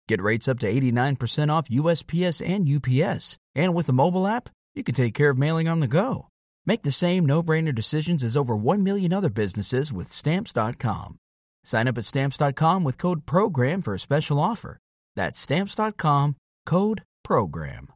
Get 0.07 0.19
rates 0.19 0.47
up 0.47 0.57
to 0.59 0.73
89% 0.73 1.53
off 1.53 1.69
USPS 1.69 2.41
and 2.43 2.67
UPS. 2.67 3.37
And 3.53 3.75
with 3.75 3.85
the 3.85 3.93
mobile 3.93 4.25
app, 4.25 4.49
you 4.73 4.83
can 4.83 4.95
take 4.95 5.13
care 5.13 5.29
of 5.29 5.37
mailing 5.37 5.67
on 5.67 5.79
the 5.79 5.87
go. 5.87 6.27
Make 6.65 6.81
the 6.81 6.91
same 6.91 7.27
no 7.27 7.43
brainer 7.43 7.73
decisions 7.73 8.23
as 8.23 8.35
over 8.35 8.55
1 8.55 8.83
million 8.83 9.13
other 9.13 9.29
businesses 9.29 9.93
with 9.93 10.11
Stamps.com. 10.11 11.19
Sign 11.63 11.87
up 11.87 11.99
at 11.99 12.05
Stamps.com 12.05 12.83
with 12.83 12.97
code 12.97 13.27
PROGRAM 13.27 13.83
for 13.83 13.93
a 13.93 13.99
special 13.99 14.39
offer. 14.39 14.79
That's 15.15 15.39
Stamps.com 15.39 16.35
code 16.65 17.03
PROGRAM. 17.23 17.89